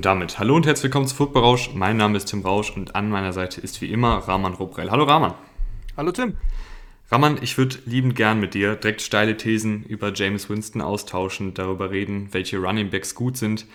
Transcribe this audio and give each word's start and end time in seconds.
Und 0.00 0.06
damit 0.06 0.38
hallo 0.38 0.56
und 0.56 0.64
herzlich 0.64 0.84
willkommen 0.84 1.06
zu 1.06 1.14
Football 1.14 1.42
Rausch. 1.42 1.74
Mein 1.74 1.98
Name 1.98 2.16
ist 2.16 2.24
Tim 2.24 2.40
Rausch 2.40 2.74
und 2.74 2.96
an 2.96 3.10
meiner 3.10 3.34
Seite 3.34 3.60
ist 3.60 3.82
wie 3.82 3.92
immer 3.92 4.16
Rahman 4.16 4.54
Robrell. 4.54 4.90
Hallo 4.90 5.04
Rahman. 5.04 5.34
Hallo 5.94 6.10
Tim. 6.10 6.38
Rahman, 7.10 7.36
ich 7.42 7.58
würde 7.58 7.76
liebend 7.84 8.16
gern 8.16 8.40
mit 8.40 8.54
dir 8.54 8.76
direkt 8.76 9.02
steile 9.02 9.36
Thesen 9.36 9.84
über 9.84 10.10
James 10.14 10.48
Winston 10.48 10.80
austauschen, 10.80 11.52
darüber 11.52 11.90
reden, 11.90 12.28
welche 12.30 12.56
Running 12.56 12.88
Backs 12.88 13.14
gut 13.14 13.36
sind 13.36 13.66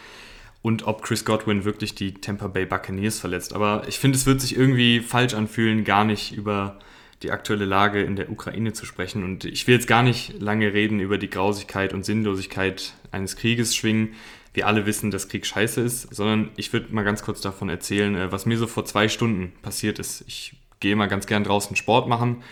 und 0.64 0.88
ob 0.88 1.04
Chris 1.04 1.26
Godwin 1.26 1.64
wirklich 1.64 1.94
die 1.94 2.16
Tampa 2.16 2.48
Bay 2.48 2.66
Buccaneers 2.66 3.20
verletzt. 3.20 3.54
Aber 3.54 3.84
ich 3.88 4.00
finde, 4.00 4.18
es 4.18 4.26
wird 4.26 4.42
sich 4.42 4.58
irgendwie 4.58 5.02
falsch 5.02 5.36
anfühlen, 5.36 5.84
gar 5.84 6.06
nicht 6.06 6.32
über 6.32 6.80
die 7.24 7.32
aktuelle 7.32 7.66
Lage 7.66 8.02
in 8.02 8.16
der 8.16 8.30
Ukraine 8.30 8.74
zu 8.74 8.86
sprechen. 8.86 9.24
Und 9.24 9.46
ich 9.46 9.68
will 9.68 9.76
jetzt 9.76 9.88
gar 9.88 10.04
nicht 10.04 10.40
lange 10.42 10.74
reden 10.74 11.00
über 11.00 11.18
die 11.18 11.30
Grausigkeit 11.30 11.94
und 11.94 12.06
Sinnlosigkeit 12.06 12.94
eines 13.12 13.36
Krieges 13.36 13.76
schwingen. 13.76 14.14
Wir 14.54 14.68
alle 14.68 14.86
wissen, 14.86 15.12
dass 15.12 15.28
Krieg 15.28 15.46
scheiße 15.46 15.82
ist, 15.82 16.14
sondern 16.16 16.52
ich 16.56 16.72
würde 16.72 16.94
mal 16.94 17.04
ganz 17.04 17.24
kurz 17.24 17.42
davon 17.42 17.70
erzählen, 17.70 18.16
äh, 18.16 18.32
was 18.32 18.46
mir 18.46 18.58
so 18.58 18.68
vor 18.68 18.86
zwei 18.86 19.10
Stunden 19.10 19.54
passiert 19.62 20.00
ist. 20.00 20.24
Ich 20.28 20.56
gehe 20.80 20.96
mal 20.96 21.08
ganz 21.08 21.26
gern 21.26 21.44
draußen 21.44 21.76
Sport 21.76 22.08
machen 22.08 22.44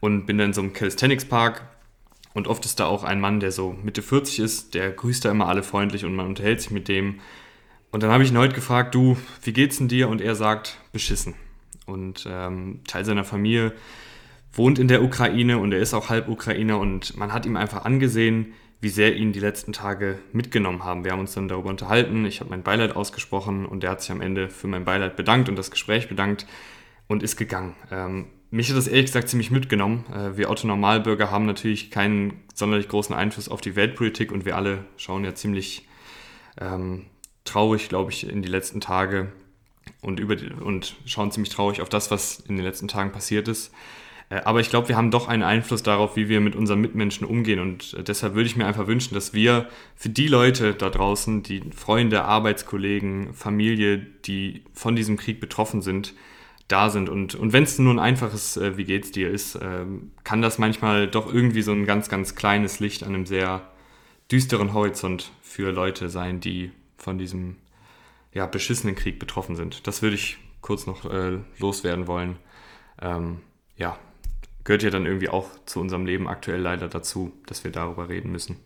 und 0.00 0.26
bin 0.26 0.38
dann 0.38 0.48
in 0.48 0.52
so 0.52 0.62
einem 0.62 0.72
Calisthenics 0.72 1.24
Park 1.24 1.62
und 2.34 2.48
oft 2.48 2.64
ist 2.64 2.80
da 2.80 2.86
auch 2.86 3.04
ein 3.04 3.20
Mann, 3.20 3.40
der 3.40 3.52
so 3.52 3.76
Mitte 3.82 4.02
40 4.02 4.38
ist, 4.38 4.74
der 4.74 4.90
grüßt 4.90 5.24
da 5.24 5.30
immer 5.30 5.48
alle 5.48 5.62
freundlich 5.62 6.04
und 6.04 6.14
man 6.14 6.26
unterhält 6.26 6.60
sich 6.60 6.70
mit 6.70 6.88
dem. 6.88 7.20
Und 7.90 8.02
dann 8.02 8.10
habe 8.10 8.24
ich 8.24 8.30
ihn 8.30 8.38
heute 8.38 8.54
gefragt, 8.54 8.94
du, 8.94 9.18
wie 9.42 9.52
geht's 9.52 9.76
denn 9.78 9.88
dir? 9.88 10.08
Und 10.08 10.22
er 10.22 10.34
sagt, 10.34 10.78
beschissen. 10.92 11.34
Und 11.84 12.26
ähm, 12.30 12.80
Teil 12.86 13.04
seiner 13.04 13.24
Familie 13.24 13.72
wohnt 14.52 14.78
in 14.78 14.88
der 14.88 15.02
Ukraine 15.02 15.58
und 15.58 15.72
er 15.72 15.80
ist 15.80 15.94
auch 15.94 16.10
halb 16.10 16.28
Ukrainer 16.28 16.78
und 16.78 17.16
man 17.16 17.32
hat 17.32 17.46
ihm 17.46 17.56
einfach 17.56 17.84
angesehen, 17.84 18.52
wie 18.80 18.88
sehr 18.88 19.14
ihn 19.16 19.32
die 19.32 19.40
letzten 19.40 19.72
Tage 19.72 20.18
mitgenommen 20.32 20.84
haben. 20.84 21.04
Wir 21.04 21.12
haben 21.12 21.20
uns 21.20 21.34
dann 21.34 21.48
darüber 21.48 21.70
unterhalten, 21.70 22.26
ich 22.26 22.40
habe 22.40 22.50
mein 22.50 22.62
Beileid 22.62 22.96
ausgesprochen 22.96 23.64
und 23.64 23.84
er 23.84 23.90
hat 23.90 24.02
sich 24.02 24.10
am 24.10 24.20
Ende 24.20 24.50
für 24.50 24.66
mein 24.66 24.84
Beileid 24.84 25.16
bedankt 25.16 25.48
und 25.48 25.56
das 25.56 25.70
Gespräch 25.70 26.08
bedankt 26.08 26.46
und 27.06 27.22
ist 27.22 27.36
gegangen. 27.36 27.74
Ähm, 27.90 28.26
mich 28.50 28.68
hat 28.68 28.76
das 28.76 28.88
ehrlich 28.88 29.06
gesagt 29.06 29.28
ziemlich 29.28 29.50
mitgenommen. 29.50 30.04
Äh, 30.12 30.36
wir 30.36 30.50
Otto-Normalbürger 30.50 31.30
haben 31.30 31.46
natürlich 31.46 31.90
keinen 31.90 32.42
sonderlich 32.54 32.88
großen 32.88 33.14
Einfluss 33.14 33.48
auf 33.48 33.60
die 33.60 33.76
Weltpolitik 33.76 34.32
und 34.32 34.44
wir 34.44 34.56
alle 34.56 34.84
schauen 34.96 35.24
ja 35.24 35.34
ziemlich 35.34 35.88
ähm, 36.60 37.06
traurig, 37.44 37.88
glaube 37.88 38.10
ich, 38.10 38.28
in 38.28 38.42
die 38.42 38.48
letzten 38.48 38.80
Tage 38.80 39.32
und, 40.02 40.20
über 40.20 40.36
die, 40.36 40.50
und 40.50 40.96
schauen 41.06 41.30
ziemlich 41.30 41.52
traurig 41.52 41.80
auf 41.80 41.88
das, 41.88 42.10
was 42.10 42.40
in 42.40 42.56
den 42.56 42.64
letzten 42.64 42.88
Tagen 42.88 43.12
passiert 43.12 43.48
ist. 43.48 43.72
Äh, 44.32 44.42
aber 44.44 44.60
ich 44.60 44.70
glaube, 44.70 44.88
wir 44.88 44.96
haben 44.96 45.10
doch 45.10 45.28
einen 45.28 45.42
Einfluss 45.42 45.82
darauf, 45.82 46.16
wie 46.16 46.28
wir 46.28 46.40
mit 46.40 46.56
unseren 46.56 46.80
Mitmenschen 46.80 47.26
umgehen. 47.26 47.60
Und 47.60 47.94
äh, 47.94 48.02
deshalb 48.02 48.34
würde 48.34 48.46
ich 48.46 48.56
mir 48.56 48.66
einfach 48.66 48.86
wünschen, 48.86 49.14
dass 49.14 49.34
wir 49.34 49.68
für 49.94 50.08
die 50.08 50.28
Leute 50.28 50.74
da 50.74 50.88
draußen, 50.88 51.42
die 51.42 51.62
Freunde, 51.76 52.24
Arbeitskollegen, 52.24 53.34
Familie, 53.34 53.98
die 53.98 54.64
von 54.72 54.96
diesem 54.96 55.16
Krieg 55.16 55.40
betroffen 55.40 55.82
sind, 55.82 56.14
da 56.68 56.88
sind. 56.88 57.10
Und, 57.10 57.34
und 57.34 57.52
wenn 57.52 57.64
es 57.64 57.78
nur 57.78 57.92
ein 57.92 57.98
einfaches 57.98 58.56
äh, 58.56 58.76
Wie 58.78 58.84
geht's 58.84 59.10
dir 59.12 59.30
ist, 59.30 59.56
äh, 59.56 59.84
kann 60.24 60.40
das 60.40 60.58
manchmal 60.58 61.08
doch 61.08 61.32
irgendwie 61.32 61.62
so 61.62 61.72
ein 61.72 61.84
ganz, 61.84 62.08
ganz 62.08 62.34
kleines 62.34 62.80
Licht 62.80 63.02
an 63.02 63.14
einem 63.14 63.26
sehr 63.26 63.62
düsteren 64.30 64.72
Horizont 64.72 65.30
für 65.42 65.72
Leute 65.72 66.08
sein, 66.08 66.40
die 66.40 66.70
von 66.96 67.18
diesem 67.18 67.56
ja, 68.32 68.46
beschissenen 68.46 68.96
Krieg 68.96 69.18
betroffen 69.18 69.56
sind. 69.56 69.86
Das 69.86 70.00
würde 70.00 70.14
ich 70.14 70.38
kurz 70.62 70.86
noch 70.86 71.04
äh, 71.04 71.38
loswerden 71.58 72.06
wollen. 72.06 72.38
Ähm, 73.02 73.40
ja, 73.76 73.98
gehört 74.64 74.82
ja 74.82 74.90
dann 74.90 75.06
irgendwie 75.06 75.28
auch 75.28 75.48
zu 75.66 75.80
unserem 75.80 76.06
Leben 76.06 76.28
aktuell 76.28 76.60
leider 76.60 76.88
dazu, 76.88 77.32
dass 77.46 77.64
wir 77.64 77.70
darüber 77.70 78.08
reden 78.08 78.32
müssen. 78.32 78.56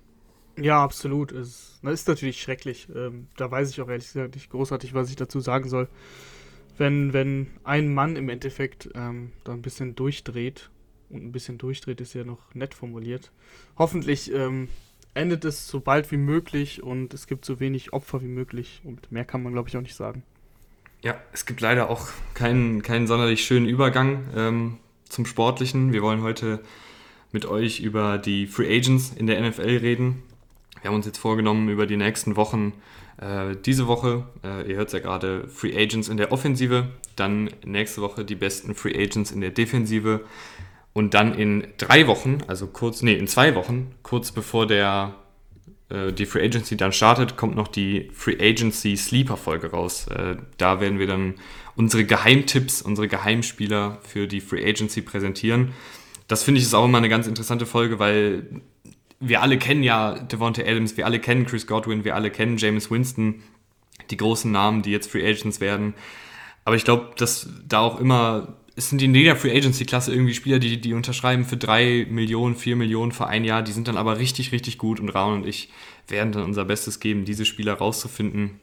Ja, 0.58 0.82
absolut. 0.82 1.32
Es 1.32 1.80
ist 1.82 2.08
natürlich 2.08 2.40
schrecklich. 2.40 2.88
Ähm, 2.94 3.28
da 3.36 3.50
weiß 3.50 3.70
ich 3.70 3.80
auch 3.80 3.88
ehrlich 3.88 4.06
gesagt 4.06 4.34
nicht 4.34 4.50
großartig, 4.50 4.94
was 4.94 5.10
ich 5.10 5.16
dazu 5.16 5.40
sagen 5.40 5.68
soll 5.68 5.88
wenn, 6.78 7.12
wenn 7.12 7.48
ein 7.64 7.92
Mann 7.92 8.16
im 8.16 8.28
Endeffekt 8.28 8.88
ähm, 8.94 9.32
da 9.44 9.52
ein 9.52 9.62
bisschen 9.62 9.94
durchdreht, 9.94 10.70
und 11.08 11.24
ein 11.24 11.32
bisschen 11.32 11.56
durchdreht 11.56 12.00
ist 12.00 12.14
ja 12.14 12.24
noch 12.24 12.54
nett 12.54 12.74
formuliert, 12.74 13.30
hoffentlich 13.78 14.32
ähm, 14.32 14.68
endet 15.14 15.44
es 15.44 15.68
so 15.68 15.80
bald 15.80 16.10
wie 16.10 16.16
möglich 16.16 16.82
und 16.82 17.14
es 17.14 17.28
gibt 17.28 17.44
so 17.44 17.60
wenig 17.60 17.92
Opfer 17.92 18.22
wie 18.22 18.28
möglich 18.28 18.82
und 18.84 19.12
mehr 19.12 19.24
kann 19.24 19.42
man, 19.42 19.52
glaube 19.52 19.68
ich, 19.68 19.76
auch 19.76 19.82
nicht 19.82 19.94
sagen. 19.94 20.24
Ja, 21.02 21.16
es 21.32 21.46
gibt 21.46 21.60
leider 21.60 21.90
auch 21.90 22.08
keinen, 22.34 22.82
keinen 22.82 23.06
sonderlich 23.06 23.44
schönen 23.44 23.66
Übergang 23.66 24.24
ähm, 24.34 24.78
zum 25.08 25.26
Sportlichen. 25.26 25.92
Wir 25.92 26.02
wollen 26.02 26.22
heute 26.22 26.60
mit 27.32 27.46
euch 27.46 27.80
über 27.80 28.18
die 28.18 28.46
Free 28.46 28.76
Agents 28.76 29.12
in 29.16 29.26
der 29.26 29.40
NFL 29.40 29.78
reden. 29.78 30.22
Wir 30.80 30.88
haben 30.90 30.96
uns 30.96 31.06
jetzt 31.06 31.18
vorgenommen, 31.18 31.68
über 31.68 31.86
die 31.86 31.96
nächsten 31.96 32.36
Wochen 32.36 32.72
äh, 33.18 33.56
diese 33.64 33.86
Woche, 33.86 34.24
äh, 34.44 34.68
ihr 34.68 34.76
hört 34.76 34.88
es 34.88 34.92
ja 34.92 34.98
gerade, 34.98 35.48
Free 35.48 35.74
Agents 35.76 36.08
in 36.08 36.16
der 36.16 36.32
Offensive, 36.32 36.88
dann 37.16 37.50
nächste 37.64 38.02
Woche 38.02 38.24
die 38.24 38.34
besten 38.34 38.74
Free 38.74 38.94
Agents 38.94 39.32
in 39.32 39.40
der 39.40 39.50
Defensive 39.50 40.24
und 40.92 41.14
dann 41.14 41.34
in 41.34 41.66
drei 41.78 42.06
Wochen, 42.06 42.38
also 42.46 42.66
kurz, 42.66 43.02
nee, 43.02 43.14
in 43.14 43.26
zwei 43.26 43.54
Wochen, 43.54 43.92
kurz 44.02 44.32
bevor 44.32 44.66
der 44.66 45.14
äh, 45.88 46.12
die 46.12 46.26
Free 46.26 46.44
Agency 46.44 46.76
dann 46.76 46.92
startet, 46.92 47.36
kommt 47.36 47.56
noch 47.56 47.68
die 47.68 48.10
Free 48.12 48.36
Agency 48.38 48.96
Sleeper 48.96 49.36
Folge 49.36 49.70
raus. 49.70 50.08
Äh, 50.08 50.36
da 50.58 50.80
werden 50.80 50.98
wir 50.98 51.06
dann 51.06 51.34
unsere 51.76 52.04
Geheimtipps, 52.04 52.82
unsere 52.82 53.06
Geheimspieler 53.06 53.98
für 54.02 54.26
die 54.26 54.40
Free 54.40 54.66
Agency 54.66 55.02
präsentieren. 55.02 55.72
Das 56.26 56.42
finde 56.42 56.58
ich 56.58 56.66
ist 56.66 56.74
auch 56.74 56.86
immer 56.86 56.98
eine 56.98 57.08
ganz 57.08 57.26
interessante 57.26 57.66
Folge, 57.66 57.98
weil 57.98 58.62
wir 59.20 59.42
alle 59.42 59.58
kennen 59.58 59.82
ja 59.82 60.18
Devonta 60.18 60.62
Adams, 60.62 60.96
wir 60.96 61.06
alle 61.06 61.20
kennen 61.20 61.46
Chris 61.46 61.66
Godwin, 61.66 62.04
wir 62.04 62.14
alle 62.14 62.30
kennen 62.30 62.56
James 62.56 62.90
Winston, 62.90 63.42
die 64.10 64.16
großen 64.16 64.50
Namen, 64.50 64.82
die 64.82 64.90
jetzt 64.90 65.10
Free 65.10 65.26
Agents 65.26 65.60
werden. 65.60 65.94
Aber 66.64 66.76
ich 66.76 66.84
glaube, 66.84 67.12
dass 67.16 67.48
da 67.66 67.80
auch 67.80 68.00
immer, 68.00 68.56
es 68.74 68.90
sind 68.90 69.00
in 69.00 69.14
jeder 69.14 69.36
Free 69.36 69.56
Agency-Klasse 69.56 70.12
irgendwie 70.12 70.34
Spieler, 70.34 70.58
die, 70.58 70.80
die 70.80 70.94
unterschreiben 70.94 71.44
für 71.44 71.56
drei 71.56 72.06
Millionen, 72.10 72.56
vier 72.56 72.76
Millionen 72.76 73.12
für 73.12 73.26
ein 73.26 73.44
Jahr, 73.44 73.62
die 73.62 73.72
sind 73.72 73.88
dann 73.88 73.96
aber 73.96 74.18
richtig, 74.18 74.52
richtig 74.52 74.76
gut 74.78 75.00
und 75.00 75.10
Raun 75.10 75.42
und 75.42 75.46
ich 75.46 75.70
werden 76.08 76.32
dann 76.32 76.44
unser 76.44 76.64
Bestes 76.64 77.00
geben, 77.00 77.24
diese 77.24 77.44
Spieler 77.44 77.74
rauszufinden 77.74 78.60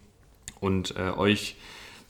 und 0.59 0.95
äh, 0.97 1.12
euch 1.12 1.56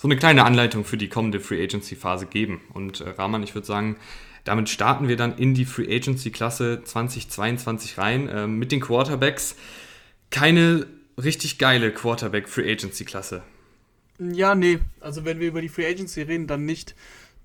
so 0.03 0.09
eine 0.09 0.18
kleine 0.18 0.44
Anleitung 0.44 0.84
für 0.84 0.97
die 0.97 1.08
kommende 1.08 1.40
Free 1.40 1.64
Agency-Phase 1.64 2.25
geben. 2.25 2.59
Und 2.74 3.00
äh, 3.00 3.12
Rahman, 3.12 3.41
ich 3.41 3.56
würde 3.56 3.66
sagen, 3.66 3.96
damit 4.44 4.68
starten 4.68 5.08
wir 5.08 5.16
dann 5.16 5.38
in 5.38 5.53
die 5.53 5.64
Free 5.64 5.96
Agency 5.96 6.30
Klasse 6.30 6.81
2022 6.84 7.97
rein 7.97 8.28
äh, 8.28 8.46
mit 8.46 8.74
den 8.74 8.81
Quarterbacks. 8.81 9.56
Keine 10.30 10.88
richtig 11.18 11.58
geile 11.58 11.90
Quarterback 11.90 12.50
Free 12.50 12.69
Agency 12.69 13.06
Klasse. 13.06 13.44
Ja, 14.19 14.56
nee, 14.56 14.80
also 15.00 15.24
wenn 15.24 15.40
wir 15.40 15.47
über 15.47 15.62
die 15.62 15.69
Free 15.69 15.88
Agency 15.88 16.24
reden, 16.24 16.47
dann 16.47 16.66
nicht. 16.66 16.96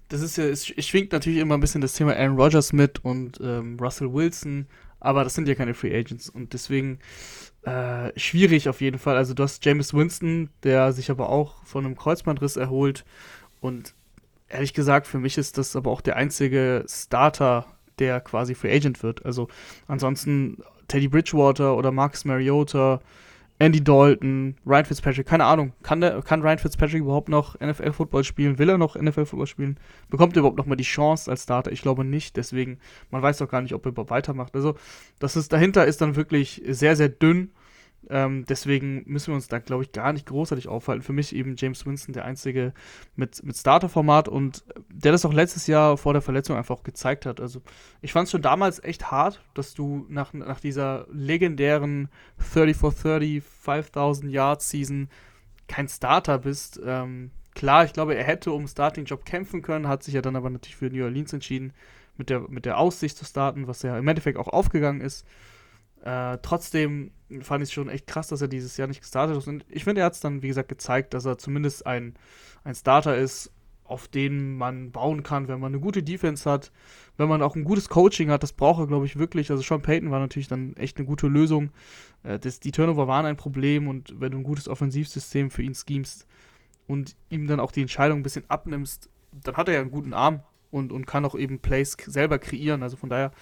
Das 0.08 0.20
ist 0.20 0.36
ja, 0.36 0.46
es 0.46 0.66
schwingt 0.66 1.12
natürlich 1.12 1.38
immer 1.38 1.56
ein 1.56 1.60
bisschen 1.60 1.80
das 1.80 1.94
Thema 1.94 2.16
Aaron 2.16 2.40
Rodgers 2.40 2.72
mit 2.72 3.04
und 3.04 3.38
ähm, 3.40 3.76
Russell 3.80 4.12
Wilson, 4.12 4.66
aber 4.98 5.22
das 5.22 5.34
sind 5.34 5.46
ja 5.46 5.54
keine 5.54 5.74
Free 5.74 5.96
Agents 5.96 6.28
und 6.28 6.54
deswegen 6.54 6.98
äh, 7.62 8.18
schwierig 8.18 8.68
auf 8.68 8.80
jeden 8.80 8.98
Fall. 8.98 9.16
Also 9.16 9.34
du 9.34 9.42
hast 9.42 9.64
James 9.64 9.94
Winston, 9.94 10.50
der 10.62 10.92
sich 10.92 11.10
aber 11.10 11.28
auch 11.28 11.64
von 11.64 11.84
einem 11.84 11.96
Kreuzbandriss 11.96 12.56
erholt 12.56 13.04
und 13.60 13.94
ehrlich 14.48 14.74
gesagt, 14.74 15.06
für 15.06 15.18
mich 15.18 15.38
ist 15.38 15.58
das 15.58 15.76
aber 15.76 15.90
auch 15.90 16.00
der 16.00 16.16
einzige 16.16 16.84
Starter, 16.88 17.66
der 17.98 18.20
quasi 18.20 18.54
Free 18.54 18.74
Agent 18.74 19.02
wird. 19.02 19.24
Also 19.26 19.48
ansonsten 19.86 20.62
Teddy 20.88 21.08
Bridgewater 21.08 21.76
oder 21.76 21.92
Marcus 21.92 22.24
Mariota, 22.24 23.00
Andy 23.60 23.82
Dalton, 23.82 24.54
Ryan 24.64 24.84
Fitzpatrick, 24.84 25.26
keine 25.26 25.44
Ahnung. 25.44 25.72
Kann, 25.82 26.00
der, 26.00 26.22
kann 26.22 26.42
Ryan 26.42 26.58
Fitzpatrick 26.58 27.00
überhaupt 27.00 27.28
noch 27.28 27.58
NFL-Football 27.58 28.22
spielen? 28.22 28.58
Will 28.58 28.68
er 28.68 28.78
noch 28.78 28.94
NFL-Football 28.94 29.48
spielen? 29.48 29.78
Bekommt 30.10 30.36
er 30.36 30.40
überhaupt 30.40 30.58
noch 30.58 30.66
mal 30.66 30.76
die 30.76 30.84
Chance 30.84 31.28
als 31.28 31.42
Starter? 31.42 31.72
Ich 31.72 31.82
glaube 31.82 32.04
nicht. 32.04 32.36
Deswegen, 32.36 32.78
man 33.10 33.20
weiß 33.20 33.38
doch 33.38 33.48
gar 33.48 33.60
nicht, 33.60 33.74
ob 33.74 33.84
er 33.84 33.90
überhaupt 33.90 34.10
weitermacht. 34.10 34.54
Also, 34.54 34.76
das 35.18 35.34
ist, 35.34 35.52
dahinter 35.52 35.86
ist 35.86 36.00
dann 36.00 36.14
wirklich 36.14 36.62
sehr, 36.68 36.94
sehr 36.94 37.08
dünn. 37.08 37.50
Ähm, 38.10 38.44
deswegen 38.48 39.02
müssen 39.06 39.28
wir 39.28 39.34
uns 39.34 39.48
da, 39.48 39.58
glaube 39.58 39.82
ich, 39.82 39.92
gar 39.92 40.12
nicht 40.12 40.26
großartig 40.26 40.68
aufhalten. 40.68 41.02
Für 41.02 41.12
mich 41.12 41.34
eben 41.34 41.56
James 41.56 41.84
Winston 41.84 42.14
der 42.14 42.24
einzige 42.24 42.72
mit, 43.16 43.42
mit 43.42 43.56
Starter-Format 43.56 44.28
und 44.28 44.64
der 44.88 45.12
das 45.12 45.24
auch 45.24 45.32
letztes 45.32 45.66
Jahr 45.66 45.96
vor 45.98 46.14
der 46.14 46.22
Verletzung 46.22 46.56
einfach 46.56 46.82
gezeigt 46.82 47.26
hat. 47.26 47.40
Also 47.40 47.60
ich 48.00 48.12
fand 48.12 48.26
es 48.26 48.30
schon 48.32 48.42
damals 48.42 48.82
echt 48.82 49.10
hart, 49.10 49.42
dass 49.54 49.74
du 49.74 50.06
nach, 50.08 50.32
nach 50.32 50.60
dieser 50.60 51.06
legendären 51.12 52.08
30 52.54 52.76
for 52.76 52.92
30, 52.92 53.42
5000 53.42 54.32
Yards 54.32 54.70
Season 54.70 55.08
kein 55.66 55.88
Starter 55.88 56.38
bist. 56.38 56.80
Ähm, 56.84 57.30
klar, 57.54 57.84
ich 57.84 57.92
glaube, 57.92 58.14
er 58.14 58.24
hätte 58.24 58.52
um 58.52 58.66
Starting-Job 58.66 59.24
kämpfen 59.26 59.60
können, 59.60 59.86
hat 59.86 60.02
sich 60.02 60.14
ja 60.14 60.22
dann 60.22 60.36
aber 60.36 60.48
natürlich 60.48 60.76
für 60.76 60.90
New 60.90 61.04
Orleans 61.04 61.32
entschieden, 61.32 61.74
mit 62.16 62.30
der, 62.30 62.40
mit 62.48 62.64
der 62.64 62.78
Aussicht 62.78 63.18
zu 63.18 63.24
starten, 63.24 63.66
was 63.66 63.82
ja 63.82 63.98
im 63.98 64.08
Endeffekt 64.08 64.38
auch 64.38 64.48
aufgegangen 64.48 65.02
ist. 65.02 65.26
Äh, 66.04 66.38
trotzdem 66.42 67.10
fand 67.40 67.62
ich 67.62 67.68
es 67.68 67.72
schon 67.72 67.88
echt 67.88 68.06
krass, 68.06 68.28
dass 68.28 68.40
er 68.40 68.48
dieses 68.48 68.76
Jahr 68.76 68.88
nicht 68.88 69.00
gestartet 69.00 69.36
ist. 69.36 69.48
Und 69.48 69.64
ich 69.68 69.84
finde, 69.84 70.00
er 70.00 70.06
hat 70.06 70.14
es 70.14 70.20
dann, 70.20 70.42
wie 70.42 70.48
gesagt, 70.48 70.68
gezeigt, 70.68 71.14
dass 71.14 71.24
er 71.26 71.38
zumindest 71.38 71.86
ein, 71.86 72.14
ein 72.64 72.74
Starter 72.74 73.16
ist. 73.16 73.52
auf 73.88 74.06
denen 74.06 74.56
man 74.56 74.92
bauen 74.92 75.22
kann, 75.22 75.48
wenn 75.48 75.60
man 75.60 75.72
eine 75.72 75.80
gute 75.80 76.02
Defense 76.02 76.48
hat, 76.48 76.70
wenn 77.16 77.28
man 77.28 77.42
auch 77.42 77.56
ein 77.56 77.64
gutes 77.64 77.88
Coaching 77.88 78.30
hat. 78.30 78.42
Das 78.42 78.52
braucht 78.52 78.80
er, 78.80 78.86
glaube 78.86 79.06
ich, 79.06 79.18
wirklich. 79.18 79.50
Also 79.50 79.62
Sean 79.62 79.80
Payton 79.80 80.10
war 80.10 80.20
natürlich 80.20 80.48
dann 80.48 80.76
echt 80.76 80.98
eine 80.98 81.06
gute 81.06 81.26
Lösung. 81.26 81.70
Äh, 82.22 82.38
das, 82.38 82.60
die 82.60 82.70
Turnover 82.70 83.08
waren 83.08 83.26
ein 83.26 83.36
Problem 83.36 83.88
und 83.88 84.20
wenn 84.20 84.32
du 84.32 84.38
ein 84.38 84.44
gutes 84.44 84.68
Offensivsystem 84.68 85.50
für 85.50 85.62
ihn 85.62 85.74
schemst 85.74 86.26
und 86.86 87.16
ihm 87.30 87.46
dann 87.46 87.60
auch 87.60 87.72
die 87.72 87.80
Entscheidung 87.80 88.20
ein 88.20 88.22
bisschen 88.22 88.44
abnimmst, 88.48 89.08
dann 89.32 89.56
hat 89.56 89.68
er 89.68 89.74
ja 89.74 89.80
einen 89.80 89.90
guten 89.90 90.12
Arm 90.12 90.42
und, 90.70 90.92
und 90.92 91.06
kann 91.06 91.24
auch 91.24 91.34
eben 91.34 91.58
Plays 91.60 91.96
selber 92.06 92.38
kreieren. 92.38 92.82
Also 92.82 92.96
von 92.98 93.08
daher, 93.08 93.32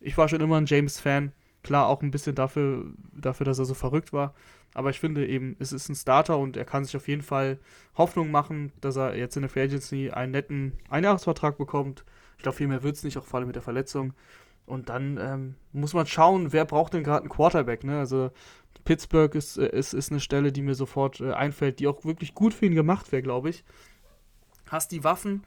ich 0.00 0.18
war 0.18 0.28
schon 0.28 0.42
immer 0.42 0.58
ein 0.58 0.66
James-Fan. 0.66 1.32
Klar, 1.64 1.88
auch 1.88 2.02
ein 2.02 2.10
bisschen 2.10 2.34
dafür, 2.34 2.84
dafür, 3.12 3.46
dass 3.46 3.58
er 3.58 3.64
so 3.64 3.74
verrückt 3.74 4.12
war. 4.12 4.34
Aber 4.74 4.90
ich 4.90 5.00
finde 5.00 5.26
eben, 5.26 5.56
es 5.58 5.72
ist 5.72 5.88
ein 5.88 5.94
Starter 5.94 6.38
und 6.38 6.56
er 6.56 6.64
kann 6.64 6.84
sich 6.84 6.96
auf 6.96 7.08
jeden 7.08 7.22
Fall 7.22 7.58
Hoffnung 7.96 8.30
machen, 8.30 8.70
dass 8.80 8.96
er 8.96 9.16
jetzt 9.16 9.34
in 9.36 9.42
der 9.42 9.48
Free 9.48 9.62
Agency 9.62 10.10
einen 10.10 10.32
netten 10.32 10.74
Einjahresvertrag 10.90 11.56
bekommt. 11.56 12.04
Ich 12.36 12.42
glaube, 12.42 12.58
viel 12.58 12.68
mehr 12.68 12.82
wird 12.82 12.96
es 12.96 13.02
nicht, 13.02 13.16
auch 13.16 13.24
vor 13.24 13.38
allem 13.38 13.46
mit 13.46 13.56
der 13.56 13.62
Verletzung. 13.62 14.12
Und 14.66 14.90
dann 14.90 15.18
ähm, 15.18 15.54
muss 15.72 15.94
man 15.94 16.06
schauen, 16.06 16.52
wer 16.52 16.64
braucht 16.64 16.92
denn 16.92 17.02
gerade 17.02 17.20
einen 17.20 17.30
Quarterback. 17.30 17.82
Ne? 17.82 17.98
Also 17.98 18.30
Pittsburgh 18.84 19.34
ist, 19.34 19.56
äh, 19.56 19.68
ist, 19.68 19.94
ist 19.94 20.10
eine 20.10 20.20
Stelle, 20.20 20.52
die 20.52 20.62
mir 20.62 20.74
sofort 20.74 21.20
äh, 21.20 21.32
einfällt, 21.32 21.80
die 21.80 21.86
auch 21.86 22.04
wirklich 22.04 22.34
gut 22.34 22.52
für 22.52 22.66
ihn 22.66 22.74
gemacht 22.74 23.10
wäre, 23.12 23.22
glaube 23.22 23.50
ich. 23.50 23.64
Hast 24.68 24.92
die 24.92 25.04
Waffen 25.04 25.44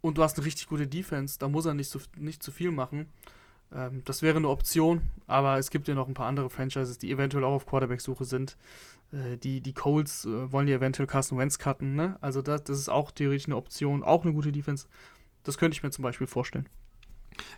und 0.00 0.18
du 0.18 0.22
hast 0.22 0.36
eine 0.36 0.46
richtig 0.46 0.68
gute 0.68 0.86
Defense, 0.86 1.38
da 1.38 1.48
muss 1.48 1.66
er 1.66 1.74
nicht, 1.74 1.90
so, 1.90 1.98
nicht 2.16 2.42
zu 2.42 2.52
viel 2.52 2.70
machen. 2.70 3.08
Ähm, 3.74 4.02
das 4.04 4.22
wäre 4.22 4.36
eine 4.36 4.48
Option, 4.48 5.02
aber 5.26 5.58
es 5.58 5.70
gibt 5.70 5.88
ja 5.88 5.94
noch 5.94 6.08
ein 6.08 6.14
paar 6.14 6.26
andere 6.26 6.50
Franchises, 6.50 6.98
die 6.98 7.10
eventuell 7.10 7.44
auch 7.44 7.54
auf 7.54 7.66
Quarterback-Suche 7.66 8.24
sind. 8.24 8.56
Äh, 9.12 9.36
die, 9.38 9.60
die 9.60 9.72
Colts 9.72 10.24
äh, 10.24 10.52
wollen 10.52 10.68
ja 10.68 10.76
eventuell 10.76 11.06
Carson 11.06 11.38
Wentz 11.38 11.58
cutten, 11.58 11.94
ne? 11.94 12.16
Also 12.20 12.42
das, 12.42 12.64
das 12.64 12.78
ist 12.78 12.88
auch 12.88 13.10
theoretisch 13.10 13.46
eine 13.46 13.56
Option, 13.56 14.02
auch 14.02 14.24
eine 14.24 14.32
gute 14.32 14.52
Defense. 14.52 14.86
Das 15.44 15.58
könnte 15.58 15.76
ich 15.76 15.82
mir 15.82 15.90
zum 15.90 16.02
Beispiel 16.02 16.26
vorstellen. 16.26 16.68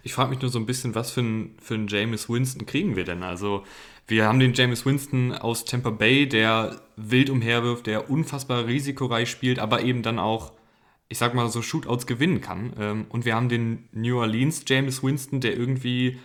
Ich 0.02 0.12
frage 0.12 0.30
mich 0.30 0.40
nur 0.40 0.50
so 0.50 0.58
ein 0.58 0.66
bisschen, 0.66 0.94
was 0.94 1.10
für 1.10 1.20
einen 1.20 1.56
für 1.60 1.76
James 1.86 2.28
Winston 2.28 2.66
kriegen 2.66 2.96
wir 2.96 3.04
denn? 3.04 3.22
Also, 3.22 3.64
wir 4.06 4.26
haben 4.26 4.40
den 4.40 4.52
James 4.52 4.84
Winston 4.84 5.32
aus 5.32 5.64
Tampa 5.64 5.90
Bay, 5.90 6.28
der 6.28 6.80
wild 6.96 7.30
umherwirft, 7.30 7.86
der 7.86 8.10
unfassbar 8.10 8.66
risikoreich 8.66 9.30
spielt, 9.30 9.58
aber 9.58 9.82
eben 9.82 10.02
dann 10.02 10.18
auch 10.18 10.52
ich 11.08 11.18
sag 11.18 11.34
mal, 11.34 11.48
so 11.48 11.62
Shootouts 11.62 12.06
gewinnen 12.06 12.40
kann. 12.40 12.72
Ähm, 12.78 13.06
und 13.08 13.24
wir 13.24 13.34
haben 13.34 13.48
den 13.48 13.88
New 13.92 14.18
Orleans 14.18 14.64
James 14.66 15.02
Winston, 15.02 15.40
der 15.40 15.56
irgendwie 15.56 16.18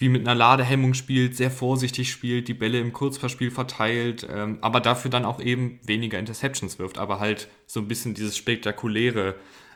wie 0.00 0.08
mit 0.08 0.26
einer 0.26 0.34
Ladehemmung 0.34 0.94
spielt, 0.94 1.36
sehr 1.36 1.50
vorsichtig 1.50 2.10
spielt, 2.10 2.48
die 2.48 2.54
Bälle 2.54 2.80
im 2.80 2.94
Kurzverspiel 2.94 3.50
verteilt, 3.50 4.26
ähm, 4.30 4.56
aber 4.62 4.80
dafür 4.80 5.10
dann 5.10 5.26
auch 5.26 5.40
eben 5.40 5.78
weniger 5.84 6.18
Interceptions 6.18 6.78
wirft, 6.78 6.96
aber 6.96 7.20
halt 7.20 7.48
so 7.66 7.80
ein 7.80 7.88
bisschen 7.88 8.14
dieses 8.14 8.34
Spektakuläre 8.34 9.34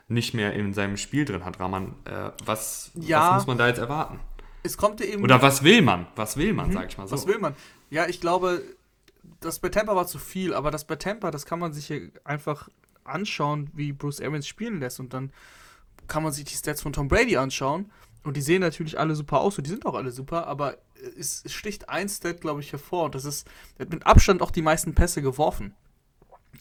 nicht 0.08 0.32
mehr 0.32 0.54
in 0.54 0.72
seinem 0.72 0.96
Spiel 0.96 1.26
drin 1.26 1.44
hat. 1.44 1.60
Rahman, 1.60 1.94
äh, 2.06 2.30
was, 2.42 2.90
ja, 2.94 3.32
was 3.32 3.34
muss 3.34 3.46
man 3.48 3.58
da 3.58 3.68
jetzt 3.68 3.78
erwarten? 3.78 4.18
Es 4.62 4.78
kommt 4.78 5.02
eben. 5.02 5.22
Oder 5.22 5.42
was 5.42 5.62
will 5.62 5.82
man? 5.82 6.06
Was 6.16 6.38
will 6.38 6.54
man, 6.54 6.70
mhm, 6.70 6.72
sag 6.72 6.88
ich 6.88 6.96
mal 6.96 7.06
so. 7.06 7.14
Was 7.14 7.26
will 7.26 7.38
man? 7.38 7.54
Ja, 7.90 8.06
ich 8.06 8.18
glaube, 8.18 8.62
das 9.40 9.58
bei 9.58 9.68
Tampa 9.68 9.94
war 9.94 10.06
zu 10.06 10.18
viel, 10.18 10.54
aber 10.54 10.70
das 10.70 10.86
bei 10.86 10.96
Tampa, 10.96 11.30
das 11.30 11.44
kann 11.44 11.58
man 11.58 11.74
sich 11.74 11.86
hier 11.86 12.10
einfach 12.24 12.70
anschauen, 13.04 13.70
wie 13.74 13.92
Bruce 13.92 14.20
Arians 14.20 14.46
spielen 14.46 14.80
lässt 14.80 15.00
und 15.00 15.12
dann 15.12 15.32
kann 16.06 16.22
man 16.22 16.32
sich 16.32 16.44
die 16.44 16.54
Stats 16.54 16.82
von 16.82 16.92
Tom 16.92 17.08
Brady 17.08 17.36
anschauen 17.36 17.90
und 18.24 18.36
die 18.36 18.42
sehen 18.42 18.60
natürlich 18.60 18.98
alle 18.98 19.14
super 19.14 19.40
aus 19.40 19.58
und 19.58 19.66
die 19.66 19.70
sind 19.70 19.86
auch 19.86 19.94
alle 19.94 20.10
super, 20.10 20.46
aber 20.46 20.78
es, 21.18 21.42
sticht 21.46 21.88
ein 21.88 22.08
Stat, 22.08 22.40
glaube 22.40 22.60
ich, 22.60 22.72
hervor 22.72 23.04
und 23.04 23.14
das 23.14 23.24
ist, 23.24 23.46
er 23.78 23.86
hat 23.86 23.92
mit 23.92 24.06
Abstand 24.06 24.42
auch 24.42 24.50
die 24.50 24.62
meisten 24.62 24.94
Pässe 24.94 25.22
geworfen. 25.22 25.74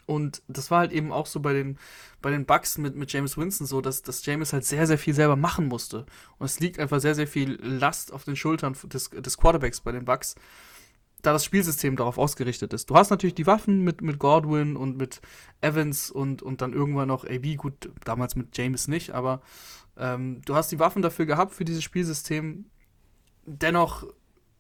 Und 0.05 0.41
das 0.47 0.71
war 0.71 0.79
halt 0.79 0.91
eben 0.91 1.11
auch 1.11 1.27
so 1.27 1.39
bei 1.39 1.53
den, 1.53 1.77
bei 2.21 2.31
den 2.31 2.45
Bucks 2.45 2.77
mit, 2.77 2.95
mit 2.95 3.13
James 3.13 3.37
Winston 3.37 3.67
so, 3.67 3.79
dass, 3.79 4.01
dass 4.01 4.25
James 4.25 4.51
halt 4.51 4.65
sehr, 4.65 4.87
sehr 4.87 4.97
viel 4.97 5.13
selber 5.13 5.35
machen 5.35 5.67
musste. 5.67 6.05
Und 6.39 6.45
es 6.45 6.59
liegt 6.59 6.79
einfach 6.79 6.99
sehr, 6.99 7.15
sehr 7.15 7.27
viel 7.27 7.59
Last 7.61 8.11
auf 8.11 8.23
den 8.23 8.35
Schultern 8.35 8.75
des, 8.85 9.11
des 9.11 9.37
Quarterbacks 9.37 9.81
bei 9.81 9.91
den 9.91 10.03
Bucks 10.03 10.35
da 11.23 11.31
das 11.31 11.45
Spielsystem 11.45 11.95
darauf 11.95 12.17
ausgerichtet 12.17 12.73
ist. 12.73 12.89
Du 12.89 12.95
hast 12.95 13.09
natürlich 13.09 13.33
die 13.33 13.47
Waffen 13.47 13.83
mit, 13.83 14.01
mit 14.01 14.19
Godwin 14.19 14.75
und 14.75 14.97
mit 14.97 15.21
Evans 15.61 16.11
und, 16.11 16.43
und 16.43 16.61
dann 16.61 16.73
irgendwann 16.73 17.07
noch 17.07 17.25
AB, 17.25 17.55
gut, 17.55 17.89
damals 18.03 18.35
mit 18.35 18.55
James 18.55 18.87
nicht, 18.87 19.11
aber 19.11 19.41
ähm, 19.97 20.41
du 20.45 20.53
hast 20.53 20.71
die 20.71 20.79
Waffen 20.79 21.01
dafür 21.01 21.25
gehabt 21.25 21.53
für 21.53 21.65
dieses 21.65 21.83
Spielsystem. 21.83 22.65
Dennoch 23.45 24.05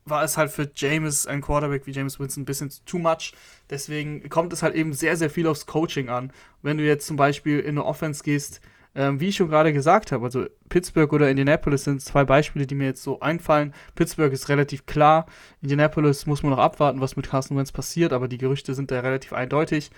war 0.05 0.23
es 0.23 0.37
halt 0.37 0.51
für 0.51 0.71
James, 0.73 1.27
ein 1.27 1.41
Quarterback 1.41 1.85
wie 1.85 1.91
James 1.91 2.19
Winston, 2.19 2.43
ein 2.43 2.45
bisschen 2.45 2.71
too 2.85 2.97
much. 2.97 3.33
Deswegen 3.69 4.27
kommt 4.29 4.53
es 4.53 4.63
halt 4.63 4.75
eben 4.75 4.93
sehr, 4.93 5.17
sehr 5.17 5.29
viel 5.29 5.47
aufs 5.47 5.65
Coaching 5.65 6.09
an. 6.09 6.31
Wenn 6.61 6.77
du 6.77 6.85
jetzt 6.85 7.07
zum 7.07 7.17
Beispiel 7.17 7.59
in 7.59 7.71
eine 7.71 7.85
Offense 7.85 8.23
gehst, 8.23 8.61
ähm, 8.95 9.19
wie 9.19 9.29
ich 9.29 9.35
schon 9.35 9.49
gerade 9.49 9.73
gesagt 9.73 10.11
habe, 10.11 10.25
also 10.25 10.45
Pittsburgh 10.69 11.11
oder 11.13 11.29
Indianapolis 11.29 11.83
sind 11.83 12.01
zwei 12.01 12.25
Beispiele, 12.25 12.67
die 12.67 12.75
mir 12.75 12.85
jetzt 12.85 13.03
so 13.03 13.19
einfallen. 13.19 13.73
Pittsburgh 13.95 14.31
ist 14.31 14.49
relativ 14.49 14.85
klar. 14.85 15.25
Indianapolis 15.61 16.25
muss 16.25 16.43
man 16.43 16.51
noch 16.51 16.59
abwarten, 16.59 17.01
was 17.01 17.15
mit 17.15 17.29
Carson 17.29 17.57
Wentz 17.57 17.71
passiert, 17.71 18.13
aber 18.13 18.27
die 18.27 18.37
Gerüchte 18.37 18.75
sind 18.75 18.91
da 18.91 18.99
relativ 18.99 19.33
eindeutig. 19.33 19.89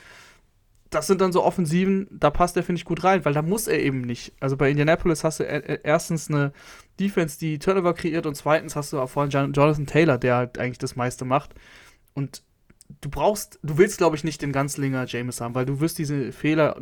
Das 0.92 1.08
sind 1.08 1.20
dann 1.20 1.34
so 1.34 1.44
Offensiven, 1.44 2.08
da 2.12 2.30
passt 2.30 2.56
er, 2.56 2.64
finde 2.64 2.80
ich, 2.80 2.86
gut 2.86 3.04
rein, 3.04 3.26
weil 3.26 3.34
da 3.34 3.42
muss 3.42 3.68
er 3.68 3.80
eben 3.80 4.02
nicht. 4.02 4.34
Also 4.40 4.56
bei 4.56 4.70
Indianapolis 4.70 5.26
hast 5.26 5.42
du 5.42 5.44
erstens 5.44 6.30
eine 6.30 6.54
Defense, 7.00 7.38
die 7.38 7.60
Turnover 7.60 7.94
kreiert 7.94 8.26
und 8.26 8.36
zweitens 8.36 8.78
hast 8.78 8.94
du 8.94 9.00
auch 9.02 9.10
vorhin 9.10 9.32
Jonathan 9.32 9.88
Taylor, 9.88 10.18
der 10.18 10.36
halt 10.36 10.58
eigentlich 10.58 10.78
das 10.78 10.96
meiste 10.96 11.26
macht. 11.26 11.54
Und 12.14 12.44
du 13.02 13.10
brauchst, 13.10 13.60
du 13.64 13.78
willst, 13.78 13.98
glaube 13.98 14.16
ich, 14.16 14.24
nicht 14.24 14.42
den 14.42 14.54
Ganzlinger 14.54 15.06
James 15.06 15.42
haben, 15.42 15.56
weil 15.56 15.66
du 15.66 15.82
wirst 15.82 15.98
diese 15.98 16.32
Fehler 16.32 16.80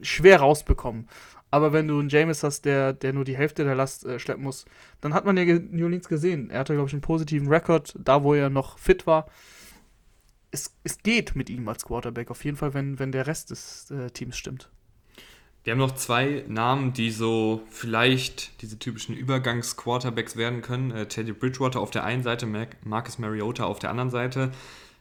schwer 0.00 0.40
rausbekommen. 0.40 1.08
Aber 1.50 1.72
wenn 1.72 1.88
du 1.88 1.98
einen 1.98 2.08
James 2.08 2.42
hast, 2.42 2.64
der, 2.64 2.92
der 2.92 3.12
nur 3.12 3.24
die 3.24 3.36
Hälfte 3.36 3.64
der 3.64 3.74
Last 3.74 4.04
äh, 4.04 4.18
schleppen 4.18 4.44
muss, 4.44 4.66
dann 5.00 5.14
hat 5.14 5.24
man 5.24 5.36
ja 5.36 5.44
New 5.44 5.84
Orleans 5.84 6.08
gesehen. 6.08 6.50
Er 6.50 6.60
hatte, 6.60 6.74
glaube 6.74 6.88
ich, 6.88 6.92
einen 6.92 7.02
positiven 7.02 7.48
Rekord, 7.48 7.94
da 7.98 8.22
wo 8.22 8.34
er 8.34 8.50
noch 8.50 8.78
fit 8.78 9.06
war. 9.06 9.26
Es, 10.50 10.74
es 10.84 10.98
geht 10.98 11.36
mit 11.36 11.50
ihm 11.50 11.68
als 11.68 11.84
Quarterback, 11.84 12.30
auf 12.30 12.44
jeden 12.44 12.56
Fall, 12.56 12.74
wenn, 12.74 12.98
wenn 12.98 13.12
der 13.12 13.26
Rest 13.26 13.50
des 13.50 13.90
äh, 13.90 14.10
Teams 14.10 14.36
stimmt. 14.36 14.70
Wir 15.64 15.72
haben 15.72 15.78
noch 15.78 15.96
zwei 15.96 16.44
Namen, 16.48 16.92
die 16.92 17.10
so 17.10 17.62
vielleicht 17.68 18.62
diese 18.62 18.78
typischen 18.78 19.14
Übergangs-Quarterbacks 19.14 20.36
werden 20.36 20.62
können. 20.62 20.90
Äh, 20.90 21.08
Teddy 21.08 21.32
Bridgewater 21.32 21.80
auf 21.80 21.90
der 21.90 22.04
einen 22.04 22.22
Seite, 22.22 22.46
Marcus 22.84 23.18
Mariota 23.18 23.64
auf 23.64 23.78
der 23.78 23.90
anderen 23.90 24.10
Seite. 24.10 24.52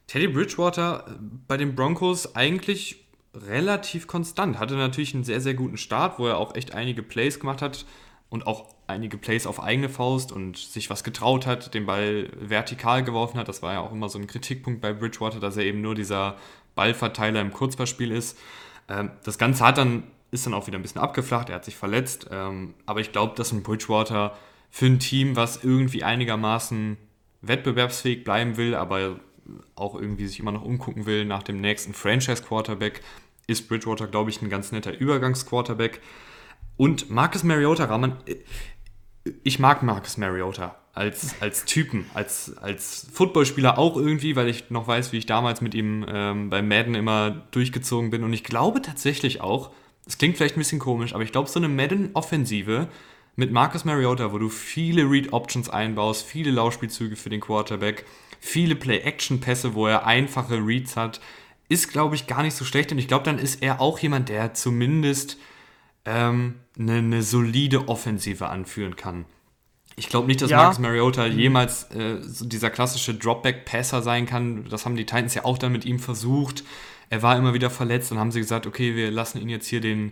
Teddy 0.07 0.27
Bridgewater 0.27 1.05
äh, 1.07 1.13
bei 1.47 1.57
den 1.57 1.75
Broncos 1.75 2.35
eigentlich 2.35 3.06
relativ 3.45 4.07
konstant. 4.07 4.59
Hatte 4.59 4.75
natürlich 4.75 5.13
einen 5.13 5.23
sehr, 5.23 5.41
sehr 5.41 5.53
guten 5.53 5.77
Start, 5.77 6.19
wo 6.19 6.27
er 6.27 6.37
auch 6.37 6.55
echt 6.55 6.73
einige 6.73 7.03
Plays 7.03 7.39
gemacht 7.39 7.61
hat 7.61 7.85
und 8.29 8.47
auch 8.47 8.67
einige 8.87 9.17
Plays 9.17 9.47
auf 9.47 9.61
eigene 9.61 9.89
Faust 9.89 10.31
und 10.31 10.57
sich 10.57 10.89
was 10.89 11.03
getraut 11.03 11.45
hat, 11.45 11.73
den 11.73 11.85
Ball 11.85 12.29
vertikal 12.39 13.03
geworfen 13.03 13.39
hat. 13.39 13.47
Das 13.47 13.61
war 13.61 13.73
ja 13.73 13.79
auch 13.81 13.91
immer 13.91 14.09
so 14.09 14.19
ein 14.19 14.27
Kritikpunkt 14.27 14.81
bei 14.81 14.93
Bridgewater, 14.93 15.39
dass 15.39 15.57
er 15.57 15.63
eben 15.63 15.81
nur 15.81 15.95
dieser 15.95 16.37
Ballverteiler 16.75 17.41
im 17.41 17.51
Kurzverspiel 17.51 18.11
ist. 18.11 18.37
Ähm, 18.89 19.11
das 19.23 19.37
Ganze 19.37 19.65
hat 19.65 19.77
dann, 19.77 20.03
ist 20.31 20.45
dann 20.45 20.53
auch 20.53 20.67
wieder 20.67 20.77
ein 20.77 20.81
bisschen 20.81 21.01
abgeflacht, 21.01 21.49
er 21.49 21.55
hat 21.55 21.65
sich 21.65 21.75
verletzt. 21.75 22.27
Ähm, 22.31 22.73
aber 22.85 23.01
ich 23.01 23.11
glaube, 23.11 23.35
dass 23.35 23.51
ein 23.51 23.63
Bridgewater 23.63 24.37
für 24.69 24.85
ein 24.85 24.99
Team, 24.99 25.35
was 25.35 25.63
irgendwie 25.63 26.03
einigermaßen 26.03 26.97
wettbewerbsfähig 27.41 28.23
bleiben 28.23 28.57
will, 28.57 28.75
aber 28.75 29.19
auch 29.75 29.95
irgendwie 29.95 30.27
sich 30.27 30.39
immer 30.39 30.51
noch 30.51 30.63
umgucken 30.63 31.05
will 31.05 31.25
nach 31.25 31.43
dem 31.43 31.61
nächsten 31.61 31.93
Franchise-Quarterback, 31.93 33.01
ist 33.47 33.67
Bridgewater, 33.69 34.07
glaube 34.07 34.29
ich, 34.29 34.41
ein 34.41 34.49
ganz 34.49 34.71
netter 34.71 34.97
Übergangsquarterback. 34.97 36.01
Und 36.75 37.09
Marcus 37.09 37.43
Mariota, 37.43 37.85
Rahman, 37.85 38.17
ich 39.43 39.59
mag 39.59 39.83
Marcus 39.83 40.17
Mariota 40.17 40.75
als, 40.93 41.35
als 41.41 41.65
Typen, 41.65 42.05
als, 42.13 42.57
als 42.57 43.07
Footballspieler 43.11 43.77
auch 43.77 43.97
irgendwie, 43.97 44.35
weil 44.35 44.49
ich 44.49 44.69
noch 44.69 44.87
weiß, 44.87 45.11
wie 45.11 45.17
ich 45.17 45.25
damals 45.25 45.61
mit 45.61 45.75
ihm 45.75 46.05
ähm, 46.07 46.49
bei 46.49 46.61
Madden 46.61 46.95
immer 46.95 47.47
durchgezogen 47.51 48.09
bin. 48.09 48.23
Und 48.23 48.33
ich 48.33 48.43
glaube 48.43 48.81
tatsächlich 48.81 49.41
auch, 49.41 49.71
es 50.05 50.17
klingt 50.17 50.37
vielleicht 50.37 50.55
ein 50.55 50.59
bisschen 50.59 50.79
komisch, 50.79 51.13
aber 51.13 51.23
ich 51.23 51.31
glaube, 51.31 51.49
so 51.49 51.59
eine 51.59 51.67
Madden-Offensive 51.67 52.87
mit 53.35 53.51
Marcus 53.51 53.85
Mariota, 53.85 54.31
wo 54.31 54.39
du 54.39 54.49
viele 54.49 55.03
Read-Options 55.03 55.69
einbaust, 55.69 56.25
viele 56.25 56.49
Laufspielzüge 56.49 57.15
für 57.15 57.29
den 57.29 57.41
Quarterback, 57.41 58.05
viele 58.39 58.75
Play-Action-Pässe, 58.75 59.75
wo 59.75 59.85
er 59.85 60.07
einfache 60.07 60.55
Reads 60.55 60.95
hat, 60.95 61.21
ist, 61.69 61.91
glaube 61.91 62.15
ich, 62.15 62.27
gar 62.27 62.43
nicht 62.43 62.55
so 62.55 62.65
schlecht. 62.65 62.91
Und 62.91 62.97
ich 62.97 63.07
glaube, 63.07 63.25
dann 63.25 63.39
ist 63.39 63.61
er 63.61 63.81
auch 63.81 63.99
jemand, 63.99 64.29
der 64.29 64.53
zumindest 64.53 65.37
ähm, 66.05 66.55
eine, 66.77 66.93
eine, 66.93 67.23
solide 67.23 67.89
Offensive 67.89 68.47
anführen 68.47 68.95
kann. 68.95 69.25
Ich 69.95 70.09
glaube 70.09 70.27
nicht, 70.27 70.41
dass 70.41 70.51
ja. 70.51 70.57
Marcus 70.57 70.79
Mariota 70.79 71.27
mhm. 71.27 71.39
jemals 71.39 71.91
äh, 71.91 72.21
so 72.21 72.45
dieser 72.45 72.69
klassische 72.69 73.13
Dropback-Passer 73.15 74.01
sein 74.01 74.25
kann. 74.25 74.65
Das 74.69 74.85
haben 74.85 74.95
die 74.95 75.05
Titans 75.05 75.33
ja 75.33 75.43
auch 75.43 75.57
dann 75.57 75.71
mit 75.71 75.85
ihm 75.85 75.99
versucht. 75.99 76.63
Er 77.09 77.23
war 77.23 77.37
immer 77.37 77.53
wieder 77.53 77.69
verletzt 77.69 78.11
und 78.11 78.19
haben 78.19 78.31
sie 78.31 78.39
gesagt, 78.39 78.67
okay, 78.67 78.95
wir 78.95 79.11
lassen 79.11 79.41
ihn 79.41 79.49
jetzt 79.49 79.67
hier 79.67 79.81
den, 79.81 80.11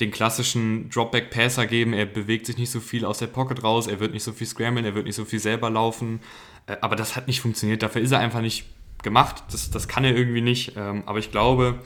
den 0.00 0.10
klassischen 0.10 0.90
Dropback-Passer 0.90 1.66
geben. 1.66 1.92
Er 1.92 2.06
bewegt 2.06 2.46
sich 2.46 2.58
nicht 2.58 2.70
so 2.70 2.80
viel 2.80 3.04
aus 3.04 3.18
der 3.18 3.28
Pocket 3.28 3.62
raus, 3.62 3.86
er 3.86 4.00
wird 4.00 4.12
nicht 4.12 4.24
so 4.24 4.32
viel 4.32 4.46
scramblen, 4.46 4.84
er 4.84 4.94
wird 4.94 5.06
nicht 5.06 5.16
so 5.16 5.24
viel 5.24 5.38
selber 5.38 5.70
laufen. 5.70 6.20
Äh, 6.66 6.76
aber 6.80 6.96
das 6.96 7.16
hat 7.16 7.28
nicht 7.28 7.40
funktioniert. 7.40 7.82
Dafür 7.82 8.02
ist 8.02 8.12
er 8.12 8.18
einfach 8.18 8.40
nicht 8.40 8.66
gemacht. 9.02 9.44
Das, 9.50 9.70
das 9.70 9.88
kann 9.88 10.04
er 10.04 10.16
irgendwie 10.16 10.40
nicht. 10.40 10.76
Ähm, 10.76 11.02
aber 11.06 11.18
ich 11.18 11.30
glaube, 11.30 11.80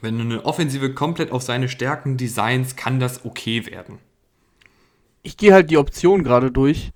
Wenn 0.00 0.16
du 0.16 0.24
eine 0.24 0.44
Offensive 0.44 0.94
komplett 0.94 1.30
auf 1.30 1.42
seine 1.42 1.68
Stärken 1.68 2.16
designs, 2.16 2.74
kann 2.76 3.00
das 3.00 3.24
okay 3.24 3.66
werden. 3.66 3.98
Ich 5.22 5.36
gehe 5.36 5.52
halt 5.52 5.70
die 5.70 5.76
Option 5.76 6.24
gerade 6.24 6.50
durch 6.50 6.92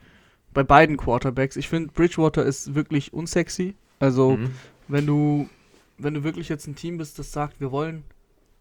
bei 0.55 0.63
beiden 0.63 0.97
Quarterbacks. 0.97 1.57
Ich 1.57 1.69
finde, 1.69 1.93
Bridgewater 1.93 2.45
ist 2.45 2.75
wirklich 2.75 3.13
unsexy. 3.13 3.75
Also, 3.99 4.37
mhm. 4.37 4.51
wenn 4.89 5.07
du 5.07 5.49
wenn 5.99 6.15
du 6.15 6.25
wirklich 6.25 6.49
jetzt 6.49 6.67
ein 6.67 6.75
Team 6.75 6.99
bist, 6.99 7.19
das 7.19 7.31
sagt, 7.31 7.61
wir 7.61 7.71
wollen, 7.71 8.03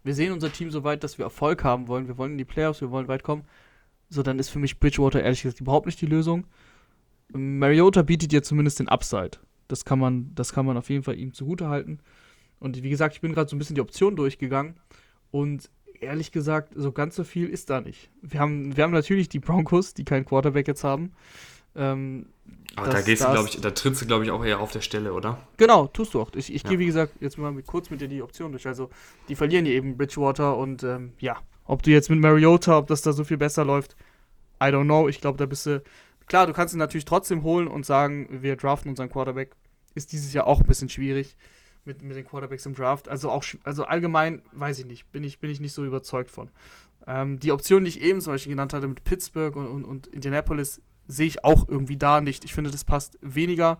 wir 0.04 0.14
sehen 0.14 0.32
unser 0.32 0.52
Team 0.52 0.70
so 0.70 0.84
weit, 0.84 1.02
dass 1.02 1.18
wir 1.18 1.24
Erfolg 1.24 1.64
haben 1.64 1.88
wollen, 1.88 2.06
wir 2.06 2.16
wollen 2.16 2.32
in 2.32 2.38
die 2.38 2.44
Playoffs, 2.44 2.80
wir 2.80 2.92
wollen 2.92 3.08
weit 3.08 3.24
kommen, 3.24 3.42
so 4.08 4.22
dann 4.22 4.38
ist 4.38 4.50
für 4.50 4.60
mich 4.60 4.78
Bridgewater 4.78 5.20
ehrlich 5.20 5.42
gesagt 5.42 5.60
überhaupt 5.60 5.86
nicht 5.86 6.00
die 6.00 6.06
Lösung. 6.06 6.44
Mariota 7.32 8.02
bietet 8.02 8.30
dir 8.30 8.44
zumindest 8.44 8.78
den 8.78 8.88
Upside. 8.88 9.38
Das 9.74 9.84
kann 9.84 9.98
man, 9.98 10.32
das 10.36 10.52
kann 10.52 10.64
man 10.64 10.76
auf 10.76 10.88
jeden 10.88 11.02
Fall 11.02 11.18
ihm 11.18 11.32
zugute 11.32 11.68
halten. 11.68 11.98
Und 12.60 12.80
wie 12.82 12.90
gesagt, 12.90 13.16
ich 13.16 13.20
bin 13.20 13.34
gerade 13.34 13.50
so 13.50 13.56
ein 13.56 13.58
bisschen 13.58 13.74
die 13.74 13.80
Option 13.80 14.14
durchgegangen 14.14 14.76
und 15.32 15.68
ehrlich 16.00 16.30
gesagt, 16.30 16.72
so 16.76 16.92
ganz 16.92 17.16
so 17.16 17.24
viel 17.24 17.48
ist 17.48 17.70
da 17.70 17.80
nicht. 17.80 18.08
Wir 18.22 18.38
haben, 18.38 18.76
wir 18.76 18.84
haben 18.84 18.92
natürlich 18.92 19.28
die 19.28 19.40
Broncos, 19.40 19.94
die 19.94 20.04
keinen 20.04 20.24
Quarterback 20.24 20.68
jetzt 20.68 20.84
haben. 20.84 21.12
Ähm, 21.76 22.26
aber 22.76 22.90
da 22.90 23.00
gehst 23.00 23.24
du, 23.24 23.30
glaube 23.32 23.48
ich, 23.48 23.60
da 23.60 23.70
trittst 23.72 24.02
du, 24.02 24.06
glaube 24.06 24.24
ich, 24.24 24.30
auch 24.30 24.44
eher 24.44 24.60
auf 24.60 24.70
der 24.70 24.80
Stelle, 24.80 25.12
oder? 25.12 25.40
Genau, 25.56 25.88
tust 25.88 26.14
du 26.14 26.20
auch. 26.20 26.30
Ich, 26.36 26.54
ich 26.54 26.62
ja. 26.62 26.70
gehe, 26.70 26.78
wie 26.78 26.86
gesagt, 26.86 27.14
jetzt 27.20 27.36
mal 27.36 27.50
mit, 27.50 27.66
kurz 27.66 27.90
mit 27.90 28.00
dir 28.00 28.06
die 28.06 28.22
Option 28.22 28.52
durch. 28.52 28.66
Also, 28.66 28.90
die 29.28 29.34
verlieren 29.34 29.64
hier 29.64 29.74
eben 29.74 29.96
Bridgewater 29.96 30.56
und 30.56 30.84
ähm, 30.84 31.14
ja, 31.18 31.38
ob 31.64 31.82
du 31.82 31.90
jetzt 31.90 32.10
mit 32.10 32.20
Mariota, 32.20 32.78
ob 32.78 32.86
das 32.86 33.02
da 33.02 33.12
so 33.12 33.24
viel 33.24 33.38
besser 33.38 33.64
läuft, 33.64 33.96
I 34.62 34.66
don't 34.66 34.84
know. 34.84 35.08
Ich 35.08 35.20
glaube, 35.20 35.38
da 35.38 35.46
bist 35.46 35.66
du. 35.66 35.82
Klar, 36.26 36.46
du 36.46 36.52
kannst 36.52 36.74
ihn 36.74 36.78
natürlich 36.78 37.04
trotzdem 37.04 37.42
holen 37.42 37.68
und 37.68 37.84
sagen, 37.84 38.28
wir 38.30 38.56
draften 38.56 38.90
unseren 38.90 39.10
Quarterback. 39.10 39.50
Ist 39.94 40.12
dieses 40.12 40.32
Jahr 40.32 40.46
auch 40.46 40.60
ein 40.60 40.66
bisschen 40.66 40.88
schwierig 40.88 41.36
mit, 41.84 42.02
mit 42.02 42.16
den 42.16 42.24
Quarterbacks 42.24 42.66
im 42.66 42.74
Draft. 42.74 43.08
Also 43.08 43.30
auch, 43.30 43.44
also 43.62 43.84
allgemein, 43.84 44.42
weiß 44.52 44.78
ich 44.80 44.86
nicht, 44.86 45.10
bin 45.12 45.24
ich, 45.24 45.38
bin 45.38 45.50
ich 45.50 45.60
nicht 45.60 45.72
so 45.72 45.84
überzeugt 45.84 46.30
von. 46.30 46.50
Ähm, 47.06 47.38
die 47.38 47.52
Option, 47.52 47.84
die 47.84 47.90
ich 47.90 48.00
eben 48.00 48.20
zum 48.20 48.32
Beispiel 48.32 48.50
genannt 48.50 48.72
hatte 48.72 48.88
mit 48.88 49.04
Pittsburgh 49.04 49.56
und, 49.56 49.66
und, 49.66 49.84
und 49.84 50.06
Indianapolis, 50.08 50.80
sehe 51.06 51.26
ich 51.26 51.44
auch 51.44 51.68
irgendwie 51.68 51.96
da 51.96 52.20
nicht. 52.20 52.44
Ich 52.44 52.54
finde, 52.54 52.70
das 52.70 52.84
passt 52.84 53.18
weniger. 53.20 53.78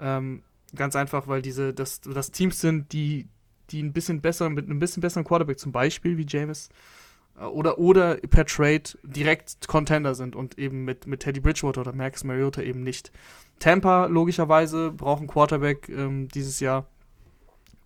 Ähm, 0.00 0.42
ganz 0.74 0.96
einfach, 0.96 1.28
weil 1.28 1.42
diese, 1.42 1.74
das, 1.74 2.00
das 2.00 2.30
Teams 2.30 2.60
sind, 2.60 2.92
die, 2.92 3.28
die 3.70 3.82
ein 3.82 3.92
bisschen 3.92 4.20
besser, 4.20 4.48
mit 4.48 4.66
einem 4.66 4.78
bisschen 4.78 5.02
besseren 5.02 5.24
Quarterback, 5.24 5.58
zum 5.58 5.72
Beispiel 5.72 6.16
wie 6.16 6.26
James, 6.26 6.70
oder, 7.42 7.78
oder 7.78 8.16
per 8.16 8.46
Trade 8.46 8.82
direkt 9.02 9.66
Contender 9.68 10.14
sind 10.14 10.36
und 10.36 10.58
eben 10.58 10.84
mit, 10.84 11.06
mit 11.06 11.20
Teddy 11.20 11.40
Bridgewater 11.40 11.82
oder 11.82 11.92
Max 11.92 12.24
Mariota 12.24 12.62
eben 12.62 12.82
nicht. 12.82 13.12
Tampa, 13.58 14.06
logischerweise, 14.06 14.90
braucht 14.90 15.20
einen 15.20 15.28
Quarterback 15.28 15.88
ähm, 15.88 16.28
dieses 16.28 16.60
Jahr. 16.60 16.86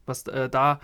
Was 0.07 0.27
äh, 0.29 0.49
da, 0.49 0.81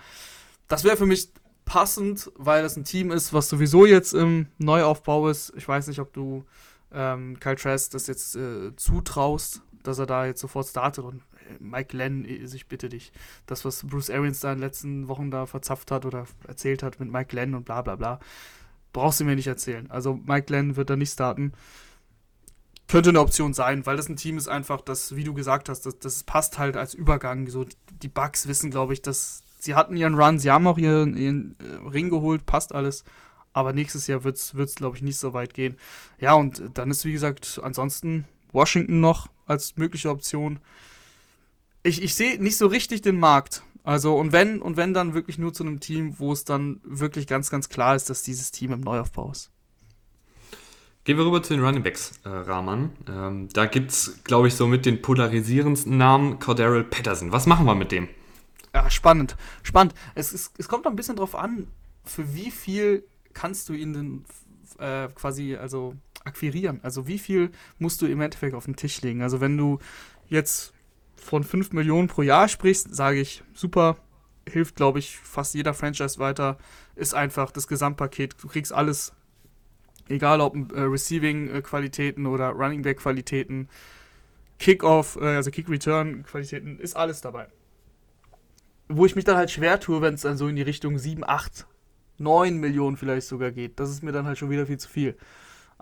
das 0.67 0.83
wäre 0.83 0.97
für 0.97 1.05
mich 1.05 1.29
passend, 1.65 2.31
weil 2.35 2.61
das 2.61 2.77
ein 2.77 2.83
Team 2.83 3.11
ist, 3.11 3.33
was 3.33 3.49
sowieso 3.49 3.85
jetzt 3.85 4.13
im 4.13 4.47
Neuaufbau 4.57 5.29
ist. 5.29 5.53
Ich 5.55 5.67
weiß 5.67 5.87
nicht, 5.87 5.99
ob 5.99 6.13
du 6.13 6.45
ähm, 6.93 7.39
Kyle 7.39 7.55
Trask 7.55 7.91
das 7.91 8.07
jetzt 8.07 8.35
äh, 8.35 8.75
zutraust, 8.75 9.61
dass 9.83 9.99
er 9.99 10.05
da 10.05 10.25
jetzt 10.25 10.41
sofort 10.41 10.67
startet 10.67 11.03
und 11.03 11.17
äh, 11.17 11.57
Mike 11.59 11.89
Glenn, 11.89 12.25
also 12.41 12.55
ich 12.55 12.67
bitte 12.67 12.89
dich, 12.89 13.11
das, 13.45 13.65
was 13.65 13.85
Bruce 13.85 14.09
Arians 14.09 14.41
da 14.41 14.51
in 14.51 14.59
den 14.59 14.63
letzten 14.63 15.07
Wochen 15.07 15.31
da 15.31 15.45
verzapft 15.45 15.91
hat 15.91 16.05
oder 16.05 16.25
erzählt 16.47 16.83
hat 16.83 16.99
mit 16.99 17.11
Mike 17.11 17.29
Glenn 17.29 17.55
und 17.55 17.65
bla 17.65 17.81
bla 17.81 17.95
bla, 17.95 18.19
brauchst 18.93 19.19
du 19.19 19.25
mir 19.25 19.35
nicht 19.35 19.47
erzählen. 19.47 19.89
Also 19.91 20.19
Mike 20.25 20.45
Glenn 20.45 20.75
wird 20.75 20.89
da 20.89 20.95
nicht 20.95 21.11
starten. 21.11 21.53
Könnte 22.87 23.09
eine 23.09 23.21
Option 23.21 23.53
sein, 23.53 23.85
weil 23.85 23.97
das 23.97 24.07
ein 24.07 24.15
Team 24.15 24.37
ist 24.37 24.47
einfach, 24.47 24.81
das, 24.81 25.15
wie 25.15 25.23
du 25.23 25.33
gesagt 25.33 25.67
hast, 25.67 25.85
das, 25.85 25.97
das 25.99 26.23
passt 26.23 26.59
halt 26.59 26.77
als 26.77 26.93
Übergang. 26.93 27.49
So, 27.49 27.65
die 28.01 28.07
Bugs 28.07 28.47
wissen, 28.47 28.71
glaube 28.71 28.93
ich, 28.93 29.01
dass 29.01 29.43
sie 29.59 29.75
hatten 29.75 29.95
ihren 29.95 30.15
Run, 30.15 30.39
sie 30.39 30.51
haben 30.51 30.67
auch 30.67 30.77
ihren, 30.77 31.17
ihren 31.17 31.55
äh, 31.59 31.89
Ring 31.89 32.09
geholt, 32.09 32.45
passt 32.45 32.73
alles. 32.75 33.03
Aber 33.51 33.73
nächstes 33.73 34.07
Jahr 34.07 34.23
wird 34.23 34.37
es, 34.37 34.75
glaube 34.75 34.97
ich, 34.97 35.03
nicht 35.03 35.17
so 35.17 35.33
weit 35.33 35.53
gehen. 35.53 35.77
Ja, 36.19 36.33
und 36.33 36.63
dann 36.73 36.89
ist, 36.89 37.05
wie 37.05 37.13
gesagt, 37.13 37.59
ansonsten 37.63 38.25
Washington 38.51 38.99
noch 38.99 39.29
als 39.45 39.77
mögliche 39.77 40.09
Option. 40.09 40.59
Ich, 41.83 42.01
ich 42.01 42.15
sehe 42.15 42.41
nicht 42.41 42.57
so 42.57 42.67
richtig 42.67 43.01
den 43.01 43.19
Markt. 43.19 43.63
Also, 43.83 44.15
und 44.15 44.31
wenn, 44.31 44.61
und 44.61 44.77
wenn 44.77 44.93
dann 44.93 45.13
wirklich 45.13 45.37
nur 45.37 45.53
zu 45.53 45.63
einem 45.63 45.79
Team, 45.79 46.17
wo 46.17 46.31
es 46.31 46.45
dann 46.45 46.79
wirklich 46.83 47.27
ganz, 47.27 47.49
ganz 47.49 47.67
klar 47.67 47.95
ist, 47.95 48.09
dass 48.09 48.23
dieses 48.23 48.51
Team 48.51 48.71
im 48.71 48.81
Neuaufbau 48.81 49.31
ist. 49.31 49.51
Gehen 51.03 51.17
wir 51.17 51.25
rüber 51.25 51.43
zu 51.43 51.53
den 51.53 51.61
Running 51.61 51.83
Backs, 51.83 52.13
äh, 52.23 52.29
Rahman. 52.29 52.91
Ähm, 53.09 53.49
da 53.51 53.65
gibt 53.65 53.91
es, 53.91 54.23
glaube 54.23 54.47
ich, 54.47 54.55
so 54.55 54.67
mit 54.67 54.85
den 54.85 55.01
polarisierendsten 55.01 55.97
Namen 55.97 56.39
Cordero 56.39 56.81
Patterson. 56.81 57.33
Was 57.33 57.45
machen 57.45 57.65
wir 57.65 57.75
mit 57.75 57.91
dem? 57.91 58.07
Ja, 58.73 58.89
spannend. 58.89 59.35
Spannend. 59.63 59.93
Es, 60.15 60.31
es, 60.31 60.51
es 60.57 60.69
kommt 60.69 60.87
ein 60.87 60.95
bisschen 60.95 61.17
drauf 61.17 61.35
an, 61.35 61.67
für 62.05 62.33
wie 62.33 62.51
viel 62.51 63.03
kannst 63.33 63.67
du 63.67 63.73
ihn 63.73 63.91
denn 63.91 64.25
äh, 64.79 65.09
quasi 65.13 65.57
also 65.57 65.95
akquirieren? 66.23 66.79
Also 66.83 67.05
wie 67.05 67.19
viel 67.19 67.51
musst 67.79 68.01
du 68.01 68.05
im 68.05 68.21
Endeffekt 68.21 68.55
auf 68.55 68.63
den 68.63 68.77
Tisch 68.77 69.01
legen? 69.01 69.21
Also 69.21 69.41
wenn 69.41 69.57
du 69.57 69.79
jetzt 70.29 70.73
von 71.15 71.43
5 71.43 71.73
Millionen 71.73 72.07
pro 72.07 72.21
Jahr 72.21 72.47
sprichst, 72.47 72.93
sage 72.93 73.19
ich, 73.19 73.43
super, 73.53 73.97
hilft, 74.47 74.75
glaube 74.75 74.99
ich, 74.99 75.17
fast 75.17 75.53
jeder 75.53 75.73
Franchise 75.73 76.19
weiter, 76.19 76.57
ist 76.95 77.13
einfach 77.13 77.51
das 77.51 77.67
Gesamtpaket. 77.67 78.35
Du 78.41 78.47
kriegst 78.47 78.73
alles, 78.73 79.13
egal 80.09 80.41
ob 80.41 80.55
äh, 80.73 80.81
Receiving-Qualitäten 80.81 82.25
oder 82.25 82.49
Running 82.49 82.81
Back-Qualitäten, 82.81 83.69
Kick-Off, 84.59 85.17
äh, 85.21 85.35
also 85.35 85.51
Kick-Return-Qualitäten, 85.51 86.79
ist 86.79 86.95
alles 86.95 87.21
dabei. 87.21 87.47
Wo 88.89 89.05
ich 89.05 89.15
mich 89.15 89.25
dann 89.25 89.37
halt 89.37 89.51
schwer 89.51 89.79
tue, 89.79 90.01
wenn 90.01 90.15
es 90.15 90.21
dann 90.21 90.37
so 90.37 90.47
in 90.47 90.55
die 90.55 90.61
Richtung 90.61 90.97
7, 90.97 91.23
8 91.23 91.65
9 92.17 92.57
Millionen 92.57 92.97
vielleicht 92.97 93.27
sogar 93.27 93.51
geht. 93.51 93.79
Das 93.79 93.89
ist 93.89 94.03
mir 94.03 94.11
dann 94.11 94.25
halt 94.25 94.37
schon 94.37 94.49
wieder 94.49 94.65
viel 94.65 94.77
zu 94.77 94.89
viel. 94.89 95.15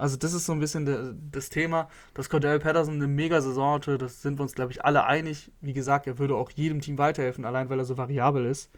Also 0.01 0.17
das 0.17 0.33
ist 0.33 0.47
so 0.47 0.53
ein 0.53 0.59
bisschen 0.59 0.85
de, 0.85 1.13
das 1.31 1.49
Thema, 1.49 1.87
dass 2.15 2.27
Cordell 2.27 2.57
Patterson 2.57 2.95
eine 2.95 3.05
Mega-Saison 3.05 3.75
hatte, 3.75 3.99
das 3.99 4.23
sind 4.23 4.39
wir 4.39 4.41
uns, 4.41 4.55
glaube 4.55 4.71
ich, 4.71 4.83
alle 4.83 5.05
einig. 5.05 5.51
Wie 5.61 5.73
gesagt, 5.73 6.07
er 6.07 6.17
würde 6.17 6.35
auch 6.35 6.49
jedem 6.49 6.81
Team 6.81 6.97
weiterhelfen, 6.97 7.45
allein 7.45 7.69
weil 7.69 7.77
er 7.77 7.85
so 7.85 7.99
variabel 7.99 8.47
ist. 8.47 8.71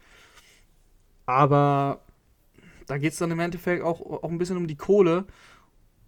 Aber 1.24 2.02
da 2.86 2.98
geht 2.98 3.14
es 3.14 3.18
dann 3.18 3.30
im 3.30 3.40
Endeffekt 3.40 3.82
auch, 3.82 4.02
auch 4.02 4.28
ein 4.28 4.36
bisschen 4.36 4.58
um 4.58 4.66
die 4.66 4.76
Kohle. 4.76 5.24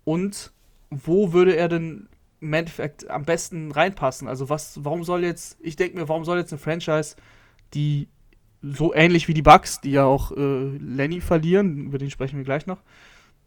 Und 0.05 0.53
wo 0.91 1.33
würde 1.33 1.57
er 1.57 1.69
denn 1.69 2.11
im 2.43 2.53
Endeffekt 2.53 3.09
am 3.09 3.25
besten 3.25 3.73
reinpassen? 3.73 4.29
Also 4.29 4.51
was, 4.51 4.85
warum 4.85 5.03
soll 5.03 5.25
jetzt, 5.25 5.57
ich 5.63 5.77
denke 5.77 5.97
mir, 5.97 6.11
warum 6.11 6.27
soll 6.27 6.37
jetzt 6.37 6.53
eine 6.53 6.61
Franchise, 6.61 7.17
die 7.73 8.09
so 8.61 8.93
ähnlich 8.93 9.29
wie 9.29 9.35
die 9.35 9.41
Bucks, 9.41 9.81
die 9.81 9.93
ja 9.93 10.05
auch 10.05 10.33
äh, 10.33 10.77
Lenny 10.77 11.23
verlieren, 11.23 11.87
über 11.87 11.97
den 11.97 12.11
sprechen 12.11 12.37
wir 12.37 12.45
gleich 12.45 12.67
noch, 12.67 12.83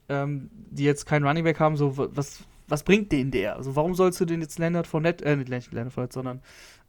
ähm, 0.10 0.50
die 0.54 0.84
jetzt 0.84 1.06
keinen 1.06 1.26
Running 1.26 1.44
Back 1.44 1.60
haben, 1.60 1.78
so 1.78 1.98
was, 1.98 2.44
was 2.68 2.84
bringt 2.84 3.12
denen 3.12 3.32
der? 3.32 3.56
Also 3.56 3.76
warum 3.76 3.96
sollst 3.96 4.20
du 4.20 4.26
den 4.26 4.42
jetzt 4.42 4.60
Leonard 4.60 4.88
Fournette, 4.88 5.26
äh, 5.26 5.36
nicht 5.36 5.50
Leonard 5.72 5.94
Fournette, 5.94 6.14
sondern 6.14 6.42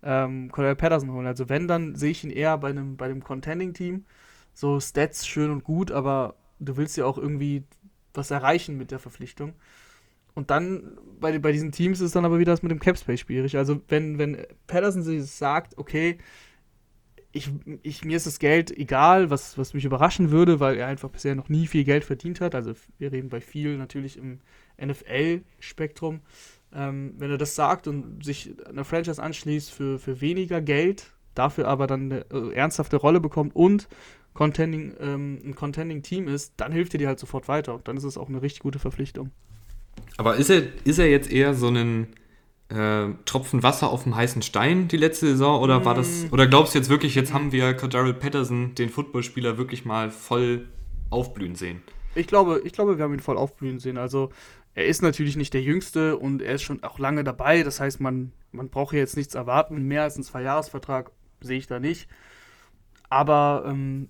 ähm, 0.02 0.50
Cordell 0.50 0.76
Patterson 0.76 1.12
holen? 1.12 1.26
Also 1.26 1.48
wenn, 1.48 1.68
dann 1.68 1.94
sehe 1.94 2.10
ich 2.10 2.24
ihn 2.24 2.30
eher 2.30 2.58
bei 2.58 2.70
einem, 2.70 2.96
bei 2.96 3.06
einem 3.06 3.22
Contending-Team. 3.22 4.04
So 4.52 4.80
Stats 4.80 5.26
schön 5.26 5.50
und 5.50 5.64
gut, 5.64 5.92
aber 5.92 6.34
du 6.58 6.76
willst 6.76 6.96
ja 6.96 7.04
auch 7.04 7.18
irgendwie 7.18 7.64
was 8.12 8.30
erreichen 8.30 8.76
mit 8.76 8.90
der 8.90 8.98
Verpflichtung. 8.98 9.54
Und 10.34 10.50
dann 10.50 10.98
bei, 11.20 11.38
bei 11.38 11.52
diesen 11.52 11.72
Teams 11.72 12.00
ist 12.00 12.14
dann 12.14 12.24
aber 12.24 12.38
wieder 12.38 12.52
das 12.52 12.62
mit 12.62 12.70
dem 12.70 12.78
Capspace 12.78 13.20
schwierig. 13.20 13.56
Also 13.56 13.80
wenn, 13.88 14.18
wenn 14.18 14.38
Patterson 14.66 15.02
sich 15.02 15.24
sagt, 15.26 15.78
okay, 15.78 16.18
ich, 17.32 17.50
ich, 17.82 18.04
mir 18.04 18.16
ist 18.16 18.26
das 18.26 18.38
Geld 18.38 18.76
egal, 18.76 19.30
was, 19.30 19.56
was 19.56 19.72
mich 19.72 19.84
überraschen 19.84 20.30
würde, 20.30 20.58
weil 20.58 20.76
er 20.76 20.88
einfach 20.88 21.10
bisher 21.10 21.34
noch 21.34 21.48
nie 21.48 21.66
viel 21.66 21.84
Geld 21.84 22.04
verdient 22.04 22.40
hat. 22.40 22.54
Also 22.54 22.72
wir 22.98 23.12
reden 23.12 23.28
bei 23.28 23.40
viel 23.40 23.76
natürlich 23.76 24.16
im 24.16 24.40
NFL-Spektrum. 24.82 26.20
Ähm, 26.72 27.14
wenn 27.18 27.30
er 27.30 27.38
das 27.38 27.54
sagt 27.54 27.86
und 27.88 28.24
sich 28.24 28.54
einer 28.68 28.84
Franchise 28.84 29.22
anschließt 29.22 29.72
für, 29.72 29.98
für 29.98 30.20
weniger 30.20 30.60
Geld, 30.60 31.12
dafür 31.34 31.68
aber 31.68 31.86
dann 31.86 32.12
eine 32.12 32.26
äh, 32.32 32.54
ernsthafte 32.54 32.96
Rolle 32.96 33.20
bekommt 33.20 33.54
und 33.54 33.88
Contending, 34.34 34.94
ähm, 35.00 35.40
ein 35.44 35.54
Contending-Team 35.54 36.28
ist, 36.28 36.54
dann 36.56 36.72
hilft 36.72 36.94
er 36.94 36.98
dir 36.98 37.08
halt 37.08 37.18
sofort 37.18 37.48
weiter. 37.48 37.74
Und 37.74 37.88
dann 37.88 37.96
ist 37.96 38.04
es 38.04 38.16
auch 38.16 38.28
eine 38.28 38.42
richtig 38.42 38.60
gute 38.60 38.78
Verpflichtung. 38.78 39.30
Aber 40.16 40.36
ist 40.36 40.50
er, 40.50 40.62
ist 40.84 40.98
er 40.98 41.10
jetzt 41.10 41.30
eher 41.30 41.54
so 41.54 41.68
ein 41.68 42.08
äh, 42.70 43.08
Tropfen 43.24 43.62
Wasser 43.62 43.90
auf 43.90 44.04
dem 44.04 44.14
heißen 44.14 44.42
Stein 44.42 44.88
die 44.88 44.96
letzte 44.96 45.26
Saison 45.26 45.60
oder 45.60 45.84
war 45.84 45.94
das 45.94 46.24
mm. 46.24 46.32
oder 46.32 46.46
glaubst 46.46 46.74
du 46.74 46.78
jetzt 46.78 46.88
wirklich, 46.88 47.14
jetzt 47.14 47.32
haben 47.32 47.52
wir 47.52 47.74
Cordell 47.74 48.14
Patterson, 48.14 48.74
den 48.76 48.88
Footballspieler, 48.88 49.58
wirklich 49.58 49.84
mal 49.84 50.10
voll 50.10 50.68
aufblühen 51.10 51.56
sehen? 51.56 51.82
Ich 52.14 52.26
glaube, 52.26 52.62
ich 52.64 52.72
glaube, 52.72 52.96
wir 52.96 53.04
haben 53.04 53.14
ihn 53.14 53.20
voll 53.20 53.36
aufblühen 53.36 53.78
sehen. 53.78 53.98
Also 53.98 54.30
er 54.74 54.86
ist 54.86 55.02
natürlich 55.02 55.36
nicht 55.36 55.54
der 55.54 55.62
Jüngste 55.62 56.16
und 56.16 56.42
er 56.42 56.54
ist 56.54 56.62
schon 56.62 56.82
auch 56.82 56.98
lange 56.98 57.24
dabei. 57.24 57.62
Das 57.62 57.80
heißt, 57.80 58.00
man, 58.00 58.32
man 58.52 58.68
braucht 58.68 58.94
jetzt 58.94 59.16
nichts 59.16 59.34
erwarten. 59.34 59.82
Mehr 59.82 60.02
als 60.02 60.14
einen 60.14 60.24
Zweijahresvertrag 60.24 61.10
sehe 61.40 61.58
ich 61.58 61.66
da 61.66 61.80
nicht. 61.80 62.08
Aber 63.08 63.64
ähm, 63.66 64.08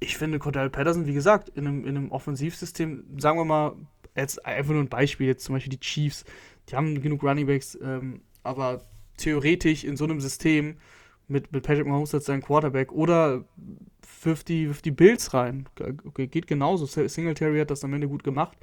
ich 0.00 0.18
finde 0.18 0.38
Cordell 0.38 0.70
Patterson, 0.70 1.06
wie 1.06 1.14
gesagt, 1.14 1.48
in 1.50 1.66
einem, 1.66 1.84
in 1.84 1.96
einem 1.96 2.10
Offensivsystem, 2.10 3.04
sagen 3.18 3.38
wir 3.38 3.44
mal, 3.44 3.76
jetzt 4.16 4.44
einfach 4.44 4.72
nur 4.72 4.82
ein 4.82 4.88
Beispiel, 4.88 5.28
jetzt 5.28 5.44
zum 5.44 5.54
Beispiel 5.54 5.70
die 5.70 5.80
Chiefs, 5.80 6.24
die 6.68 6.76
haben 6.76 7.00
genug 7.00 7.22
Runningbacks, 7.22 7.78
ähm, 7.82 8.22
aber 8.42 8.84
theoretisch 9.16 9.84
in 9.84 9.96
so 9.96 10.04
einem 10.04 10.20
System 10.20 10.76
mit, 11.28 11.52
mit 11.52 11.64
Patrick 11.64 11.86
Mahomes 11.86 12.14
als 12.14 12.26
seinen 12.26 12.42
Quarterback 12.42 12.92
oder 12.92 13.44
wirf 14.22 14.44
die, 14.44 14.68
wirf 14.68 14.82
die 14.82 14.90
Bills 14.90 15.34
rein. 15.34 15.68
Okay, 16.06 16.26
geht 16.26 16.46
genauso. 16.46 16.86
Singletary 16.86 17.58
hat 17.58 17.70
das 17.70 17.84
am 17.84 17.94
Ende 17.94 18.08
gut 18.08 18.24
gemacht. 18.24 18.56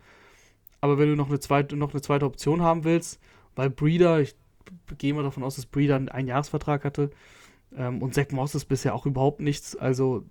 Aber 0.82 0.98
wenn 0.98 1.10
du 1.10 1.16
noch 1.16 1.30
eine 1.30 1.40
zweite, 1.40 1.76
noch 1.76 1.92
eine 1.92 2.02
zweite 2.02 2.26
Option 2.26 2.62
haben 2.62 2.84
willst, 2.84 3.20
weil 3.56 3.70
Breeder, 3.70 4.22
ich 4.22 4.36
gehe 4.98 5.14
mal 5.14 5.24
davon 5.24 5.44
aus, 5.44 5.56
dass 5.56 5.66
Breeder 5.66 5.96
einen 5.96 6.10
Einjahresvertrag 6.10 6.86
hatte 6.86 7.10
ähm, 7.76 8.02
und 8.02 8.14
Zach 8.14 8.30
Moss 8.32 8.56
ist 8.56 8.66
bisher 8.66 8.96
auch 8.96 9.06
überhaupt 9.06 9.42
nichts, 9.42 9.76
also 9.76 10.24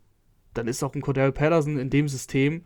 dann 0.54 0.68
ist 0.68 0.82
auch 0.82 0.94
ein 0.94 1.02
Cordell 1.02 1.32
Patterson 1.32 1.78
in 1.78 1.90
dem 1.90 2.08
System 2.08 2.64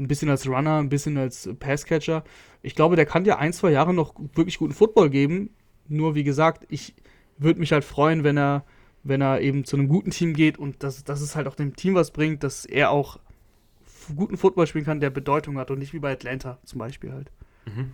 ein 0.00 0.08
bisschen 0.08 0.30
als 0.30 0.48
Runner, 0.48 0.78
ein 0.78 0.88
bisschen 0.88 1.16
als 1.18 1.48
Passcatcher. 1.58 2.24
Ich 2.62 2.74
glaube, 2.74 2.96
der 2.96 3.06
kann 3.06 3.24
dir 3.24 3.38
ein, 3.38 3.52
zwei 3.52 3.70
Jahre 3.70 3.94
noch 3.94 4.14
wirklich 4.34 4.58
guten 4.58 4.72
Football 4.72 5.10
geben. 5.10 5.50
Nur 5.88 6.14
wie 6.14 6.24
gesagt, 6.24 6.66
ich 6.68 6.94
würde 7.38 7.60
mich 7.60 7.72
halt 7.72 7.84
freuen, 7.84 8.24
wenn 8.24 8.36
er, 8.36 8.64
wenn 9.02 9.20
er 9.20 9.40
eben 9.40 9.64
zu 9.64 9.76
einem 9.76 9.88
guten 9.88 10.10
Team 10.10 10.34
geht 10.34 10.58
und 10.58 10.82
dass, 10.82 11.04
dass 11.04 11.20
es 11.20 11.36
halt 11.36 11.46
auch 11.46 11.54
dem 11.54 11.76
Team 11.76 11.94
was 11.94 12.10
bringt, 12.10 12.42
dass 12.42 12.64
er 12.64 12.90
auch 12.90 13.18
guten 14.16 14.36
Football 14.36 14.66
spielen 14.66 14.84
kann, 14.84 15.00
der 15.00 15.10
Bedeutung 15.10 15.58
hat 15.58 15.70
und 15.70 15.78
nicht 15.78 15.92
wie 15.92 15.98
bei 15.98 16.12
Atlanta 16.12 16.58
zum 16.64 16.78
Beispiel 16.78 17.12
halt. 17.12 17.30
Mhm. 17.66 17.92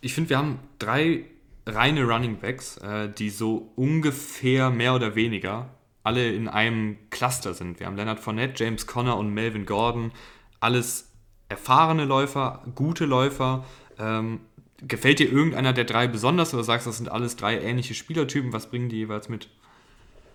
Ich 0.00 0.14
finde, 0.14 0.30
wir 0.30 0.38
haben 0.38 0.58
drei 0.78 1.24
reine 1.66 2.04
Running 2.04 2.38
Backs, 2.38 2.78
äh, 2.78 3.08
die 3.10 3.30
so 3.30 3.72
ungefähr 3.76 4.70
mehr 4.70 4.94
oder 4.94 5.14
weniger 5.14 5.70
alle 6.02 6.30
in 6.32 6.48
einem 6.48 6.98
Cluster 7.10 7.54
sind. 7.54 7.80
Wir 7.80 7.86
haben 7.86 7.96
Leonard 7.96 8.20
Fournette, 8.20 8.62
James 8.62 8.86
Conner 8.86 9.16
und 9.16 9.32
Melvin 9.32 9.64
Gordon. 9.64 10.12
Alles 10.60 11.13
erfahrene 11.48 12.04
Läufer, 12.04 12.62
gute 12.74 13.04
Läufer. 13.04 13.64
Ähm, 13.98 14.40
gefällt 14.78 15.18
dir 15.18 15.30
irgendeiner 15.30 15.72
der 15.72 15.84
drei 15.84 16.06
besonders 16.06 16.52
oder 16.54 16.64
sagst 16.64 16.86
du, 16.86 16.90
das 16.90 16.98
sind 16.98 17.10
alles 17.10 17.36
drei 17.36 17.60
ähnliche 17.60 17.94
Spielertypen? 17.94 18.52
Was 18.52 18.68
bringen 18.68 18.88
die 18.88 18.96
jeweils 18.96 19.28
mit? 19.28 19.48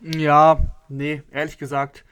Ja, 0.02 0.60
nee, 0.88 1.24
ehrlich 1.32 1.58
gesagt. 1.58 2.06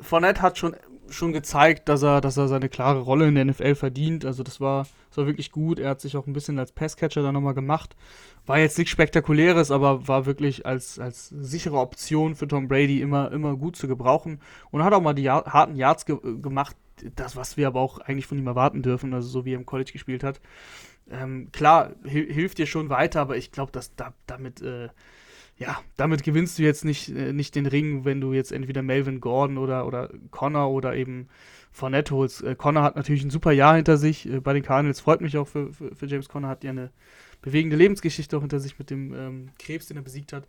Fournette 0.00 0.40
hat 0.40 0.58
schon 0.58 0.74
schon 1.12 1.32
gezeigt, 1.32 1.88
dass 1.88 2.02
er, 2.02 2.20
dass 2.20 2.36
er 2.36 2.48
seine 2.48 2.68
klare 2.68 3.00
Rolle 3.00 3.28
in 3.28 3.34
der 3.34 3.44
NFL 3.44 3.74
verdient. 3.74 4.24
Also 4.24 4.42
das 4.42 4.60
war, 4.60 4.86
das 5.10 5.18
war 5.18 5.26
wirklich 5.26 5.52
gut. 5.52 5.78
Er 5.78 5.90
hat 5.90 6.00
sich 6.00 6.16
auch 6.16 6.26
ein 6.26 6.32
bisschen 6.32 6.58
als 6.58 6.72
Passcatcher 6.72 7.22
dann 7.22 7.34
nochmal 7.34 7.54
gemacht. 7.54 7.96
War 8.46 8.58
jetzt 8.58 8.76
nichts 8.78 8.90
Spektakuläres, 8.90 9.70
aber 9.70 10.08
war 10.08 10.26
wirklich 10.26 10.66
als, 10.66 10.98
als 10.98 11.28
sichere 11.28 11.78
Option 11.78 12.34
für 12.34 12.48
Tom 12.48 12.68
Brady 12.68 13.00
immer, 13.00 13.30
immer 13.30 13.56
gut 13.56 13.76
zu 13.76 13.86
gebrauchen. 13.86 14.40
Und 14.70 14.82
hat 14.82 14.92
auch 14.92 15.02
mal 15.02 15.14
die 15.14 15.30
harten 15.30 15.76
Yards 15.76 16.06
ge 16.06 16.18
gemacht. 16.40 16.76
Das, 17.16 17.36
was 17.36 17.56
wir 17.56 17.66
aber 17.66 17.80
auch 17.80 17.98
eigentlich 17.98 18.26
von 18.26 18.38
ihm 18.38 18.46
erwarten 18.46 18.82
dürfen, 18.82 19.12
also 19.14 19.28
so 19.28 19.44
wie 19.44 19.54
er 19.54 19.58
im 19.58 19.66
College 19.66 19.92
gespielt 19.92 20.22
hat. 20.22 20.40
Ähm, 21.10 21.48
klar, 21.52 21.92
hilft 22.04 22.58
dir 22.58 22.66
schon 22.66 22.90
weiter, 22.90 23.20
aber 23.20 23.36
ich 23.36 23.50
glaube, 23.50 23.72
dass 23.72 23.94
da, 23.96 24.14
damit 24.26 24.62
äh, 24.62 24.88
ja, 25.58 25.78
damit 25.96 26.22
gewinnst 26.22 26.58
du 26.58 26.62
jetzt 26.62 26.84
nicht, 26.84 27.08
äh, 27.08 27.32
nicht 27.32 27.54
den 27.54 27.66
Ring, 27.66 28.04
wenn 28.04 28.20
du 28.20 28.32
jetzt 28.32 28.52
entweder 28.52 28.82
Melvin 28.82 29.20
Gordon 29.20 29.58
oder, 29.58 29.86
oder 29.86 30.10
Connor 30.30 30.70
oder 30.70 30.94
eben 30.94 31.28
Fournette 31.70 32.14
holst. 32.14 32.42
Äh, 32.42 32.54
Connor 32.56 32.82
hat 32.82 32.96
natürlich 32.96 33.22
ein 33.22 33.30
super 33.30 33.52
Jahr 33.52 33.76
hinter 33.76 33.96
sich 33.96 34.28
äh, 34.28 34.40
bei 34.40 34.54
den 34.54 34.62
Cardinals. 34.62 35.00
Freut 35.00 35.20
mich 35.20 35.36
auch 35.38 35.46
für, 35.46 35.72
für, 35.72 35.94
für, 35.94 36.06
James 36.06 36.28
Connor, 36.28 36.50
hat 36.50 36.64
ja 36.64 36.70
eine 36.70 36.90
bewegende 37.42 37.76
Lebensgeschichte 37.76 38.36
auch 38.36 38.40
hinter 38.40 38.60
sich 38.60 38.78
mit 38.78 38.90
dem 38.90 39.12
ähm, 39.14 39.50
Krebs, 39.58 39.86
den 39.86 39.98
er 39.98 40.02
besiegt 40.02 40.32
hat. 40.32 40.46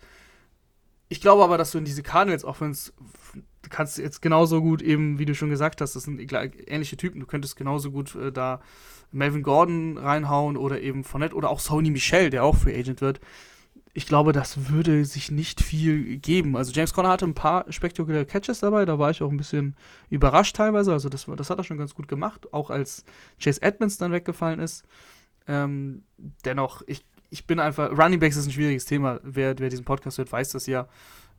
Ich 1.09 1.21
glaube 1.21 1.43
aber, 1.43 1.57
dass 1.57 1.71
du 1.71 1.77
in 1.77 1.85
diese 1.85 2.01
Cardinals 2.03 2.45
Offense 2.45 2.93
du 3.33 3.69
kannst 3.69 3.97
jetzt 3.97 4.21
genauso 4.21 4.61
gut 4.61 4.81
eben, 4.81 5.19
wie 5.19 5.25
du 5.25 5.35
schon 5.35 5.49
gesagt 5.49 5.81
hast, 5.81 5.95
das 5.95 6.03
sind 6.03 6.19
ähnliche 6.19 6.97
Typen. 6.97 7.19
Du 7.19 7.25
könntest 7.25 7.55
genauso 7.55 7.91
gut 7.91 8.15
äh, 8.15 8.31
da 8.31 8.61
Melvin 9.11 9.43
Gordon 9.43 9.97
reinhauen 9.97 10.57
oder 10.57 10.81
eben 10.81 11.03
Fournette 11.03 11.35
oder 11.35 11.49
auch 11.49 11.59
Sony 11.59 11.91
Michel, 11.91 12.29
der 12.29 12.43
auch 12.43 12.55
Free 12.55 12.77
Agent 12.77 13.01
wird 13.01 13.19
ich 13.95 14.07
glaube, 14.07 14.33
das 14.33 14.69
würde 14.69 15.05
sich 15.05 15.29
nicht 15.29 15.61
viel 15.61 16.17
geben. 16.17 16.57
Also 16.57 16.71
James 16.71 16.93
Conner 16.93 17.09
hatte 17.09 17.25
ein 17.25 17.35
paar 17.35 17.71
spektakuläre 17.71 18.25
Catches 18.25 18.59
dabei, 18.59 18.85
da 18.85 18.97
war 18.97 19.11
ich 19.11 19.21
auch 19.21 19.29
ein 19.29 19.37
bisschen 19.37 19.75
überrascht 20.09 20.55
teilweise. 20.55 20.91
Also 20.91 21.09
das, 21.09 21.27
das 21.37 21.49
hat 21.49 21.59
er 21.59 21.63
schon 21.63 21.77
ganz 21.77 21.93
gut 21.93 22.07
gemacht, 22.07 22.51
auch 22.53 22.71
als 22.71 23.05
Chase 23.41 23.61
Edmonds 23.61 23.97
dann 23.97 24.11
weggefallen 24.11 24.59
ist. 24.59 24.83
Ähm, 25.47 26.03
dennoch, 26.45 26.81
ich, 26.87 27.05
ich 27.29 27.47
bin 27.47 27.59
einfach, 27.59 27.91
Running 27.97 28.19
Backs 28.19 28.37
ist 28.37 28.45
ein 28.45 28.51
schwieriges 28.51 28.85
Thema. 28.85 29.19
Wer, 29.23 29.57
wer 29.59 29.69
diesen 29.69 29.85
Podcast 29.85 30.17
hört, 30.17 30.31
weiß 30.31 30.51
das 30.51 30.67
ja. 30.67 30.87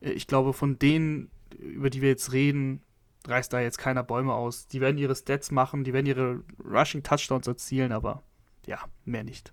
Äh, 0.00 0.10
ich 0.10 0.26
glaube, 0.26 0.52
von 0.52 0.78
denen, 0.78 1.30
über 1.58 1.90
die 1.90 2.02
wir 2.02 2.08
jetzt 2.08 2.32
reden, 2.32 2.82
reißt 3.26 3.52
da 3.52 3.60
jetzt 3.60 3.78
keiner 3.78 4.02
Bäume 4.02 4.34
aus. 4.34 4.66
Die 4.68 4.80
werden 4.80 4.98
ihre 4.98 5.16
Stats 5.16 5.50
machen, 5.50 5.84
die 5.84 5.92
werden 5.92 6.06
ihre 6.06 6.42
Rushing 6.64 7.02
Touchdowns 7.02 7.46
erzielen, 7.46 7.92
aber 7.92 8.22
ja, 8.66 8.78
mehr 9.04 9.24
nicht. 9.24 9.52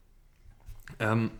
Ähm, 0.99 1.31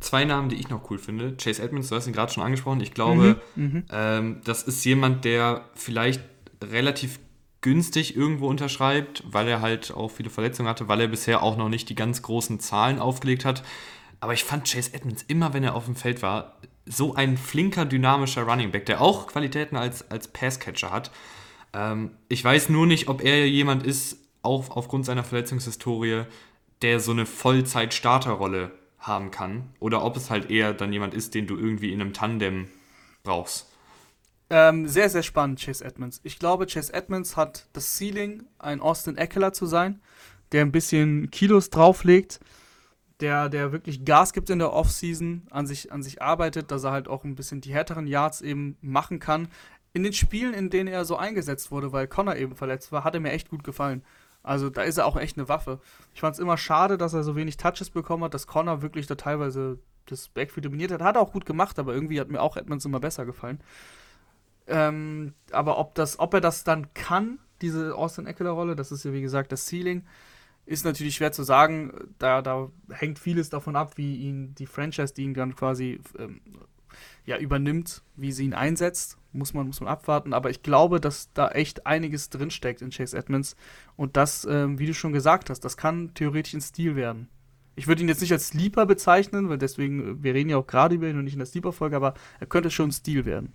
zwei 0.00 0.24
Namen, 0.24 0.48
die 0.48 0.56
ich 0.56 0.68
noch 0.68 0.90
cool 0.90 0.98
finde. 0.98 1.36
Chase 1.36 1.62
Edmonds, 1.62 1.88
du 1.88 1.96
hast 1.96 2.06
ihn 2.06 2.12
gerade 2.12 2.32
schon 2.32 2.42
angesprochen. 2.42 2.80
Ich 2.80 2.94
glaube, 2.94 3.40
mhm, 3.54 3.64
mhm, 3.64 3.84
ähm, 3.90 4.40
das 4.44 4.62
ist 4.62 4.84
jemand, 4.84 5.24
der 5.24 5.64
vielleicht 5.74 6.22
relativ 6.62 7.20
günstig 7.68 8.16
irgendwo 8.16 8.48
unterschreibt, 8.48 9.22
weil 9.26 9.46
er 9.46 9.60
halt 9.60 9.92
auch 9.92 10.08
viele 10.10 10.30
Verletzungen 10.30 10.70
hatte, 10.70 10.88
weil 10.88 11.02
er 11.02 11.08
bisher 11.08 11.42
auch 11.42 11.58
noch 11.58 11.68
nicht 11.68 11.90
die 11.90 11.94
ganz 11.94 12.22
großen 12.22 12.60
Zahlen 12.60 12.98
aufgelegt 12.98 13.44
hat. 13.44 13.62
Aber 14.20 14.32
ich 14.32 14.42
fand 14.42 14.66
Chase 14.66 14.94
Edmonds 14.94 15.22
immer, 15.28 15.52
wenn 15.52 15.64
er 15.64 15.74
auf 15.74 15.84
dem 15.84 15.94
Feld 15.94 16.22
war, 16.22 16.56
so 16.86 17.14
ein 17.14 17.36
flinker, 17.36 17.84
dynamischer 17.84 18.44
Running 18.44 18.70
Back, 18.70 18.86
der 18.86 19.02
auch 19.02 19.26
Qualitäten 19.26 19.76
als, 19.76 20.10
als 20.10 20.28
Passcatcher 20.28 20.90
hat. 20.90 21.10
Ähm, 21.74 22.12
ich 22.30 22.42
weiß 22.42 22.70
nur 22.70 22.86
nicht, 22.86 23.08
ob 23.08 23.22
er 23.22 23.46
jemand 23.46 23.82
ist, 23.82 24.16
auch 24.40 24.70
aufgrund 24.70 25.04
seiner 25.04 25.22
Verletzungshistorie, 25.22 26.22
der 26.80 27.00
so 27.00 27.12
eine 27.12 27.26
Vollzeit-Starterrolle 27.26 28.70
haben 28.98 29.30
kann. 29.30 29.74
Oder 29.78 30.02
ob 30.02 30.16
es 30.16 30.30
halt 30.30 30.50
eher 30.50 30.72
dann 30.72 30.90
jemand 30.90 31.12
ist, 31.12 31.34
den 31.34 31.46
du 31.46 31.58
irgendwie 31.58 31.92
in 31.92 32.00
einem 32.00 32.14
Tandem 32.14 32.68
brauchst. 33.24 33.70
Ähm, 34.50 34.88
sehr, 34.88 35.10
sehr 35.10 35.22
spannend, 35.22 35.60
Chase 35.60 35.84
Edmonds. 35.84 36.20
Ich 36.22 36.38
glaube, 36.38 36.66
Chase 36.66 36.92
Edmonds 36.94 37.36
hat 37.36 37.68
das 37.74 37.96
Ceiling, 37.96 38.44
ein 38.58 38.80
Austin 38.80 39.16
Eckler 39.16 39.52
zu 39.52 39.66
sein, 39.66 40.00
der 40.52 40.62
ein 40.62 40.72
bisschen 40.72 41.30
Kilos 41.30 41.68
drauflegt, 41.68 42.40
der, 43.20 43.48
der 43.48 43.72
wirklich 43.72 44.04
Gas 44.04 44.32
gibt 44.32 44.48
in 44.48 44.58
der 44.58 44.72
Offseason, 44.72 45.46
an 45.50 45.66
sich, 45.66 45.92
an 45.92 46.02
sich 46.02 46.22
arbeitet, 46.22 46.70
dass 46.70 46.84
er 46.84 46.92
halt 46.92 47.08
auch 47.08 47.24
ein 47.24 47.34
bisschen 47.34 47.60
die 47.60 47.74
härteren 47.74 48.06
Yards 48.06 48.40
eben 48.40 48.78
machen 48.80 49.18
kann. 49.18 49.48
In 49.92 50.02
den 50.02 50.12
Spielen, 50.12 50.54
in 50.54 50.70
denen 50.70 50.88
er 50.88 51.04
so 51.04 51.16
eingesetzt 51.16 51.70
wurde, 51.70 51.92
weil 51.92 52.06
Connor 52.06 52.36
eben 52.36 52.54
verletzt 52.56 52.92
war, 52.92 53.04
hat 53.04 53.14
er 53.14 53.20
mir 53.20 53.32
echt 53.32 53.50
gut 53.50 53.64
gefallen. 53.64 54.02
Also 54.42 54.70
da 54.70 54.82
ist 54.82 54.96
er 54.96 55.04
auch 55.06 55.16
echt 55.16 55.36
eine 55.36 55.48
Waffe. 55.48 55.80
Ich 56.14 56.20
fand 56.20 56.34
es 56.34 56.40
immer 56.40 56.56
schade, 56.56 56.96
dass 56.96 57.12
er 57.12 57.22
so 57.22 57.36
wenig 57.36 57.56
Touches 57.56 57.90
bekommen 57.90 58.24
hat, 58.24 58.34
dass 58.34 58.46
Connor 58.46 58.80
wirklich 58.80 59.06
da 59.06 59.16
teilweise 59.16 59.78
das 60.06 60.28
Backfield 60.28 60.64
dominiert 60.64 60.92
hat. 60.92 61.02
Hat 61.02 61.16
er 61.16 61.22
auch 61.22 61.32
gut 61.32 61.44
gemacht, 61.44 61.78
aber 61.78 61.92
irgendwie 61.92 62.20
hat 62.20 62.30
mir 62.30 62.40
auch 62.40 62.56
Edmonds 62.56 62.84
immer 62.84 63.00
besser 63.00 63.26
gefallen. 63.26 63.60
Ähm, 64.68 65.34
aber 65.50 65.78
ob, 65.78 65.94
das, 65.94 66.18
ob 66.18 66.34
er 66.34 66.40
das 66.40 66.64
dann 66.64 66.92
kann, 66.94 67.38
diese 67.62 67.94
Austin 67.94 68.26
Eckler-Rolle, 68.26 68.76
das 68.76 68.92
ist 68.92 69.04
ja 69.04 69.12
wie 69.12 69.22
gesagt 69.22 69.50
das 69.50 69.66
Ceiling, 69.66 70.04
ist 70.66 70.84
natürlich 70.84 71.16
schwer 71.16 71.32
zu 71.32 71.42
sagen. 71.42 71.92
Da, 72.18 72.42
da 72.42 72.70
hängt 72.90 73.18
vieles 73.18 73.48
davon 73.50 73.74
ab, 73.74 73.96
wie 73.96 74.16
ihn 74.16 74.54
die 74.54 74.66
Franchise, 74.66 75.14
die 75.14 75.24
ihn 75.24 75.34
dann 75.34 75.56
quasi 75.56 76.00
ähm, 76.18 76.40
ja, 77.24 77.38
übernimmt, 77.38 78.02
wie 78.16 78.32
sie 78.32 78.44
ihn 78.44 78.54
einsetzt. 78.54 79.16
Muss 79.32 79.54
man, 79.54 79.66
muss 79.66 79.80
man 79.80 79.88
abwarten. 79.88 80.32
Aber 80.32 80.50
ich 80.50 80.62
glaube, 80.62 81.00
dass 81.00 81.32
da 81.32 81.48
echt 81.48 81.86
einiges 81.86 82.30
drinsteckt 82.30 82.82
in 82.82 82.90
Chase 82.90 83.16
Edmonds. 83.16 83.56
Und 83.96 84.16
das, 84.16 84.46
ähm, 84.48 84.78
wie 84.78 84.86
du 84.86 84.94
schon 84.94 85.12
gesagt 85.12 85.50
hast, 85.50 85.60
das 85.60 85.76
kann 85.76 86.12
theoretisch 86.14 86.54
ein 86.54 86.60
Stil 86.60 86.96
werden. 86.96 87.28
Ich 87.76 87.86
würde 87.86 88.02
ihn 88.02 88.08
jetzt 88.08 88.20
nicht 88.20 88.32
als 88.32 88.48
Sleeper 88.48 88.86
bezeichnen, 88.86 89.48
weil 89.48 89.58
deswegen, 89.58 90.00
äh, 90.00 90.22
wir 90.22 90.34
reden 90.34 90.50
ja 90.50 90.56
auch 90.56 90.66
gerade 90.66 90.94
über 90.94 91.08
ihn 91.08 91.16
und 91.16 91.24
nicht 91.24 91.34
in 91.34 91.38
der 91.38 91.46
Sleeper-Folge, 91.46 91.96
aber 91.96 92.14
er 92.40 92.46
könnte 92.46 92.70
schon 92.70 92.88
ein 92.88 92.92
Stil 92.92 93.24
werden. 93.24 93.54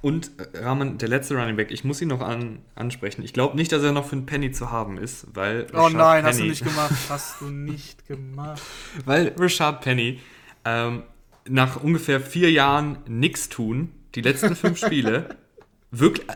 Und 0.00 0.30
äh, 0.54 0.58
Rahman, 0.58 0.98
der 0.98 1.08
letzte 1.08 1.36
Running 1.36 1.56
Back, 1.56 1.70
ich 1.70 1.84
muss 1.84 2.00
ihn 2.00 2.08
noch 2.08 2.20
an, 2.20 2.60
ansprechen. 2.74 3.22
Ich 3.22 3.32
glaube 3.32 3.56
nicht, 3.56 3.72
dass 3.72 3.82
er 3.82 3.92
noch 3.92 4.06
für 4.06 4.16
einen 4.16 4.26
Penny 4.26 4.50
zu 4.50 4.70
haben 4.70 4.98
ist, 4.98 5.26
weil. 5.34 5.66
Oh 5.72 5.86
Richard 5.86 5.92
nein, 5.92 6.24
Penny, 6.24 6.28
hast 6.28 6.40
du 6.40 6.44
nicht 6.44 6.64
gemacht. 6.64 6.94
Hast 7.08 7.40
du 7.40 7.44
nicht 7.46 8.06
gemacht. 8.06 8.62
weil 9.04 9.34
Richard 9.38 9.82
Penny 9.82 10.20
ähm, 10.64 11.02
nach 11.48 11.82
ungefähr 11.82 12.20
vier 12.20 12.50
Jahren 12.50 12.98
nichts 13.06 13.48
tun, 13.48 13.92
die 14.14 14.22
letzten 14.22 14.56
fünf 14.56 14.78
Spiele, 14.78 15.36
wirklich. 15.90 16.26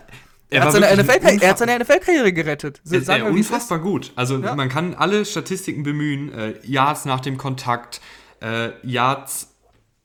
Er, 0.51 0.63
er, 0.63 0.65
hat 0.65 0.73
seine 0.73 1.03
NFL 1.03 1.39
er 1.41 1.51
hat 1.51 1.59
seine 1.59 1.79
NFL-Karriere 1.79 2.33
gerettet. 2.33 2.81
Ist 2.85 3.09
er 3.09 3.25
unfassbar 3.27 3.79
gut. 3.79 4.13
Also 4.17 4.39
ja. 4.39 4.57
man 4.57 4.69
kann 4.69 4.95
alle 4.95 5.25
Statistiken 5.25 5.85
bemühen. 5.85 6.33
Äh, 6.33 6.55
Yards 6.65 7.05
nach 7.05 7.21
dem 7.21 7.39
Kontakt, 7.39 8.01
äh, 8.43 8.71
Yards 8.83 9.55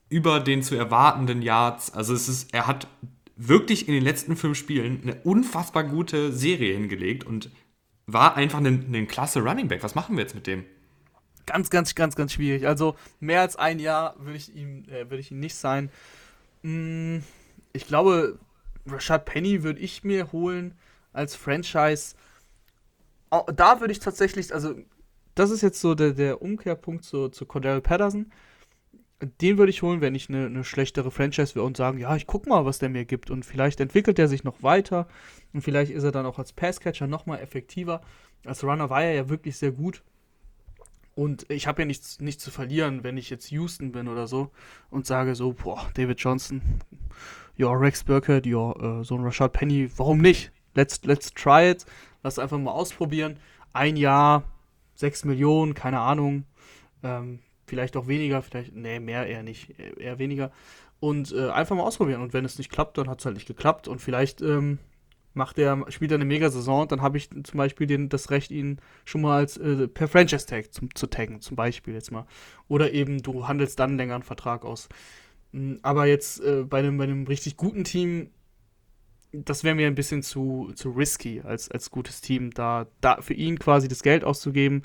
über 0.07 0.39
den 0.39 0.61
zu 0.61 0.75
erwartenden 0.75 1.41
Yards. 1.41 1.91
Also 1.93 2.13
es 2.13 2.29
ist, 2.29 2.53
er 2.53 2.67
hat 2.67 2.87
wirklich 3.35 3.87
in 3.87 3.93
den 3.93 4.03
letzten 4.03 4.35
fünf 4.35 4.57
Spielen 4.57 5.01
eine 5.03 5.15
unfassbar 5.23 5.83
gute 5.83 6.31
Serie 6.31 6.73
hingelegt 6.73 7.23
und 7.23 7.49
war 8.07 8.35
einfach 8.35 8.59
ein, 8.59 8.93
ein 8.93 9.07
klasse 9.07 9.41
Running 9.41 9.67
Back. 9.67 9.83
Was 9.83 9.95
machen 9.95 10.15
wir 10.15 10.23
jetzt 10.23 10.35
mit 10.35 10.47
dem? 10.47 10.65
ganz, 11.45 11.69
ganz, 11.69 11.95
ganz, 11.95 12.15
ganz 12.15 12.33
schwierig. 12.33 12.67
Also 12.67 12.95
mehr 13.19 13.41
als 13.41 13.55
ein 13.55 13.79
Jahr 13.79 14.15
würde 14.19 14.37
ich 14.37 14.55
ihm, 14.55 14.83
äh, 14.89 15.09
würde 15.09 15.19
ich 15.19 15.31
ihm 15.31 15.39
nicht 15.39 15.55
sein. 15.55 15.89
Hm, 16.63 17.23
ich 17.73 17.87
glaube, 17.87 18.39
Rashad 18.87 19.25
Penny 19.25 19.63
würde 19.63 19.79
ich 19.79 20.03
mir 20.03 20.31
holen 20.31 20.75
als 21.13 21.35
Franchise. 21.35 22.15
Da 23.29 23.79
würde 23.79 23.91
ich 23.91 23.99
tatsächlich, 23.99 24.53
also 24.53 24.75
das 25.33 25.49
ist 25.49 25.61
jetzt 25.61 25.81
so 25.81 25.95
der, 25.95 26.11
der 26.13 26.41
Umkehrpunkt 26.41 27.03
zu, 27.03 27.29
zu 27.29 27.45
Cordell 27.45 27.81
Patterson. 27.81 28.31
Den 29.21 29.57
würde 29.57 29.69
ich 29.69 29.81
holen, 29.81 30.01
wenn 30.01 30.13
ich 30.13 30.29
eine, 30.29 30.45
eine 30.45 30.63
schlechtere 30.63 31.09
Franchise 31.09 31.55
wäre 31.55 31.65
und 31.65 31.77
sagen, 31.77 31.97
ja, 31.97 32.15
ich 32.15 32.27
guck 32.27 32.47
mal, 32.47 32.65
was 32.65 32.79
der 32.79 32.89
mir 32.89 33.05
gibt. 33.05 33.31
Und 33.31 33.45
vielleicht 33.45 33.79
entwickelt 33.79 34.19
er 34.19 34.27
sich 34.27 34.43
noch 34.43 34.61
weiter 34.61 35.07
und 35.53 35.61
vielleicht 35.61 35.91
ist 35.91 36.03
er 36.03 36.11
dann 36.11 36.25
auch 36.25 36.37
als 36.37 36.51
Passcatcher 36.51 37.07
nochmal 37.07 37.39
effektiver. 37.39 38.01
Als 38.45 38.63
Runner 38.63 38.89
war 38.89 39.03
er 39.03 39.13
ja 39.13 39.29
wirklich 39.29 39.57
sehr 39.57 39.71
gut. 39.71 40.03
Und 41.15 41.49
ich 41.49 41.65
habe 41.65 41.83
ja 41.83 41.85
nichts, 41.85 42.19
nichts 42.19 42.43
zu 42.43 42.51
verlieren, 42.51 43.05
wenn 43.05 43.17
ich 43.17 43.29
jetzt 43.29 43.49
Houston 43.49 43.93
bin 43.93 44.09
oder 44.09 44.27
so 44.27 44.51
und 44.89 45.05
sage 45.05 45.33
so, 45.35 45.53
boah, 45.53 45.89
David 45.93 46.19
Johnson, 46.19 46.61
ja, 47.55 47.71
Rex 47.71 48.03
Burkett, 48.03 48.45
ja, 48.45 48.99
äh, 48.99 49.03
so 49.05 49.15
ein 49.15 49.23
Rashad 49.23 49.53
Penny, 49.53 49.89
warum 49.95 50.17
nicht? 50.17 50.51
Let's, 50.73 51.01
let's 51.05 51.33
try 51.33 51.71
it. 51.71 51.85
Lass 52.21 52.37
einfach 52.37 52.57
mal 52.57 52.71
ausprobieren. 52.71 53.37
Ein 53.71 53.95
Jahr, 53.95 54.43
sechs 54.93 55.23
Millionen, 55.23 55.73
keine 55.73 56.01
Ahnung. 56.01 56.43
Ähm, 57.01 57.39
vielleicht 57.65 57.97
auch 57.97 58.07
weniger, 58.07 58.41
vielleicht, 58.41 58.75
nee, 58.75 58.99
mehr 58.99 59.27
eher 59.27 59.43
nicht, 59.43 59.79
eher 59.79 60.19
weniger. 60.19 60.51
Und 60.99 61.33
äh, 61.33 61.49
einfach 61.49 61.75
mal 61.75 61.83
ausprobieren. 61.83 62.21
Und 62.21 62.33
wenn 62.33 62.45
es 62.45 62.57
nicht 62.57 62.71
klappt, 62.71 62.97
dann 62.97 63.09
hat 63.09 63.19
es 63.19 63.25
halt 63.25 63.35
nicht 63.35 63.47
geklappt. 63.47 63.87
Und 63.87 63.99
vielleicht 63.99 64.41
ähm, 64.41 64.79
macht 65.35 65.59
er, 65.59 65.85
spielt 65.89 66.11
er 66.11 66.15
eine 66.15 66.25
Mega-Saison, 66.25 66.87
dann 66.87 67.01
habe 67.01 67.17
ich 67.17 67.29
zum 67.29 67.57
Beispiel 67.57 67.87
den, 67.87 68.09
das 68.09 68.31
Recht, 68.31 68.51
ihn 68.51 68.79
schon 69.03 69.21
mal 69.21 69.37
als 69.37 69.57
äh, 69.57 69.87
per 69.87 70.07
Franchise-Tag 70.07 70.73
zu, 70.73 71.07
taggen, 71.07 71.41
zum 71.41 71.55
Beispiel 71.55 71.93
jetzt 71.93 72.11
mal. 72.11 72.25
Oder 72.67 72.93
eben 72.93 73.21
du 73.21 73.47
handelst 73.47 73.79
dann 73.79 73.97
länger 73.97 74.15
einen 74.15 74.23
Vertrag 74.23 74.63
aus. 74.65 74.87
Hm, 75.51 75.79
aber 75.81 76.05
jetzt 76.05 76.41
äh, 76.41 76.63
bei, 76.63 76.79
einem, 76.79 76.97
bei 76.97 77.03
einem 77.03 77.27
richtig 77.27 77.57
guten 77.57 77.83
Team, 77.83 78.29
das 79.31 79.63
wäre 79.65 79.75
mir 79.75 79.87
ein 79.87 79.95
bisschen 79.95 80.23
zu, 80.23 80.71
zu 80.75 80.91
risky 80.91 81.41
als, 81.41 81.69
als 81.69 81.91
gutes 81.91 82.21
Team, 82.21 82.51
da, 82.51 82.87
da 83.01 83.21
für 83.21 83.33
ihn 83.33 83.59
quasi 83.59 83.89
das 83.89 84.01
Geld 84.01 84.23
auszugeben. 84.23 84.83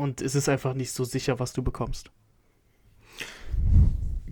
Und 0.00 0.22
es 0.22 0.34
ist 0.34 0.48
einfach 0.48 0.72
nicht 0.72 0.92
so 0.92 1.04
sicher, 1.04 1.38
was 1.40 1.52
du 1.52 1.62
bekommst. 1.62 2.10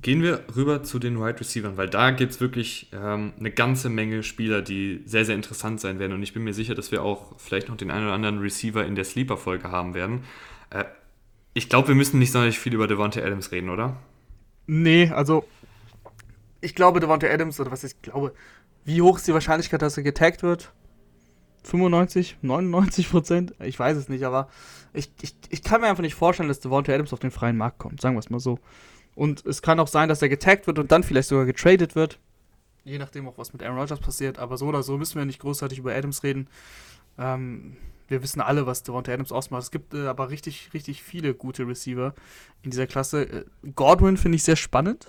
Gehen 0.00 0.22
wir 0.22 0.44
rüber 0.56 0.82
zu 0.82 0.98
den 0.98 1.20
Wide 1.20 1.40
Receivers, 1.40 1.76
weil 1.76 1.90
da 1.90 2.10
gibt 2.10 2.32
es 2.32 2.40
wirklich 2.40 2.88
ähm, 2.94 3.34
eine 3.38 3.50
ganze 3.50 3.90
Menge 3.90 4.22
Spieler, 4.22 4.62
die 4.62 5.02
sehr, 5.04 5.26
sehr 5.26 5.34
interessant 5.34 5.78
sein 5.78 5.98
werden. 5.98 6.14
Und 6.14 6.22
ich 6.22 6.32
bin 6.32 6.42
mir 6.42 6.54
sicher, 6.54 6.74
dass 6.74 6.90
wir 6.90 7.02
auch 7.02 7.38
vielleicht 7.38 7.68
noch 7.68 7.76
den 7.76 7.90
einen 7.90 8.06
oder 8.06 8.14
anderen 8.14 8.38
Receiver 8.38 8.86
in 8.86 8.94
der 8.94 9.04
Sleeper-Folge 9.04 9.70
haben 9.70 9.92
werden. 9.92 10.24
Äh, 10.70 10.84
ich 11.52 11.68
glaube, 11.68 11.88
wir 11.88 11.94
müssen 11.94 12.18
nicht 12.18 12.32
sonderlich 12.32 12.58
viel 12.58 12.72
über 12.72 12.86
Devontae 12.86 13.22
Adams 13.22 13.52
reden, 13.52 13.68
oder? 13.68 13.98
Nee, 14.66 15.10
also 15.10 15.44
ich 16.62 16.74
glaube, 16.74 17.00
Devontae 17.00 17.30
Adams, 17.30 17.60
oder 17.60 17.70
was 17.70 17.84
ich 17.84 18.00
glaube, 18.00 18.32
wie 18.86 19.02
hoch 19.02 19.18
ist 19.18 19.28
die 19.28 19.34
Wahrscheinlichkeit, 19.34 19.82
dass 19.82 19.98
er 19.98 20.02
getaggt 20.02 20.42
wird? 20.42 20.72
95, 21.64 22.38
99 22.42 23.10
Prozent? 23.10 23.54
Ich 23.60 23.78
weiß 23.78 23.96
es 23.96 24.08
nicht, 24.08 24.24
aber 24.24 24.48
ich, 24.92 25.10
ich, 25.22 25.34
ich 25.50 25.62
kann 25.62 25.80
mir 25.80 25.88
einfach 25.88 26.02
nicht 26.02 26.14
vorstellen, 26.14 26.48
dass 26.48 26.60
Devontae 26.60 26.94
Adams 26.94 27.12
auf 27.12 27.18
den 27.18 27.30
freien 27.30 27.56
Markt 27.56 27.78
kommt, 27.78 28.00
sagen 28.00 28.14
wir 28.14 28.20
es 28.20 28.30
mal 28.30 28.40
so. 28.40 28.58
Und 29.14 29.44
es 29.46 29.62
kann 29.62 29.80
auch 29.80 29.88
sein, 29.88 30.08
dass 30.08 30.22
er 30.22 30.28
getaggt 30.28 30.66
wird 30.66 30.78
und 30.78 30.92
dann 30.92 31.02
vielleicht 31.02 31.28
sogar 31.28 31.44
getradet 31.44 31.96
wird. 31.96 32.18
Je 32.84 32.98
nachdem 32.98 33.28
auch, 33.28 33.36
was 33.36 33.52
mit 33.52 33.62
Aaron 33.62 33.78
Rodgers 33.78 34.00
passiert. 34.00 34.38
Aber 34.38 34.56
so 34.56 34.66
oder 34.66 34.82
so 34.82 34.96
müssen 34.96 35.18
wir 35.18 35.24
nicht 35.24 35.40
großartig 35.40 35.78
über 35.78 35.94
Adams 35.94 36.22
reden. 36.22 36.48
Ähm, 37.18 37.76
wir 38.06 38.22
wissen 38.22 38.40
alle, 38.40 38.66
was 38.66 38.84
Devonta 38.84 39.12
Adams 39.12 39.32
ausmacht. 39.32 39.64
Es 39.64 39.70
gibt 39.70 39.92
äh, 39.92 40.06
aber 40.06 40.30
richtig, 40.30 40.70
richtig 40.72 41.02
viele 41.02 41.34
gute 41.34 41.66
Receiver 41.66 42.14
in 42.62 42.70
dieser 42.70 42.86
Klasse. 42.86 43.22
Äh, 43.24 43.44
Godwin 43.74 44.16
finde 44.16 44.36
ich 44.36 44.44
sehr 44.44 44.56
spannend. 44.56 45.08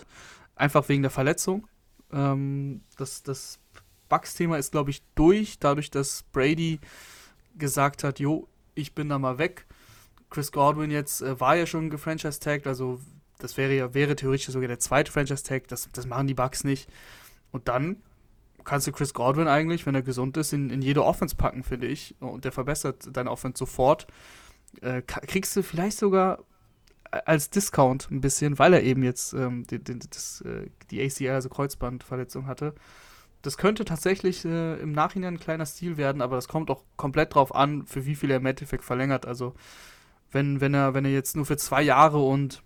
Einfach 0.55 0.89
wegen 0.89 1.03
der 1.03 1.11
Verletzung. 1.11 1.67
Ähm, 2.11 2.81
das 2.97 3.23
das 3.23 3.59
Bucks-Thema 4.09 4.57
ist, 4.57 4.71
glaube 4.71 4.89
ich, 4.89 5.03
durch. 5.15 5.59
Dadurch, 5.59 5.91
dass 5.91 6.23
Brady 6.31 6.79
gesagt 7.57 8.03
hat, 8.03 8.19
jo, 8.19 8.47
ich 8.75 8.93
bin 8.93 9.09
da 9.09 9.19
mal 9.19 9.37
weg. 9.37 9.65
Chris 10.29 10.51
Godwin 10.51 10.91
jetzt 10.91 11.21
äh, 11.21 11.39
war 11.39 11.55
ja 11.55 11.65
schon 11.65 11.89
gefranchise-tagged, 11.89 12.67
also 12.67 12.99
das 13.39 13.57
wäre 13.57 13.73
ja, 13.73 13.93
wäre 13.93 14.15
theoretisch 14.15 14.47
sogar 14.47 14.67
der 14.67 14.79
zweite 14.79 15.11
Franchise-Tag. 15.11 15.67
Das, 15.69 15.89
das 15.91 16.05
machen 16.05 16.27
die 16.27 16.33
Bugs 16.33 16.63
nicht. 16.63 16.89
Und 17.51 17.67
dann 17.67 17.97
kannst 18.65 18.85
du 18.85 18.91
Chris 18.91 19.13
Godwin 19.13 19.47
eigentlich, 19.47 19.85
wenn 19.85 19.95
er 19.95 20.01
gesund 20.01 20.37
ist, 20.37 20.53
in, 20.53 20.69
in 20.69 20.81
jede 20.81 21.03
Offense 21.03 21.35
packen, 21.35 21.63
finde 21.63 21.87
ich. 21.87 22.15
Und 22.19 22.45
der 22.45 22.51
verbessert 22.51 23.09
deine 23.13 23.31
Offense 23.31 23.57
sofort. 23.57 24.07
Äh, 24.81 25.01
kriegst 25.01 25.55
du 25.55 25.63
vielleicht 25.63 25.97
sogar 25.97 26.43
als 27.11 27.49
Discount 27.49 28.11
ein 28.11 28.21
bisschen, 28.21 28.59
weil 28.59 28.73
er 28.73 28.83
eben 28.83 29.03
jetzt 29.03 29.33
ähm, 29.33 29.65
die, 29.65 29.79
die, 29.79 29.97
das, 29.97 30.41
äh, 30.41 30.69
die 30.91 31.01
ACL, 31.01 31.29
also 31.29 31.49
Kreuzbandverletzung 31.49 32.45
hatte. 32.45 32.75
Das 33.41 33.57
könnte 33.57 33.85
tatsächlich 33.85 34.43
äh, 34.43 34.79
im 34.79 34.91
Nachhinein 34.91 35.35
ein 35.35 35.39
kleiner 35.39 35.65
Stil 35.65 35.97
werden, 35.97 36.21
aber 36.21 36.35
das 36.35 36.47
kommt 36.47 36.69
auch 36.69 36.83
komplett 36.97 37.35
drauf 37.35 37.55
an, 37.55 37.85
für 37.85 38.05
wie 38.05 38.15
viel 38.15 38.31
er 38.31 38.37
im 38.37 38.45
Endeffekt 38.45 38.83
verlängert. 38.83 39.25
Also 39.25 39.53
wenn, 40.31 40.61
wenn 40.61 40.73
er, 40.73 40.93
wenn 40.93 41.05
er 41.05 41.11
jetzt 41.11 41.35
nur 41.35 41.45
für 41.45 41.57
zwei 41.57 41.81
Jahre 41.81 42.19
und 42.19 42.61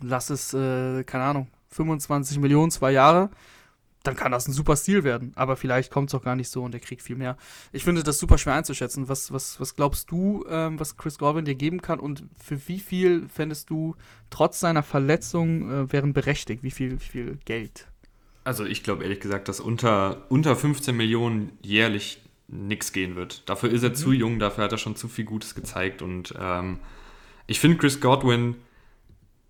lass 0.00 0.30
es, 0.30 0.54
äh, 0.54 1.04
keine 1.04 1.24
Ahnung, 1.24 1.48
25 1.70 2.38
Millionen, 2.38 2.70
zwei 2.70 2.92
Jahre, 2.92 3.30
dann 4.04 4.16
kann 4.16 4.32
das 4.32 4.46
ein 4.46 4.52
super 4.52 4.76
Stil 4.76 5.02
werden. 5.02 5.32
Aber 5.34 5.56
vielleicht 5.56 5.90
kommt 5.90 6.10
es 6.10 6.14
auch 6.14 6.22
gar 6.22 6.36
nicht 6.36 6.50
so 6.50 6.62
und 6.62 6.74
er 6.74 6.80
kriegt 6.80 7.02
viel 7.02 7.16
mehr. 7.16 7.36
Ich 7.72 7.84
finde 7.84 8.02
das 8.02 8.18
super 8.18 8.38
schwer 8.38 8.54
einzuschätzen. 8.54 9.08
Was, 9.08 9.32
was, 9.32 9.58
was 9.58 9.74
glaubst 9.74 10.10
du, 10.10 10.44
ähm, 10.48 10.78
was 10.78 10.96
Chris 10.96 11.18
Godwin 11.18 11.46
dir 11.46 11.54
geben 11.54 11.80
kann 11.80 11.98
und 11.98 12.24
für 12.40 12.68
wie 12.68 12.80
viel 12.80 13.28
fändest 13.28 13.70
du 13.70 13.96
trotz 14.30 14.60
seiner 14.60 14.82
Verletzung 14.82 15.70
äh, 15.70 15.92
wären 15.92 16.12
berechtigt? 16.12 16.62
Wie 16.62 16.70
viel, 16.70 17.00
wie 17.00 17.04
viel 17.04 17.38
Geld? 17.44 17.88
Also 18.44 18.64
ich 18.64 18.82
glaube 18.82 19.02
ehrlich 19.04 19.20
gesagt, 19.20 19.48
dass 19.48 19.58
unter, 19.60 20.26
unter 20.28 20.54
15 20.54 20.94
Millionen 20.94 21.58
jährlich 21.62 22.20
nichts 22.46 22.92
gehen 22.92 23.16
wird. 23.16 23.48
Dafür 23.48 23.70
ist 23.70 23.82
er 23.82 23.90
mhm. 23.90 23.94
zu 23.94 24.12
jung, 24.12 24.38
dafür 24.38 24.64
hat 24.64 24.72
er 24.72 24.78
schon 24.78 24.96
zu 24.96 25.08
viel 25.08 25.24
Gutes 25.24 25.54
gezeigt 25.54 26.02
und 26.02 26.34
ähm, 26.38 26.78
ich 27.46 27.58
finde 27.58 27.78
Chris 27.78 28.00
Godwin 28.00 28.56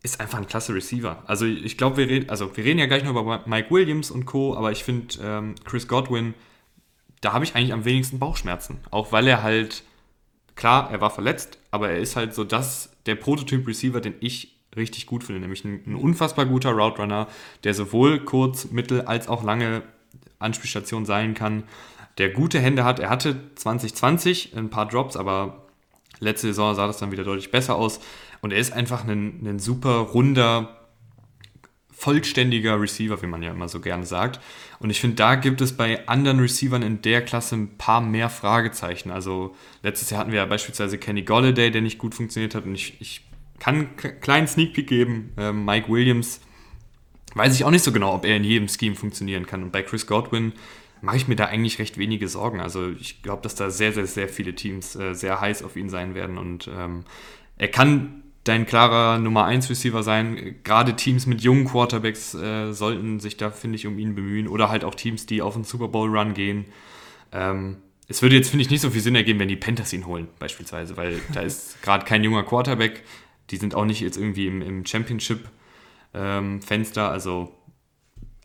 ist 0.02 0.20
einfach 0.20 0.38
ein 0.38 0.46
klasse 0.46 0.74
Receiver. 0.74 1.22
Also 1.26 1.46
ich 1.46 1.78
glaube, 1.78 1.96
wir 1.96 2.08
reden, 2.08 2.28
also 2.28 2.56
wir 2.56 2.64
reden 2.64 2.78
ja 2.78 2.86
gleich 2.86 3.04
noch 3.04 3.12
über 3.12 3.42
Mike 3.46 3.70
Williams 3.70 4.10
und 4.10 4.26
Co., 4.26 4.54
aber 4.54 4.70
ich 4.70 4.84
finde 4.84 5.14
ähm, 5.22 5.54
Chris 5.64 5.88
Godwin, 5.88 6.34
da 7.22 7.32
habe 7.32 7.44
ich 7.44 7.56
eigentlich 7.56 7.72
am 7.72 7.86
wenigsten 7.86 8.18
Bauchschmerzen. 8.18 8.80
Auch 8.90 9.12
weil 9.12 9.26
er 9.26 9.42
halt, 9.42 9.82
klar, 10.56 10.90
er 10.90 11.00
war 11.00 11.10
verletzt, 11.10 11.58
aber 11.70 11.88
er 11.88 11.98
ist 11.98 12.16
halt 12.16 12.34
so 12.34 12.44
das, 12.44 12.94
der 13.06 13.14
Prototyp-Receiver, 13.14 14.00
den 14.02 14.14
ich 14.20 14.53
richtig 14.76 15.06
gut 15.06 15.24
finde, 15.24 15.40
nämlich 15.40 15.64
ein, 15.64 15.80
ein 15.86 15.94
unfassbar 15.94 16.46
guter 16.46 16.70
Route 16.72 17.02
Runner, 17.02 17.28
der 17.64 17.74
sowohl 17.74 18.20
kurz, 18.20 18.70
mittel 18.70 19.02
als 19.02 19.28
auch 19.28 19.42
lange 19.42 19.82
Anspielstation 20.38 21.06
sein 21.06 21.34
kann, 21.34 21.64
der 22.18 22.30
gute 22.30 22.60
Hände 22.60 22.84
hat. 22.84 23.00
Er 23.00 23.10
hatte 23.10 23.36
2020 23.54 24.56
ein 24.56 24.70
paar 24.70 24.86
Drops, 24.86 25.16
aber 25.16 25.64
letzte 26.20 26.48
Saison 26.48 26.74
sah 26.74 26.86
das 26.86 26.98
dann 26.98 27.12
wieder 27.12 27.24
deutlich 27.24 27.50
besser 27.50 27.76
aus. 27.76 28.00
Und 28.40 28.52
er 28.52 28.58
ist 28.58 28.72
einfach 28.72 29.04
ein, 29.06 29.46
ein 29.46 29.58
super 29.58 29.96
runder, 29.96 30.84
vollständiger 31.90 32.80
Receiver, 32.80 33.20
wie 33.22 33.26
man 33.26 33.42
ja 33.42 33.50
immer 33.50 33.68
so 33.68 33.80
gerne 33.80 34.04
sagt. 34.04 34.40
Und 34.78 34.90
ich 34.90 35.00
finde, 35.00 35.16
da 35.16 35.36
gibt 35.36 35.60
es 35.60 35.76
bei 35.76 36.06
anderen 36.06 36.40
Receivern 36.40 36.82
in 36.82 37.00
der 37.00 37.24
Klasse 37.24 37.54
ein 37.56 37.78
paar 37.78 38.00
mehr 38.00 38.28
Fragezeichen. 38.28 39.10
Also 39.10 39.54
letztes 39.82 40.10
Jahr 40.10 40.20
hatten 40.20 40.32
wir 40.32 40.38
ja 40.38 40.46
beispielsweise 40.46 40.98
Kenny 40.98 41.22
Golladay, 41.22 41.70
der 41.70 41.80
nicht 41.80 41.98
gut 41.98 42.14
funktioniert 42.14 42.54
hat. 42.54 42.66
Und 42.66 42.74
ich, 42.74 43.00
ich 43.00 43.22
kann 43.58 43.88
einen 43.96 44.20
kleinen 44.20 44.46
Sneak 44.46 44.74
Peek 44.74 44.86
geben. 44.88 45.32
Ähm, 45.36 45.64
Mike 45.64 45.88
Williams 45.88 46.40
weiß 47.34 47.54
ich 47.54 47.64
auch 47.64 47.70
nicht 47.70 47.84
so 47.84 47.92
genau, 47.92 48.14
ob 48.14 48.24
er 48.24 48.36
in 48.36 48.44
jedem 48.44 48.68
Scheme 48.68 48.94
funktionieren 48.94 49.46
kann. 49.46 49.62
Und 49.62 49.72
bei 49.72 49.82
Chris 49.82 50.06
Godwin 50.06 50.52
mache 51.00 51.16
ich 51.16 51.28
mir 51.28 51.36
da 51.36 51.46
eigentlich 51.46 51.78
recht 51.78 51.98
wenige 51.98 52.28
Sorgen. 52.28 52.60
Also 52.60 52.90
ich 52.90 53.22
glaube, 53.22 53.42
dass 53.42 53.54
da 53.54 53.70
sehr, 53.70 53.92
sehr, 53.92 54.06
sehr 54.06 54.28
viele 54.28 54.54
Teams 54.54 54.96
äh, 54.96 55.14
sehr 55.14 55.40
heiß 55.40 55.62
auf 55.62 55.76
ihn 55.76 55.88
sein 55.88 56.14
werden. 56.14 56.38
Und 56.38 56.68
ähm, 56.74 57.04
er 57.58 57.68
kann 57.68 58.22
dein 58.44 58.66
klarer 58.66 59.18
Nummer 59.18 59.44
1 59.44 59.70
Receiver 59.70 60.02
sein. 60.02 60.56
Gerade 60.64 60.96
Teams 60.96 61.26
mit 61.26 61.40
jungen 61.42 61.66
Quarterbacks 61.66 62.34
äh, 62.34 62.72
sollten 62.72 63.20
sich 63.20 63.36
da, 63.36 63.50
finde 63.50 63.76
ich, 63.76 63.86
um 63.86 63.98
ihn 63.98 64.14
bemühen. 64.14 64.48
Oder 64.48 64.68
halt 64.68 64.84
auch 64.84 64.94
Teams, 64.94 65.26
die 65.26 65.42
auf 65.42 65.54
einen 65.54 65.64
Super 65.64 65.88
Bowl 65.88 66.14
Run 66.16 66.34
gehen. 66.34 66.66
Ähm, 67.32 67.78
es 68.06 68.20
würde 68.20 68.36
jetzt, 68.36 68.50
finde 68.50 68.62
ich, 68.62 68.70
nicht 68.70 68.82
so 68.82 68.90
viel 68.90 69.00
Sinn 69.00 69.14
ergeben, 69.14 69.38
wenn 69.38 69.48
die 69.48 69.56
Panthers 69.56 69.92
ihn 69.92 70.06
holen, 70.06 70.28
beispielsweise, 70.38 70.96
weil 70.96 71.20
da 71.32 71.40
ist 71.40 71.80
gerade 71.82 72.04
kein 72.04 72.22
junger 72.22 72.42
Quarterback. 72.42 73.02
Die 73.50 73.56
sind 73.56 73.74
auch 73.74 73.84
nicht 73.84 74.00
jetzt 74.00 74.16
irgendwie 74.16 74.46
im, 74.46 74.62
im 74.62 74.86
Championship-Fenster. 74.86 77.06
Ähm, 77.06 77.12
also, 77.12 77.52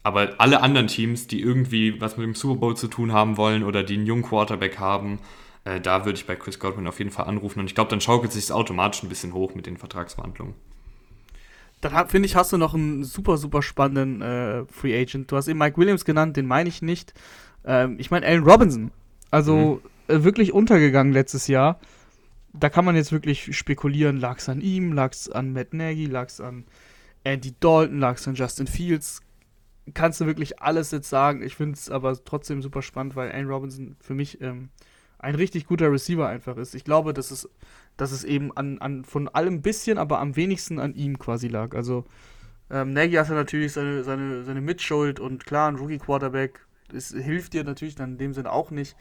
aber 0.03 0.33
alle 0.37 0.61
anderen 0.61 0.87
Teams, 0.87 1.27
die 1.27 1.41
irgendwie 1.41 2.01
was 2.01 2.17
mit 2.17 2.25
dem 2.25 2.35
Super 2.35 2.59
Bowl 2.59 2.75
zu 2.75 2.87
tun 2.87 3.13
haben 3.13 3.37
wollen 3.37 3.63
oder 3.63 3.83
die 3.83 3.95
einen 3.95 4.05
jungen 4.05 4.23
Quarterback 4.23 4.79
haben, 4.79 5.19
äh, 5.65 5.81
da 5.81 6.05
würde 6.05 6.17
ich 6.17 6.25
bei 6.25 6.35
Chris 6.35 6.59
Godwin 6.59 6.87
auf 6.87 6.99
jeden 6.99 7.11
Fall 7.11 7.25
anrufen 7.25 7.59
und 7.59 7.65
ich 7.65 7.75
glaube, 7.75 7.89
dann 7.89 8.01
schaukelt 8.01 8.31
sich 8.31 8.45
es 8.45 8.51
automatisch 8.51 9.03
ein 9.03 9.09
bisschen 9.09 9.33
hoch 9.33 9.55
mit 9.55 9.65
den 9.65 9.77
Vertragsverhandlungen. 9.77 10.55
Dann 11.81 12.09
finde 12.09 12.25
ich, 12.25 12.35
hast 12.35 12.51
du 12.51 12.57
noch 12.57 12.73
einen 12.73 13.05
super, 13.05 13.37
super 13.37 13.61
spannenden 13.61 14.21
äh, 14.21 14.65
Free 14.65 14.99
Agent. 14.99 15.31
Du 15.31 15.37
hast 15.37 15.47
eben 15.47 15.59
Mike 15.59 15.77
Williams 15.77 16.03
genannt, 16.03 16.35
den 16.35 16.45
meine 16.45 16.67
ich 16.67 16.81
nicht. 16.81 17.13
Ähm, 17.63 17.95
ich 17.99 18.11
meine 18.11 18.25
Allen 18.25 18.43
Robinson. 18.43 18.91
Also 19.31 19.81
mhm. 20.07 20.15
äh, 20.15 20.23
wirklich 20.23 20.51
untergegangen 20.51 21.13
letztes 21.13 21.47
Jahr. 21.47 21.79
Da 22.53 22.69
kann 22.69 22.85
man 22.85 22.95
jetzt 22.95 23.11
wirklich 23.11 23.55
spekulieren, 23.55 24.17
lag 24.17 24.39
es 24.39 24.49
an 24.49 24.61
ihm, 24.61 24.93
lag 24.93 25.11
es 25.11 25.29
an 25.29 25.53
Matt 25.53 25.73
Nagy, 25.73 26.05
lag 26.05 26.27
es 26.27 26.41
an 26.41 26.65
Andy 27.23 27.53
Dalton, 27.59 27.99
lag 27.99 28.17
es 28.17 28.27
an 28.27 28.35
Justin 28.35 28.67
Fields. 28.67 29.21
Kannst 29.93 30.21
du 30.21 30.25
wirklich 30.25 30.61
alles 30.61 30.91
jetzt 30.91 31.09
sagen. 31.09 31.43
Ich 31.43 31.55
finde 31.55 31.75
es 31.75 31.89
aber 31.89 32.23
trotzdem 32.23 32.61
super 32.61 32.81
spannend, 32.81 33.15
weil 33.15 33.31
Allen 33.31 33.47
Robinson 33.47 33.95
für 33.99 34.13
mich 34.13 34.41
ähm, 34.41 34.69
ein 35.19 35.35
richtig 35.35 35.67
guter 35.67 35.91
Receiver 35.91 36.27
einfach 36.27 36.57
ist. 36.57 36.75
Ich 36.75 36.83
glaube, 36.83 37.13
dass 37.13 37.31
es, 37.31 37.49
dass 37.97 38.11
es 38.11 38.23
eben 38.23 38.55
an, 38.55 38.79
an 38.79 39.03
von 39.03 39.27
allem 39.27 39.55
ein 39.55 39.61
bisschen, 39.61 39.97
aber 39.97 40.19
am 40.19 40.35
wenigsten 40.35 40.79
an 40.79 40.95
ihm 40.95 41.19
quasi 41.19 41.47
lag. 41.47 41.75
Also 41.75 42.05
ähm, 42.71 42.93
Nagy 42.93 43.15
hatte 43.15 43.33
natürlich 43.33 43.73
seine, 43.73 44.03
seine, 44.03 44.43
seine 44.43 44.61
Mitschuld 44.61 45.19
und 45.19 45.45
klar, 45.45 45.69
ein 45.69 45.75
Rookie-Quarterback 45.75 46.65
hilft 46.91 47.53
dir 47.53 47.63
natürlich 47.63 47.95
dann 47.95 48.13
in 48.13 48.17
dem 48.17 48.33
Sinne 48.33 48.51
auch 48.51 48.71
nicht. 48.71 48.95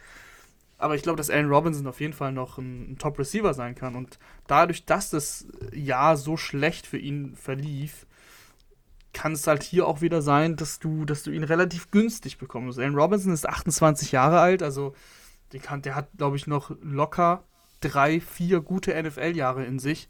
Aber 0.78 0.94
ich 0.94 1.02
glaube, 1.02 1.16
dass 1.16 1.28
Allen 1.30 1.48
Robinson 1.48 1.86
auf 1.88 2.00
jeden 2.00 2.12
Fall 2.12 2.32
noch 2.32 2.58
ein, 2.58 2.92
ein 2.92 2.98
Top-Receiver 2.98 3.52
sein 3.52 3.74
kann. 3.74 3.96
Und 3.96 4.18
dadurch, 4.46 4.84
dass 4.84 5.10
das 5.10 5.46
Jahr 5.72 6.16
so 6.16 6.36
schlecht 6.36 6.86
für 6.86 6.98
ihn 6.98 7.34
verlief, 7.34 8.06
kann 9.12 9.32
es 9.32 9.46
halt 9.46 9.64
hier 9.64 9.86
auch 9.88 10.00
wieder 10.00 10.22
sein, 10.22 10.54
dass 10.54 10.78
du, 10.78 11.04
dass 11.04 11.24
du 11.24 11.32
ihn 11.32 11.42
relativ 11.42 11.90
günstig 11.90 12.38
bekommst. 12.38 12.78
Allen 12.78 12.94
Robinson 12.94 13.32
ist 13.32 13.48
28 13.48 14.12
Jahre 14.12 14.38
alt, 14.38 14.62
also 14.62 14.94
kann, 15.62 15.82
der 15.82 15.96
hat, 15.96 16.08
glaube 16.16 16.36
ich, 16.36 16.46
noch 16.46 16.70
locker 16.82 17.42
drei, 17.80 18.20
vier 18.20 18.60
gute 18.60 19.00
NFL-Jahre 19.02 19.64
in 19.64 19.78
sich. 19.78 20.08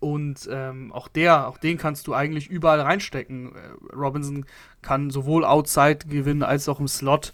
Und 0.00 0.48
ähm, 0.50 0.92
auch 0.92 1.06
der, 1.06 1.48
auch 1.48 1.58
den 1.58 1.78
kannst 1.78 2.06
du 2.08 2.14
eigentlich 2.14 2.48
überall 2.48 2.80
reinstecken. 2.80 3.54
Äh, 3.54 3.94
Robinson 3.94 4.44
kann 4.82 5.10
sowohl 5.10 5.44
Outside 5.44 6.00
gewinnen 6.08 6.42
als 6.42 6.68
auch 6.68 6.80
im 6.80 6.88
Slot. 6.88 7.32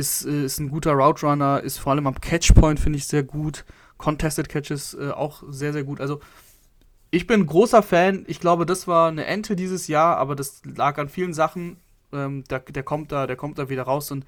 Ist, 0.00 0.24
äh, 0.24 0.44
ist 0.44 0.58
ein 0.58 0.70
guter 0.70 0.92
Route 0.92 1.26
Runner, 1.26 1.60
ist 1.62 1.78
vor 1.78 1.92
allem 1.92 2.06
am 2.06 2.20
Catchpoint, 2.20 2.80
finde 2.80 2.98
ich, 2.98 3.06
sehr 3.06 3.22
gut. 3.22 3.64
Contested 3.98 4.48
Catches 4.48 4.94
äh, 4.94 5.10
auch 5.10 5.42
sehr, 5.48 5.72
sehr 5.72 5.84
gut. 5.84 6.00
Also 6.00 6.20
ich 7.10 7.26
bin 7.26 7.46
großer 7.46 7.82
Fan. 7.82 8.24
Ich 8.26 8.40
glaube, 8.40 8.66
das 8.66 8.86
war 8.86 9.08
eine 9.08 9.26
Ente 9.26 9.56
dieses 9.56 9.88
Jahr, 9.88 10.16
aber 10.16 10.36
das 10.36 10.62
lag 10.64 10.98
an 10.98 11.08
vielen 11.08 11.34
Sachen. 11.34 11.76
Ähm, 12.12 12.44
der, 12.44 12.60
der, 12.60 12.82
kommt 12.82 13.12
da, 13.12 13.26
der 13.26 13.36
kommt 13.36 13.58
da 13.58 13.68
wieder 13.68 13.82
raus. 13.82 14.10
Und 14.10 14.24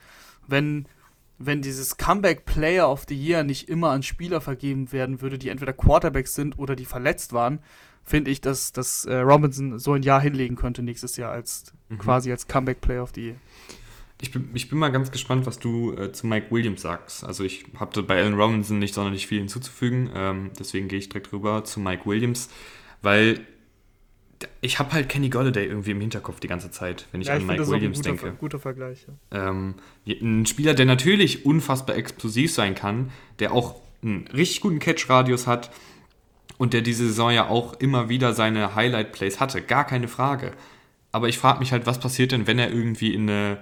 wenn, 0.47 0.87
wenn 1.39 1.63
dieses 1.63 1.97
Comeback 1.97 2.45
Player 2.45 2.91
of 2.91 3.05
the 3.09 3.17
Year 3.17 3.45
nicht 3.45 3.69
immer 3.69 3.91
an 3.91 4.03
Spieler 4.03 4.41
vergeben 4.41 4.93
werden 4.93 5.21
würde, 5.21 5.39
die 5.39 5.49
entweder 5.49 5.73
Quarterbacks 5.73 6.35
sind 6.35 6.59
oder 6.59 6.77
die 6.77 6.85
verletzt 6.85 7.33
waren, 7.33 7.61
finde 8.05 8.31
ich, 8.31 8.41
dass, 8.41 8.73
dass 8.73 9.05
äh, 9.05 9.15
Robinson 9.17 9.79
so 9.79 9.93
ein 9.93 10.03
Jahr 10.03 10.21
hinlegen 10.21 10.57
könnte 10.57 10.83
nächstes 10.83 11.17
Jahr 11.17 11.31
als 11.31 11.73
mhm. 11.89 11.99
quasi 11.99 12.31
als 12.31 12.49
Comeback 12.49 12.81
Player 12.81 13.03
of 13.03 13.13
the 13.15 13.27
Year. 13.29 13.37
Ich 14.23 14.31
bin, 14.31 14.51
ich 14.55 14.69
bin 14.69 14.79
mal 14.79 14.91
ganz 14.91 15.11
gespannt, 15.11 15.47
was 15.47 15.59
du 15.59 15.95
äh, 15.95 16.13
zu 16.13 16.29
Mike 16.29 16.47
Williams 16.51 16.83
sagst. 16.83 17.25
Also 17.25 17.43
ich 17.43 17.65
habe 17.79 18.03
bei 18.05 18.23
Allen 18.23 18.35
Robinson 18.35 18.79
nicht 18.79 18.95
sonderlich 18.95 19.27
viel 19.27 19.41
hinzuzufügen, 19.41 20.11
ähm, 20.15 20.51
deswegen 20.57 20.87
gehe 20.87 21.01
ich 21.01 21.09
direkt 21.09 21.33
rüber 21.33 21.65
zu 21.65 21.81
Mike 21.81 22.07
Williams, 22.07 22.49
weil 23.03 23.41
ich 24.61 24.79
habe 24.79 24.93
halt 24.93 25.09
Kenny 25.09 25.29
Golladay 25.29 25.67
irgendwie 25.67 25.91
im 25.91 26.01
Hinterkopf 26.01 26.39
die 26.39 26.47
ganze 26.47 26.71
Zeit, 26.71 27.09
wenn 27.11 27.21
ich 27.21 27.27
ja, 27.27 27.35
an 27.35 27.41
ich 27.41 27.47
Mike 27.49 27.67
Williams 27.67 27.99
ein 27.99 28.13
guter, 28.13 28.23
denke. 28.23 28.39
Guter 28.39 28.59
Vergleich. 28.61 29.07
Ja. 29.33 29.49
Ähm, 29.49 29.75
ein 30.07 30.47
Spieler, 30.47 30.75
der 30.75 30.87
natürlich 30.87 31.45
unfassbar 31.45 31.97
explosiv 31.97 32.53
sein 32.53 32.77
kann, 32.77 33.11
der 33.41 33.53
auch 33.53 33.81
einen 34.05 34.29
richtig 34.29 34.61
guten 34.61 34.79
Catch-Radius 34.79 35.49
hat 35.49 35.73
und 36.59 36.75
der 36.75 36.83
diese 36.83 37.07
Saison 37.09 37.33
ja 37.33 37.49
auch 37.49 37.75
immer 37.81 38.09
wieder 38.09 38.35
seine 38.35 38.77
Highlight-Plays 38.77 39.41
hatte, 39.41 39.63
gar 39.63 39.85
keine 39.85 40.07
Frage. 40.07 40.53
Aber 41.11 41.29
ich 41.29 41.39
frage 41.39 41.59
mich 41.59 41.73
halt, 41.73 41.87
was 41.87 41.99
passiert 41.99 42.31
denn, 42.31 42.47
wenn 42.47 42.61
er 42.61 42.71
irgendwie 42.71 43.15
in 43.15 43.29
eine 43.29 43.59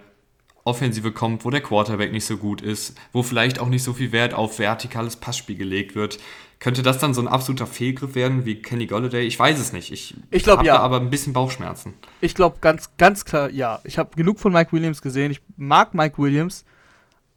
Offensive 0.65 1.13
kommt, 1.13 1.45
wo 1.45 1.51
der 1.51 1.61
Quarterback 1.61 2.13
nicht 2.13 2.27
so 2.27 2.37
gut 2.37 2.61
ist, 2.61 2.97
wo 3.13 3.23
vielleicht 3.23 3.59
auch 3.59 3.69
nicht 3.69 3.83
so 3.83 3.93
viel 3.93 4.13
Wert 4.13 4.35
auf 4.35 4.59
vertikales 4.59 5.17
Passspiel 5.17 5.57
gelegt 5.57 5.95
wird. 5.95 6.19
Könnte 6.59 6.83
das 6.83 6.99
dann 6.99 7.15
so 7.15 7.23
ein 7.23 7.29
absoluter 7.29 7.67
Fehlgriff 7.67 8.15
werden 8.15 8.45
wie 8.45 8.61
Kenny 8.61 8.87
Golladay? 8.87 9.27
Ich 9.27 9.39
weiß 9.39 9.59
es 9.59 9.73
nicht. 9.73 9.91
Ich, 9.91 10.15
ich 10.31 10.43
glaube 10.43 10.67
ja. 10.67 10.79
aber 10.79 11.01
ein 11.01 11.09
bisschen 11.09 11.33
Bauchschmerzen. 11.33 11.95
Ich 12.21 12.35
glaube 12.35 12.59
ganz, 12.61 12.91
ganz 12.99 13.25
klar 13.25 13.51
ja. 13.51 13.81
Ich 13.85 13.97
habe 13.97 14.15
genug 14.15 14.39
von 14.39 14.53
Mike 14.53 14.73
Williams 14.73 15.01
gesehen. 15.01 15.31
Ich 15.31 15.41
mag 15.57 15.95
Mike 15.95 16.19
Williams, 16.19 16.67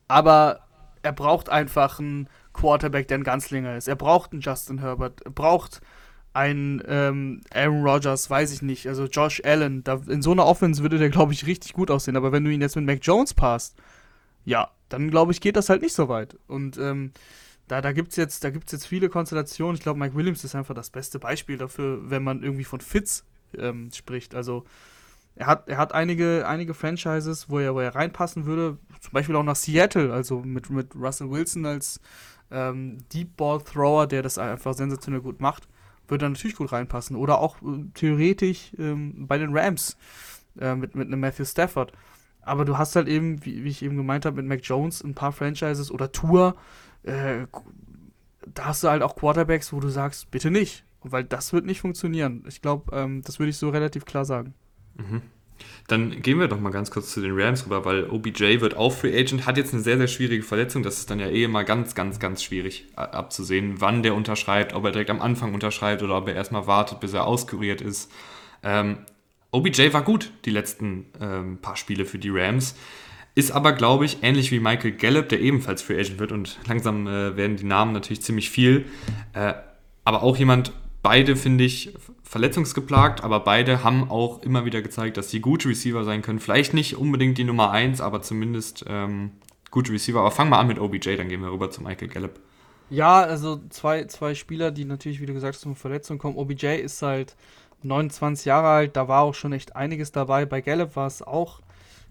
aber 0.09 0.59
er 1.03 1.13
braucht 1.13 1.47
einfach 1.47 1.99
einen 1.99 2.27
Quarterback, 2.51 3.07
der 3.07 3.19
ein 3.19 3.23
Ganzlinger 3.23 3.77
ist. 3.77 3.87
Er 3.87 3.95
braucht 3.95 4.33
einen 4.33 4.41
Justin 4.41 4.79
Herbert. 4.79 5.21
Er 5.21 5.31
braucht 5.31 5.79
ein 6.33 6.81
ähm, 6.87 7.41
Aaron 7.53 7.83
Rodgers, 7.83 8.29
weiß 8.29 8.51
ich 8.51 8.61
nicht, 8.63 8.87
also 8.87 9.05
Josh 9.05 9.41
Allen, 9.45 9.83
da, 9.83 10.01
in 10.07 10.23
so 10.23 10.31
einer 10.31 10.45
Offense 10.45 10.81
würde 10.81 10.97
der, 10.97 11.09
glaube 11.09 11.33
ich, 11.33 11.45
richtig 11.45 11.73
gut 11.73 11.91
aussehen. 11.91 12.17
Aber 12.17 12.31
wenn 12.31 12.43
du 12.43 12.51
ihn 12.51 12.61
jetzt 12.61 12.75
mit 12.75 12.85
Mac 12.85 12.99
Jones 13.01 13.33
passt, 13.33 13.75
ja, 14.43 14.71
dann 14.89 15.11
glaube 15.11 15.31
ich, 15.31 15.41
geht 15.41 15.55
das 15.55 15.69
halt 15.69 15.81
nicht 15.81 15.93
so 15.93 16.09
weit. 16.09 16.35
Und 16.47 16.77
ähm, 16.77 17.11
da, 17.67 17.81
da 17.81 17.91
gibt 17.91 18.09
es 18.09 18.15
jetzt, 18.15 18.43
jetzt 18.43 18.87
viele 18.87 19.09
Konstellationen. 19.09 19.75
Ich 19.75 19.81
glaube, 19.81 19.99
Mike 19.99 20.15
Williams 20.15 20.43
ist 20.43 20.55
einfach 20.55 20.73
das 20.73 20.89
beste 20.89 21.19
Beispiel 21.19 21.57
dafür, 21.57 22.09
wenn 22.09 22.23
man 22.23 22.41
irgendwie 22.41 22.63
von 22.63 22.81
Fits 22.81 23.25
ähm, 23.57 23.91
spricht. 23.93 24.33
Also 24.33 24.65
er 25.35 25.47
hat, 25.47 25.69
er 25.69 25.77
hat 25.77 25.93
einige, 25.93 26.47
einige 26.47 26.73
Franchises, 26.73 27.49
wo 27.49 27.59
er, 27.59 27.75
wo 27.75 27.79
er 27.79 27.95
reinpassen 27.95 28.45
würde, 28.45 28.77
zum 29.01 29.11
Beispiel 29.13 29.35
auch 29.35 29.43
nach 29.43 29.55
Seattle, 29.55 30.11
also 30.11 30.41
mit, 30.41 30.69
mit 30.71 30.95
Russell 30.95 31.29
Wilson 31.29 31.65
als 31.65 31.99
ähm, 32.51 32.97
Deep 33.13 33.37
Ball 33.37 33.61
Thrower, 33.61 34.07
der 34.07 34.23
das 34.23 34.37
einfach 34.37 34.73
sensationell 34.73 35.21
gut 35.21 35.39
macht 35.39 35.67
würde 36.07 36.29
natürlich 36.29 36.55
gut 36.55 36.71
reinpassen. 36.71 37.15
Oder 37.15 37.39
auch 37.39 37.61
äh, 37.61 37.85
theoretisch 37.93 38.71
ähm, 38.77 39.27
bei 39.27 39.37
den 39.37 39.55
Rams 39.55 39.97
äh, 40.59 40.75
mit, 40.75 40.95
mit 40.95 41.07
einem 41.07 41.19
Matthew 41.19 41.45
Stafford. 41.45 41.93
Aber 42.41 42.65
du 42.65 42.77
hast 42.77 42.95
halt 42.95 43.07
eben, 43.07 43.45
wie, 43.45 43.63
wie 43.63 43.69
ich 43.69 43.83
eben 43.83 43.97
gemeint 43.97 44.25
habe, 44.25 44.37
mit 44.37 44.45
Mac 44.45 44.59
Jones 44.63 45.03
ein 45.03 45.15
paar 45.15 45.31
Franchises 45.31 45.91
oder 45.91 46.11
Tour, 46.11 46.55
äh, 47.03 47.47
da 48.53 48.65
hast 48.65 48.83
du 48.83 48.89
halt 48.89 49.01
auch 49.01 49.15
Quarterbacks, 49.15 49.71
wo 49.71 49.79
du 49.79 49.89
sagst, 49.89 50.29
bitte 50.31 50.51
nicht. 50.51 50.83
Weil 51.01 51.23
das 51.23 51.51
wird 51.53 51.65
nicht 51.65 51.81
funktionieren. 51.81 52.45
Ich 52.47 52.61
glaube, 52.61 52.95
ähm, 52.95 53.21
das 53.23 53.39
würde 53.39 53.49
ich 53.49 53.57
so 53.57 53.69
relativ 53.69 54.05
klar 54.05 54.25
sagen. 54.25 54.53
Mhm. 54.95 55.21
Dann 55.87 56.21
gehen 56.21 56.39
wir 56.39 56.47
doch 56.47 56.59
mal 56.59 56.71
ganz 56.71 56.91
kurz 56.91 57.11
zu 57.11 57.21
den 57.21 57.31
Rams 57.33 57.65
rüber, 57.65 57.83
weil 57.83 58.09
OBJ 58.09 58.61
wird 58.61 58.75
auch 58.77 58.91
Free 58.91 59.17
Agent, 59.17 59.45
hat 59.45 59.57
jetzt 59.57 59.73
eine 59.73 59.83
sehr, 59.83 59.97
sehr 59.97 60.07
schwierige 60.07 60.43
Verletzung. 60.43 60.81
Das 60.81 60.97
ist 60.97 61.09
dann 61.09 61.19
ja 61.19 61.27
eh 61.27 61.43
immer 61.43 61.63
ganz, 61.63 61.93
ganz, 61.93 62.19
ganz 62.19 62.41
schwierig 62.41 62.85
abzusehen, 62.95 63.81
wann 63.81 64.01
der 64.01 64.15
unterschreibt, 64.15 64.73
ob 64.73 64.85
er 64.85 64.91
direkt 64.91 65.09
am 65.09 65.21
Anfang 65.21 65.53
unterschreibt 65.53 66.01
oder 66.01 66.17
ob 66.17 66.27
er 66.27 66.35
erstmal 66.35 66.67
wartet, 66.67 66.99
bis 66.99 67.13
er 67.13 67.27
auskuriert 67.27 67.81
ist. 67.81 68.11
Ähm, 68.63 68.99
OBJ 69.51 69.93
war 69.93 70.03
gut 70.03 70.31
die 70.45 70.51
letzten 70.51 71.05
ähm, 71.21 71.59
paar 71.61 71.75
Spiele 71.75 72.05
für 72.05 72.17
die 72.17 72.29
Rams. 72.29 72.75
Ist 73.35 73.51
aber, 73.51 73.73
glaube 73.73 74.05
ich, 74.05 74.17
ähnlich 74.21 74.51
wie 74.51 74.59
Michael 74.59 74.93
Gallup, 74.93 75.29
der 75.29 75.41
ebenfalls 75.41 75.81
Free 75.81 75.99
Agent 75.99 76.19
wird 76.19 76.31
und 76.31 76.59
langsam 76.67 77.07
äh, 77.07 77.35
werden 77.35 77.57
die 77.57 77.63
Namen 77.63 77.91
natürlich 77.91 78.21
ziemlich 78.21 78.49
viel. 78.49 78.85
Äh, 79.33 79.53
aber 80.05 80.23
auch 80.23 80.37
jemand, 80.37 80.71
beide 81.01 81.35
finde 81.35 81.63
ich 81.63 81.93
verletzungsgeplagt, 82.33 83.23
aber 83.23 83.41
beide 83.41 83.83
haben 83.83 84.09
auch 84.09 84.41
immer 84.41 84.65
wieder 84.65 84.81
gezeigt, 84.81 85.17
dass 85.17 85.29
sie 85.29 85.39
gute 85.39 85.69
Receiver 85.69 86.03
sein 86.03 86.23
können. 86.23 86.39
Vielleicht 86.39 86.73
nicht 86.73 86.97
unbedingt 86.97 87.37
die 87.37 87.43
Nummer 87.43 87.69
1, 87.69 88.01
aber 88.01 88.23
zumindest 88.23 88.83
ähm, 88.87 89.33
gute 89.69 89.93
Receiver. 89.93 90.19
Aber 90.19 90.31
fangen 90.31 90.49
wir 90.49 90.57
an 90.57 90.65
mit 90.65 90.79
OBJ, 90.79 91.15
dann 91.15 91.29
gehen 91.29 91.41
wir 91.41 91.51
rüber 91.51 91.69
zu 91.69 91.83
Michael 91.83 92.07
Gallup. 92.07 92.39
Ja, 92.89 93.21
also 93.21 93.61
zwei, 93.69 94.05
zwei 94.05 94.33
Spieler, 94.33 94.71
die 94.71 94.83
natürlich, 94.83 95.21
wie 95.21 95.27
du 95.27 95.33
gesagt 95.35 95.53
hast, 95.53 95.63
von 95.63 95.75
Verletzungen 95.75 96.17
kommen. 96.17 96.35
OBJ 96.35 96.77
ist 96.77 97.03
halt 97.03 97.35
29 97.83 98.45
Jahre 98.45 98.69
alt, 98.69 98.97
da 98.97 99.07
war 99.07 99.21
auch 99.21 99.35
schon 99.35 99.53
echt 99.53 99.75
einiges 99.75 100.11
dabei. 100.11 100.47
Bei 100.47 100.61
Gallup 100.61 100.95
war 100.95 101.05
es 101.05 101.21
auch 101.21 101.61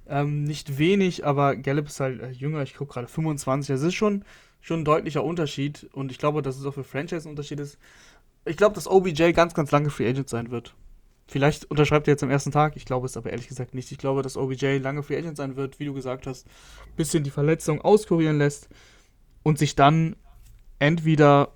ähm, 0.09 0.45
nicht 0.45 0.79
wenig, 0.79 1.27
aber 1.27 1.57
Gallup 1.57 1.89
ist 1.89 1.99
halt 1.99 2.23
äh, 2.23 2.31
jünger, 2.31 2.63
ich 2.63 2.77
gucke 2.77 2.93
gerade 2.95 3.09
25. 3.09 3.75
Das 3.75 3.83
ist 3.83 3.95
schon, 3.95 4.25
schon 4.61 4.83
ein 4.83 4.85
deutlicher 4.85 5.25
Unterschied 5.25 5.89
und 5.93 6.13
ich 6.13 6.19
glaube, 6.19 6.43
dass 6.43 6.59
es 6.59 6.65
auch 6.65 6.75
für 6.75 6.85
Franchise 6.85 7.29
ein 7.29 7.31
Unterschied 7.31 7.59
ist 7.59 7.77
ich 8.45 8.57
glaube, 8.57 8.75
dass 8.75 8.89
OBJ 8.89 9.33
ganz, 9.33 9.55
ganz 9.55 9.71
lange 9.71 9.91
Free 9.91 10.09
Agent 10.09 10.29
sein 10.29 10.51
wird. 10.51 10.75
Vielleicht 11.29 11.71
unterschreibt 11.71 12.09
er 12.09 12.13
jetzt 12.13 12.23
am 12.23 12.31
ersten 12.31 12.51
Tag. 12.51 12.77
Ich 12.77 12.85
glaube 12.85 13.07
es 13.07 13.17
aber 13.17 13.31
ehrlich 13.31 13.49
gesagt 13.49 13.75
nicht. 13.75 13.91
Ich 13.93 13.99
glaube, 13.99 14.23
dass 14.23 14.37
OBJ 14.37 14.79
lange 14.79 15.03
Free 15.03 15.17
Agent 15.17 15.37
sein 15.37 15.57
wird, 15.57 15.79
wie 15.79 15.87
du 15.87 15.95
gesagt 15.95 16.27
hast, 16.27 16.47
bisschen 16.97 17.25
die 17.25 17.31
Verletzung 17.31 17.81
auskurieren 17.81 18.39
lässt 18.39 18.69
und 19.43 19.59
sich 19.59 19.75
dann 19.75 20.17
entweder 20.79 21.53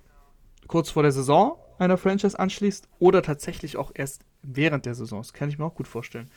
kurz 0.67 0.89
vor 0.89 1.03
der 1.03 1.11
Saison 1.11 1.57
einer 1.79 1.97
Franchise 1.97 2.39
anschließt 2.39 2.87
oder 2.99 3.21
tatsächlich 3.21 3.77
auch 3.77 3.91
erst 3.93 4.25
während 4.41 4.85
der 4.85 4.95
Saison. 4.95 5.19
Das 5.19 5.33
kann 5.33 5.49
ich 5.49 5.59
mir 5.59 5.65
auch 5.65 5.75
gut 5.75 5.87
vorstellen. 5.87 6.29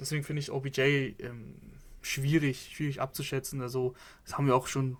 Deswegen 0.00 0.24
finde 0.24 0.40
ich 0.40 0.50
OBJ 0.50 0.80
ähm, 0.80 1.56
schwierig, 2.02 2.70
schwierig 2.74 3.00
abzuschätzen. 3.00 3.60
Also, 3.60 3.94
das 4.24 4.36
haben 4.36 4.46
wir 4.46 4.56
auch 4.56 4.66
schon 4.66 4.96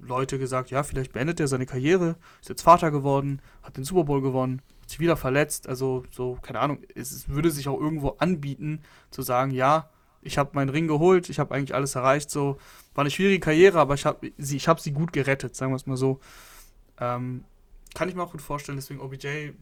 Leute 0.00 0.38
gesagt, 0.38 0.70
ja, 0.70 0.82
vielleicht 0.82 1.12
beendet 1.12 1.40
er 1.40 1.48
seine 1.48 1.66
Karriere, 1.66 2.16
ist 2.40 2.48
jetzt 2.48 2.62
Vater 2.62 2.90
geworden, 2.90 3.40
hat 3.62 3.76
den 3.76 3.84
Super 3.84 4.04
Bowl 4.04 4.22
gewonnen, 4.22 4.62
hat 4.82 4.90
sich 4.90 5.00
wieder 5.00 5.16
verletzt. 5.16 5.68
Also 5.68 6.04
so, 6.10 6.38
keine 6.42 6.60
Ahnung, 6.60 6.78
es 6.94 7.28
würde 7.28 7.50
sich 7.50 7.68
auch 7.68 7.80
irgendwo 7.80 8.10
anbieten, 8.18 8.80
zu 9.10 9.22
sagen, 9.22 9.50
ja, 9.50 9.90
ich 10.22 10.38
habe 10.38 10.50
meinen 10.54 10.68
Ring 10.68 10.88
geholt, 10.88 11.28
ich 11.28 11.38
habe 11.38 11.54
eigentlich 11.54 11.74
alles 11.74 11.94
erreicht. 11.94 12.30
So 12.30 12.58
war 12.94 13.02
eine 13.02 13.10
schwierige 13.10 13.40
Karriere, 13.40 13.78
aber 13.78 13.94
ich 13.94 14.06
habe 14.06 14.32
sie, 14.38 14.58
hab 14.58 14.80
sie 14.80 14.92
gut 14.92 15.12
gerettet, 15.12 15.56
sagen 15.56 15.72
wir 15.72 15.76
es 15.76 15.86
mal 15.86 15.96
so. 15.96 16.20
Ähm, 17.00 17.44
kann 17.94 18.08
ich 18.08 18.14
mir 18.14 18.22
auch 18.22 18.32
gut 18.32 18.42
vorstellen, 18.42 18.76
deswegen 18.76 19.00
OBJ 19.00 19.52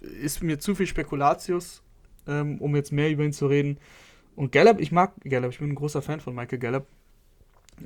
ist 0.00 0.42
mir 0.42 0.58
zu 0.58 0.74
viel 0.74 0.86
Spekulatius, 0.86 1.82
ähm, 2.26 2.60
um 2.60 2.76
jetzt 2.76 2.92
mehr 2.92 3.10
über 3.10 3.24
ihn 3.24 3.32
zu 3.32 3.46
reden. 3.46 3.78
Und 4.36 4.52
Gallup, 4.52 4.80
ich 4.80 4.92
mag 4.92 5.14
Gallup, 5.24 5.50
ich 5.50 5.58
bin 5.58 5.70
ein 5.70 5.74
großer 5.74 6.02
Fan 6.02 6.20
von 6.20 6.34
Michael 6.34 6.58
Gallup. 6.58 6.86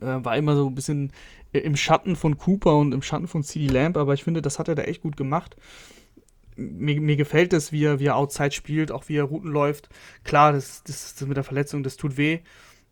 Äh, 0.01 0.25
war 0.25 0.37
immer 0.37 0.57
so 0.57 0.67
ein 0.67 0.75
bisschen 0.75 1.13
im 1.53 1.77
Schatten 1.77 2.17
von 2.17 2.39
Cooper 2.39 2.77
und 2.77 2.93
im 2.93 3.03
Schatten 3.03 3.29
von 3.29 3.43
CD 3.43 3.67
Lamb, 3.67 3.97
aber 3.97 4.15
ich 4.15 4.25
finde, 4.25 4.43
das 4.43 4.59
hat 4.59 4.69
er 4.69 4.75
da 4.75 4.83
echt 4.83 5.03
gut 5.03 5.17
gemacht. 5.17 5.57
Mir, 6.57 7.01
mir 7.01 7.17
gefällt 7.17 7.53
es, 7.53 7.73
wie 7.73 7.85
er, 7.85 8.01
wie 8.01 8.07
er 8.07 8.17
Outside 8.17 8.53
spielt, 8.53 8.91
auch 8.91 9.09
wie 9.09 9.17
er 9.17 9.25
Routen 9.25 9.51
läuft. 9.51 9.89
Klar, 10.25 10.53
das, 10.53 10.83
das, 10.85 11.15
das 11.15 11.29
mit 11.29 11.37
der 11.37 11.45
Verletzung, 11.45 11.83
das 11.83 11.97
tut 11.97 12.17
weh. 12.17 12.41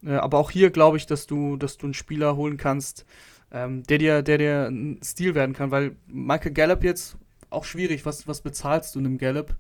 Äh, 0.05 0.13
aber 0.13 0.39
auch 0.39 0.51
hier 0.51 0.71
glaube 0.71 0.97
ich, 0.97 1.07
dass 1.07 1.27
du, 1.27 1.57
dass 1.57 1.79
du 1.79 1.87
einen 1.87 1.95
Spieler 1.95 2.37
holen 2.37 2.57
kannst, 2.57 3.07
ähm, 3.53 3.83
der 3.85 3.99
dir, 3.99 4.23
der 4.23 4.39
dir 4.39 4.67
ein 4.71 5.01
Stil 5.03 5.35
werden 5.35 5.55
kann, 5.55 5.71
weil 5.71 5.97
Michael 6.07 6.53
Gallup 6.53 6.85
jetzt 6.85 7.17
auch 7.51 7.65
schwierig, 7.65 8.07
was, 8.07 8.29
was 8.29 8.43
bezahlst 8.43 8.95
du 8.95 9.01
einem 9.01 9.19
Gallup? 9.19 9.57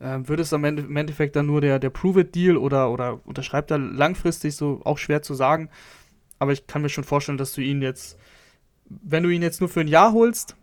Ähm, 0.00 0.28
wird 0.28 0.40
es 0.40 0.52
im 0.52 0.64
Endeffekt 0.64 1.36
dann 1.36 1.46
nur 1.46 1.60
der, 1.60 1.78
der 1.78 1.90
Prove-It-Deal 1.90 2.56
oder, 2.56 2.90
oder 2.90 3.20
unterschreibt 3.26 3.70
er 3.70 3.78
langfristig 3.78 4.56
so 4.56 4.80
auch 4.84 4.98
schwer 4.98 5.22
zu 5.22 5.34
sagen. 5.34 5.68
Aber 6.40 6.52
ich 6.52 6.66
kann 6.66 6.82
mir 6.82 6.88
schon 6.88 7.04
vorstellen, 7.04 7.38
dass 7.38 7.52
du 7.52 7.60
ihn 7.60 7.82
jetzt, 7.82 8.18
wenn 8.88 9.22
du 9.22 9.28
ihn 9.28 9.42
jetzt 9.42 9.60
nur 9.60 9.68
für 9.68 9.80
ein 9.80 9.88
Jahr 9.88 10.12
holst, 10.12 10.56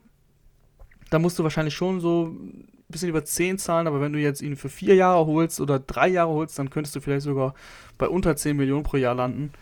dann 1.09 1.21
musst 1.21 1.39
du 1.39 1.43
wahrscheinlich 1.43 1.75
schon 1.75 2.01
so 2.01 2.25
ein 2.25 2.67
bisschen 2.89 3.09
über 3.09 3.23
10 3.23 3.59
zahlen, 3.59 3.87
aber 3.87 4.01
wenn 4.01 4.11
du 4.11 4.19
jetzt 4.19 4.41
ihn 4.41 4.57
für 4.57 4.69
vier 4.69 4.95
Jahre 4.95 5.25
holst 5.25 5.61
oder 5.61 5.79
drei 5.79 6.07
Jahre 6.09 6.31
holst, 6.31 6.57
dann 6.59 6.69
könntest 6.69 6.95
du 6.95 6.99
vielleicht 6.99 7.21
sogar 7.21 7.53
bei 7.97 8.09
unter 8.09 8.35
10 8.35 8.57
Millionen 8.57 8.83
pro 8.83 8.97
Jahr 8.97 9.15
landen. 9.15 9.53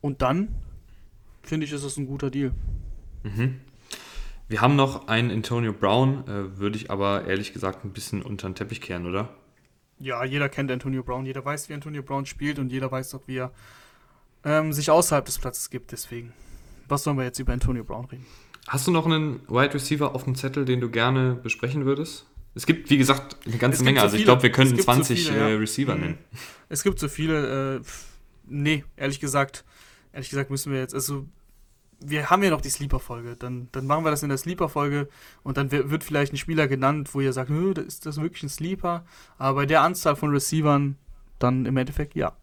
Und 0.00 0.22
dann 0.22 0.54
finde 1.42 1.66
ich, 1.66 1.72
ist 1.72 1.84
das 1.84 1.96
ein 1.96 2.06
guter 2.06 2.30
Deal. 2.30 2.52
Mhm. 3.22 3.60
Wir 4.48 4.60
haben 4.60 4.76
noch 4.76 5.08
einen 5.08 5.30
Antonio 5.30 5.72
Brown, 5.72 6.22
äh, 6.28 6.58
würde 6.58 6.76
ich 6.76 6.90
aber 6.90 7.26
ehrlich 7.26 7.52
gesagt 7.52 7.84
ein 7.84 7.92
bisschen 7.92 8.22
unter 8.22 8.48
den 8.48 8.54
Teppich 8.54 8.80
kehren, 8.80 9.06
oder? 9.06 9.30
Ja, 9.98 10.22
jeder 10.24 10.48
kennt 10.48 10.70
Antonio 10.70 11.02
Brown, 11.02 11.24
jeder 11.24 11.44
weiß, 11.44 11.68
wie 11.68 11.74
Antonio 11.74 12.02
Brown 12.02 12.26
spielt 12.26 12.58
und 12.58 12.70
jeder 12.70 12.92
weiß 12.92 13.14
auch, 13.14 13.22
wie 13.26 13.38
er 13.38 13.52
ähm, 14.46 14.72
sich 14.72 14.90
außerhalb 14.90 15.26
des 15.26 15.38
Platzes 15.38 15.68
gibt. 15.68 15.92
Deswegen, 15.92 16.32
was 16.88 17.02
sollen 17.02 17.18
wir 17.18 17.24
jetzt 17.24 17.38
über 17.38 17.52
Antonio 17.52 17.84
Brown 17.84 18.06
reden? 18.06 18.24
Hast 18.68 18.86
du 18.86 18.90
noch 18.90 19.04
einen 19.04 19.40
Wide 19.48 19.74
Receiver 19.74 20.14
auf 20.14 20.24
dem 20.24 20.34
Zettel, 20.34 20.64
den 20.64 20.80
du 20.80 20.88
gerne 20.88 21.34
besprechen 21.34 21.84
würdest? 21.84 22.26
Es 22.54 22.64
gibt, 22.64 22.88
wie 22.88 22.96
gesagt, 22.96 23.36
eine 23.44 23.58
ganze 23.58 23.84
Menge. 23.84 23.98
So 23.98 24.04
also 24.04 24.16
ich 24.16 24.24
glaube, 24.24 24.42
wir 24.42 24.50
können 24.50 24.78
20 24.78 25.24
so 25.24 25.30
viele, 25.30 25.40
ja. 25.40 25.48
Äh, 25.48 25.54
Receiver 25.54 25.94
mhm. 25.94 26.00
nennen. 26.00 26.18
Es 26.68 26.82
gibt 26.82 26.98
so 26.98 27.08
viele. 27.08 27.76
Äh, 27.76 27.80
nee, 28.46 28.84
ehrlich 28.96 29.20
gesagt, 29.20 29.64
ehrlich 30.12 30.30
gesagt 30.30 30.50
müssen 30.50 30.72
wir 30.72 30.80
jetzt, 30.80 30.94
also 30.94 31.26
wir 32.00 32.30
haben 32.30 32.42
ja 32.42 32.50
noch 32.50 32.60
die 32.60 32.70
Sleeper-Folge. 32.70 33.36
Dann, 33.36 33.68
dann 33.72 33.86
machen 33.86 34.04
wir 34.04 34.10
das 34.10 34.22
in 34.22 34.28
der 34.28 34.38
Sleeper-Folge 34.38 35.08
und 35.42 35.56
dann 35.56 35.70
wird 35.70 36.04
vielleicht 36.04 36.32
ein 36.32 36.36
Spieler 36.36 36.68
genannt, 36.68 37.10
wo 37.12 37.20
ihr 37.20 37.32
sagt, 37.32 37.50
ist 37.50 38.06
das 38.06 38.20
wirklich 38.20 38.42
ein 38.42 38.48
Sleeper? 38.48 39.04
Aber 39.38 39.56
bei 39.56 39.66
der 39.66 39.82
Anzahl 39.82 40.16
von 40.16 40.30
Receivern 40.30 40.96
dann 41.38 41.66
im 41.66 41.76
Endeffekt 41.76 42.14
ja. 42.14 42.36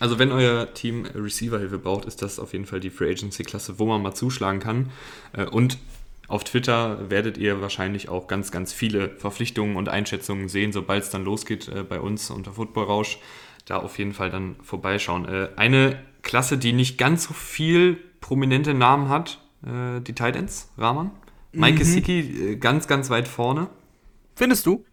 Also 0.00 0.18
wenn 0.18 0.32
euer 0.32 0.72
Team 0.72 1.04
Receiver-Hilfe 1.14 1.78
braucht, 1.78 2.06
ist 2.06 2.22
das 2.22 2.40
auf 2.40 2.54
jeden 2.54 2.64
Fall 2.64 2.80
die 2.80 2.90
Free 2.90 3.10
Agency-Klasse, 3.10 3.78
wo 3.78 3.84
man 3.84 4.02
mal 4.02 4.14
zuschlagen 4.14 4.58
kann. 4.58 4.90
Äh, 5.34 5.44
und 5.44 5.78
auf 6.26 6.42
Twitter 6.42 7.10
werdet 7.10 7.36
ihr 7.36 7.60
wahrscheinlich 7.60 8.08
auch 8.08 8.26
ganz, 8.26 8.50
ganz 8.50 8.72
viele 8.72 9.10
Verpflichtungen 9.10 9.76
und 9.76 9.88
Einschätzungen 9.90 10.48
sehen, 10.48 10.72
sobald 10.72 11.04
es 11.04 11.10
dann 11.10 11.24
losgeht 11.24 11.68
äh, 11.68 11.82
bei 11.82 12.00
uns 12.00 12.30
unter 12.30 12.54
Football 12.54 12.84
Rausch. 12.84 13.18
Da 13.66 13.76
auf 13.76 13.98
jeden 13.98 14.14
Fall 14.14 14.30
dann 14.30 14.56
vorbeischauen. 14.62 15.28
Äh, 15.28 15.50
eine 15.56 16.02
Klasse, 16.22 16.56
die 16.56 16.72
nicht 16.72 16.96
ganz 16.96 17.24
so 17.24 17.34
viel 17.34 17.98
prominente 18.20 18.74
Namen 18.74 19.08
hat, 19.08 19.40
die 19.62 20.14
Titans, 20.14 20.70
Rahman. 20.78 21.10
Mike 21.52 21.74
mhm. 21.74 21.78
Gesicki 21.78 22.56
ganz, 22.58 22.86
ganz 22.86 23.10
weit 23.10 23.28
vorne. 23.28 23.68
Findest 24.34 24.64
du? 24.64 24.84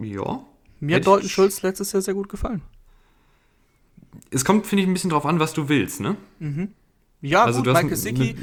Ja. 0.00 0.44
Mir 0.80 0.96
hat 0.96 1.06
Dalton 1.06 1.28
Schulz 1.28 1.62
letztes 1.62 1.92
Jahr 1.92 2.00
sehr 2.00 2.14
gut 2.14 2.30
gefallen. 2.30 2.62
Es 4.34 4.44
kommt, 4.44 4.66
finde 4.66 4.82
ich, 4.82 4.88
ein 4.88 4.92
bisschen 4.92 5.10
drauf 5.10 5.26
an, 5.26 5.38
was 5.40 5.52
du 5.52 5.68
willst, 5.68 6.00
ne? 6.00 6.16
Mhm. 6.40 6.72
Ja, 7.20 7.44
also 7.44 7.62
gut, 7.62 7.72
Mike 7.72 7.88
Gesicki 7.88 8.36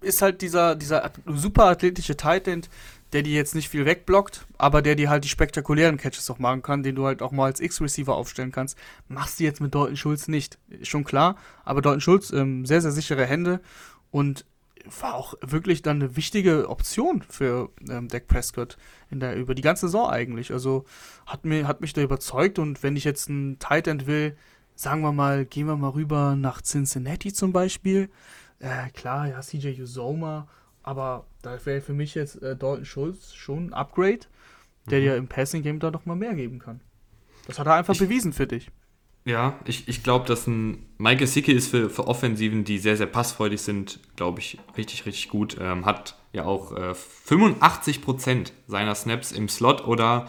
ist 0.00 0.22
halt 0.22 0.40
dieser, 0.40 0.74
dieser 0.74 1.10
super 1.26 1.64
athletische 1.66 2.16
Titan, 2.16 2.62
der 3.12 3.22
dir 3.22 3.34
jetzt 3.34 3.54
nicht 3.54 3.68
viel 3.68 3.84
wegblockt, 3.84 4.46
aber 4.56 4.80
der 4.80 4.94
dir 4.94 5.10
halt 5.10 5.24
die 5.24 5.28
spektakulären 5.28 5.98
Catches 5.98 6.30
auch 6.30 6.38
machen 6.38 6.62
kann, 6.62 6.82
den 6.82 6.94
du 6.94 7.04
halt 7.04 7.20
auch 7.22 7.30
mal 7.30 7.46
als 7.46 7.60
X-Receiver 7.60 8.14
aufstellen 8.14 8.52
kannst. 8.52 8.78
Machst 9.08 9.38
du 9.38 9.44
jetzt 9.44 9.60
mit 9.60 9.74
Dalton 9.74 9.96
Schulz 9.96 10.28
nicht. 10.28 10.58
Ist 10.68 10.88
schon 10.88 11.04
klar, 11.04 11.36
aber 11.64 11.82
Dalton 11.82 12.00
Schulz, 12.00 12.32
ähm, 12.32 12.64
sehr, 12.64 12.80
sehr 12.80 12.92
sichere 12.92 13.26
Hände 13.26 13.60
und 14.10 14.46
war 15.00 15.14
auch 15.14 15.34
wirklich 15.42 15.82
dann 15.82 16.02
eine 16.02 16.16
wichtige 16.16 16.68
Option 16.68 17.22
für 17.28 17.70
ähm, 17.88 18.08
Dak 18.08 18.26
Prescott 18.26 18.76
in 19.10 19.20
der, 19.20 19.36
über 19.36 19.54
die 19.54 19.62
ganze 19.62 19.86
Saison 19.86 20.08
eigentlich. 20.08 20.52
Also 20.52 20.84
hat, 21.26 21.44
mir, 21.44 21.68
hat 21.68 21.80
mich 21.80 21.92
da 21.92 22.00
überzeugt 22.00 22.58
und 22.58 22.82
wenn 22.82 22.96
ich 22.96 23.04
jetzt 23.04 23.28
einen 23.28 23.58
Tight 23.58 23.86
End 23.86 24.06
will, 24.06 24.36
sagen 24.82 25.02
wir 25.02 25.12
mal, 25.12 25.44
gehen 25.44 25.66
wir 25.66 25.76
mal 25.76 25.90
rüber 25.90 26.36
nach 26.36 26.60
Cincinnati 26.62 27.32
zum 27.32 27.52
Beispiel. 27.52 28.10
Äh, 28.58 28.90
klar, 28.90 29.28
ja, 29.28 29.40
CJ 29.40 29.80
Uzoma 29.80 30.46
aber 30.82 31.26
da 31.42 31.64
wäre 31.64 31.80
für 31.80 31.92
mich 31.92 32.14
jetzt 32.14 32.42
äh, 32.42 32.56
Dalton 32.56 32.84
Schulz 32.84 33.34
schon 33.34 33.66
ein 33.68 33.72
Upgrade, 33.72 34.20
der 34.90 35.00
mhm. 35.00 35.04
dir 35.04 35.16
im 35.16 35.28
Passing 35.28 35.62
Game 35.62 35.78
da 35.78 35.90
noch 35.90 36.06
mal 36.06 36.16
mehr 36.16 36.34
geben 36.34 36.58
kann. 36.58 36.80
Das 37.46 37.58
hat 37.58 37.66
er 37.66 37.74
einfach 37.74 37.94
ich, 37.94 38.00
bewiesen 38.00 38.32
für 38.32 38.46
dich. 38.46 38.70
Ja, 39.24 39.58
ich, 39.64 39.88
ich 39.88 40.02
glaube, 40.02 40.26
dass 40.26 40.46
ein 40.46 40.86
Mike 40.98 41.26
Sicke 41.26 41.52
ist 41.52 41.68
für, 41.68 41.88
für 41.88 42.08
Offensiven, 42.08 42.64
die 42.64 42.78
sehr, 42.78 42.96
sehr 42.96 43.06
passfreudig 43.06 43.60
sind, 43.60 44.00
glaube 44.16 44.40
ich, 44.40 44.58
richtig, 44.76 45.06
richtig 45.06 45.28
gut. 45.28 45.56
Ähm, 45.60 45.86
hat 45.86 46.16
ja 46.32 46.44
auch 46.44 46.72
äh, 46.72 46.94
85% 47.28 48.50
seiner 48.66 48.94
Snaps 48.96 49.30
im 49.30 49.48
Slot 49.48 49.86
oder 49.86 50.28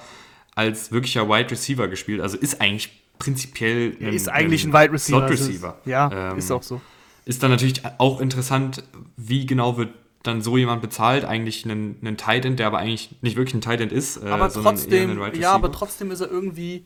als 0.53 0.91
wirklicher 0.91 1.27
Wide 1.27 1.49
Receiver 1.49 1.87
gespielt. 1.87 2.21
Also 2.21 2.37
ist 2.37 2.61
eigentlich 2.61 3.02
prinzipiell 3.23 3.95
ein, 3.99 4.13
ist 4.13 4.29
eigentlich 4.29 4.65
ein, 4.65 4.73
Wide 4.73 4.91
Receiver. 4.91 5.19
Slot 5.19 5.29
Receiver. 5.29 5.77
Ist, 5.79 5.87
ja, 5.87 6.31
ähm, 6.31 6.37
ist 6.37 6.51
auch 6.51 6.63
so. 6.63 6.81
Ist 7.25 7.41
dann 7.41 7.51
natürlich 7.51 7.81
auch 7.99 8.19
interessant, 8.19 8.83
wie 9.15 9.45
genau 9.45 9.77
wird 9.77 9.93
dann 10.23 10.41
so 10.41 10.57
jemand 10.57 10.81
bezahlt, 10.81 11.25
eigentlich 11.25 11.65
einen, 11.65 11.97
einen 12.01 12.17
Tight 12.17 12.45
End, 12.45 12.59
der 12.59 12.67
aber 12.67 12.79
eigentlich 12.79 13.15
nicht 13.21 13.35
wirklich 13.35 13.53
ein 13.53 13.61
Tight 13.61 13.81
End 13.81 13.91
ist, 13.91 14.17
äh, 14.17 14.27
aber 14.27 14.49
trotzdem, 14.49 15.19
ja, 15.35 15.51
aber 15.51 15.71
trotzdem 15.71 16.11
ist 16.11 16.21
er 16.21 16.31
irgendwie 16.31 16.85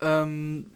ähm, 0.00 0.70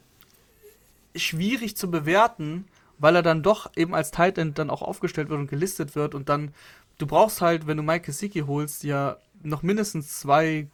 schwierig 1.14 1.76
zu 1.76 1.90
bewerten, 1.90 2.66
weil 2.98 3.14
er 3.14 3.22
dann 3.22 3.42
doch 3.42 3.70
eben 3.76 3.94
als 3.94 4.10
Tight 4.10 4.38
End 4.38 4.58
dann 4.58 4.70
auch 4.70 4.82
aufgestellt 4.82 5.28
wird 5.28 5.38
und 5.38 5.48
gelistet 5.48 5.94
wird 5.94 6.14
und 6.14 6.28
dann 6.28 6.52
du 6.98 7.06
brauchst 7.06 7.40
halt, 7.40 7.66
wenn 7.66 7.76
du 7.76 7.82
Mike 7.84 8.06
Gesicki 8.06 8.40
holst, 8.40 8.82
ja 8.82 9.16
noch 9.42 9.62
mindestens 9.62 10.18
zwei 10.18 10.66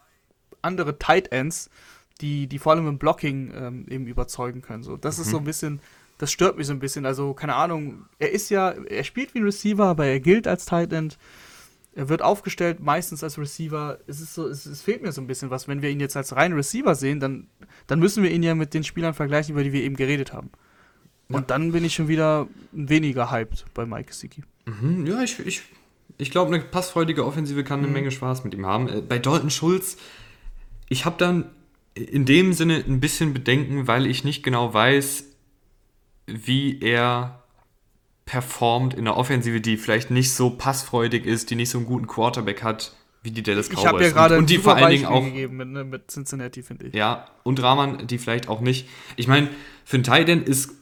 andere 0.62 0.98
Tight 0.98 1.32
Ends, 1.32 1.70
die, 2.20 2.46
die 2.46 2.58
vor 2.58 2.72
allem 2.72 2.86
im 2.86 2.98
Blocking 2.98 3.52
ähm, 3.54 3.86
eben 3.88 4.06
überzeugen 4.06 4.62
können. 4.62 4.82
So, 4.82 4.96
das 4.96 5.18
mhm. 5.18 5.22
ist 5.22 5.30
so 5.30 5.38
ein 5.38 5.44
bisschen 5.44 5.80
das 6.18 6.30
stört 6.30 6.56
mich 6.56 6.66
so 6.66 6.72
ein 6.72 6.78
bisschen. 6.78 7.06
Also, 7.06 7.34
keine 7.34 7.54
Ahnung, 7.54 8.06
er 8.18 8.32
ist 8.32 8.50
ja, 8.50 8.70
er 8.70 9.04
spielt 9.04 9.34
wie 9.34 9.40
ein 9.40 9.44
Receiver, 9.44 9.84
aber 9.84 10.06
er 10.06 10.20
gilt 10.20 10.46
als 10.46 10.64
Tight 10.64 10.92
End. 10.92 11.18
Er 11.96 12.08
wird 12.08 12.22
aufgestellt, 12.22 12.80
meistens 12.80 13.22
als 13.22 13.38
Receiver. 13.38 13.98
Es 14.06 14.20
ist 14.20 14.34
so, 14.34 14.48
es, 14.48 14.66
es, 14.66 14.82
fehlt 14.82 15.02
mir 15.02 15.12
so 15.12 15.20
ein 15.20 15.26
bisschen 15.26 15.50
was. 15.50 15.68
Wenn 15.68 15.80
wir 15.80 15.90
ihn 15.90 16.00
jetzt 16.00 16.16
als 16.16 16.34
reinen 16.34 16.54
Receiver 16.54 16.94
sehen, 16.94 17.20
dann, 17.20 17.46
dann 17.86 18.00
müssen 18.00 18.22
wir 18.22 18.30
ihn 18.30 18.42
ja 18.42 18.54
mit 18.54 18.74
den 18.74 18.84
Spielern 18.84 19.14
vergleichen, 19.14 19.52
über 19.52 19.62
die 19.62 19.72
wir 19.72 19.82
eben 19.82 19.96
geredet 19.96 20.32
haben. 20.32 20.50
Und 21.28 21.34
ja. 21.34 21.40
dann 21.42 21.72
bin 21.72 21.84
ich 21.84 21.94
schon 21.94 22.08
wieder 22.08 22.48
weniger 22.72 23.30
hyped 23.30 23.64
bei 23.74 23.86
Mike 23.86 24.08
Gesicki. 24.08 24.42
Mhm, 24.66 25.06
ja, 25.06 25.22
ich, 25.22 25.38
ich, 25.46 25.62
ich 26.18 26.30
glaube, 26.30 26.52
eine 26.52 26.64
passfreudige 26.64 27.24
Offensive 27.24 27.62
kann 27.62 27.78
eine 27.78 27.88
mhm. 27.88 27.94
Menge 27.94 28.10
Spaß 28.10 28.42
mit 28.42 28.54
ihm 28.54 28.66
haben. 28.66 28.88
Äh, 28.88 29.00
bei 29.00 29.20
Dalton 29.20 29.50
Schulz, 29.50 29.96
ich 30.88 31.04
habe 31.04 31.16
dann 31.16 31.50
in 31.94 32.24
dem 32.24 32.52
Sinne 32.52 32.84
ein 32.86 33.00
bisschen 33.00 33.32
Bedenken, 33.32 33.86
weil 33.86 34.06
ich 34.06 34.24
nicht 34.24 34.42
genau 34.42 34.72
weiß, 34.74 35.24
wie 36.26 36.80
er 36.80 37.42
performt 38.26 38.94
in 38.94 39.04
der 39.04 39.16
Offensive, 39.16 39.60
die 39.60 39.76
vielleicht 39.76 40.10
nicht 40.10 40.32
so 40.32 40.50
passfreudig 40.50 41.26
ist, 41.26 41.50
die 41.50 41.56
nicht 41.56 41.70
so 41.70 41.78
einen 41.78 41.86
guten 41.86 42.06
Quarterback 42.06 42.62
hat, 42.62 42.94
wie 43.22 43.30
die 43.30 43.42
Dallas 43.42 43.68
Cowboys. 43.68 43.80
Ich 43.80 43.86
habe 43.86 44.04
ja 44.04 44.10
gerade 44.10 44.34
und, 44.34 44.42
und 44.42 44.50
die 44.50 44.58
vor 44.58 44.76
allen 44.76 44.90
Dingen 44.90 45.06
auch 45.06 45.24
gegeben 45.24 45.56
mit, 45.56 45.68
ne, 45.68 45.84
mit 45.84 46.10
Cincinnati, 46.10 46.62
finde 46.62 46.86
ich. 46.86 46.94
Ja, 46.94 47.26
und 47.42 47.62
Rahman, 47.62 48.06
die 48.06 48.18
vielleicht 48.18 48.48
auch 48.48 48.60
nicht. 48.60 48.88
Ich 49.16 49.28
meine, 49.28 49.48
für 49.84 49.96
einen 49.96 50.04
Titan 50.04 50.42
ist 50.42 50.72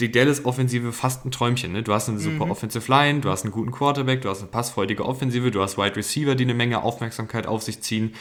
die 0.00 0.10
Dallas-Offensive 0.10 0.92
fast 0.92 1.24
ein 1.24 1.30
Träumchen. 1.30 1.72
Ne? 1.72 1.82
Du 1.82 1.92
hast 1.92 2.08
eine 2.08 2.18
super 2.18 2.46
mhm. 2.46 2.50
Offensive 2.50 2.90
Line, 2.90 3.20
du 3.20 3.30
hast 3.30 3.44
einen 3.44 3.52
guten 3.52 3.70
Quarterback, 3.70 4.22
du 4.22 4.30
hast 4.30 4.40
eine 4.40 4.48
passfreudige 4.48 5.04
Offensive, 5.04 5.50
du 5.50 5.60
hast 5.60 5.76
Wide 5.76 5.96
Receiver, 5.96 6.34
die 6.34 6.44
eine 6.44 6.54
Menge 6.54 6.82
Aufmerksamkeit 6.82 7.46
auf 7.46 7.62
sich 7.62 7.82
ziehen. 7.82 8.14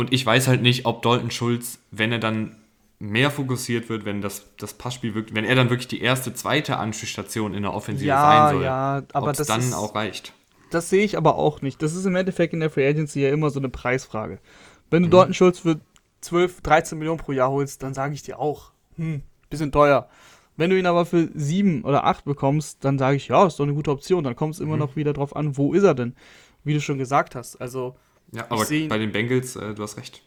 Und 0.00 0.14
ich 0.14 0.24
weiß 0.24 0.48
halt 0.48 0.62
nicht, 0.62 0.86
ob 0.86 1.02
Dalton 1.02 1.30
Schulz, 1.30 1.78
wenn 1.90 2.10
er 2.10 2.18
dann 2.18 2.56
mehr 3.00 3.30
fokussiert 3.30 3.90
wird, 3.90 4.06
wenn 4.06 4.22
das, 4.22 4.46
das 4.56 4.72
Passspiel 4.72 5.14
wirkt, 5.14 5.34
wenn 5.34 5.44
er 5.44 5.54
dann 5.54 5.68
wirklich 5.68 5.88
die 5.88 6.00
erste, 6.00 6.32
zweite 6.32 6.78
Anschlussstation 6.78 7.52
in 7.52 7.64
der 7.64 7.74
Offensive 7.74 8.08
ja, 8.08 8.22
sein 8.22 8.54
soll. 8.54 8.64
Ja, 8.64 9.02
aber 9.12 9.34
das 9.34 9.46
dann 9.46 9.60
ist, 9.60 9.74
auch 9.74 9.94
reicht. 9.94 10.32
Das 10.70 10.88
sehe 10.88 11.04
ich 11.04 11.18
aber 11.18 11.34
auch 11.34 11.60
nicht. 11.60 11.82
Das 11.82 11.94
ist 11.94 12.06
im 12.06 12.16
Endeffekt 12.16 12.54
in 12.54 12.60
der 12.60 12.70
Free 12.70 12.88
Agency 12.88 13.20
ja 13.20 13.28
immer 13.28 13.50
so 13.50 13.60
eine 13.60 13.68
Preisfrage. 13.68 14.38
Wenn 14.88 15.10
du 15.10 15.18
mhm. 15.18 15.24
einen 15.24 15.34
Schulz 15.34 15.58
für 15.58 15.78
12, 16.22 16.62
13 16.62 16.96
Millionen 16.96 17.18
pro 17.18 17.32
Jahr 17.32 17.50
holst, 17.50 17.82
dann 17.82 17.92
sage 17.92 18.14
ich 18.14 18.22
dir 18.22 18.38
auch, 18.38 18.70
hm, 18.96 19.20
bisschen 19.50 19.70
teuer. 19.70 20.08
Wenn 20.56 20.70
du 20.70 20.78
ihn 20.78 20.86
aber 20.86 21.04
für 21.04 21.28
7 21.34 21.84
oder 21.84 22.04
8 22.04 22.24
bekommst, 22.24 22.86
dann 22.86 22.98
sage 22.98 23.18
ich, 23.18 23.28
ja, 23.28 23.46
ist 23.46 23.60
doch 23.60 23.64
eine 23.64 23.74
gute 23.74 23.90
Option. 23.90 24.24
Dann 24.24 24.34
kommt 24.34 24.54
es 24.54 24.60
immer 24.60 24.76
mhm. 24.76 24.80
noch 24.80 24.96
wieder 24.96 25.12
drauf 25.12 25.36
an, 25.36 25.58
wo 25.58 25.74
ist 25.74 25.84
er 25.84 25.94
denn? 25.94 26.14
Wie 26.64 26.72
du 26.72 26.80
schon 26.80 26.96
gesagt 26.96 27.34
hast. 27.34 27.60
Also, 27.60 27.96
ja, 28.32 28.46
aber 28.48 28.64
bei 28.64 28.98
den 28.98 29.12
Bengals, 29.12 29.56
äh, 29.56 29.74
du 29.74 29.82
hast 29.82 29.96
recht. 29.96 30.22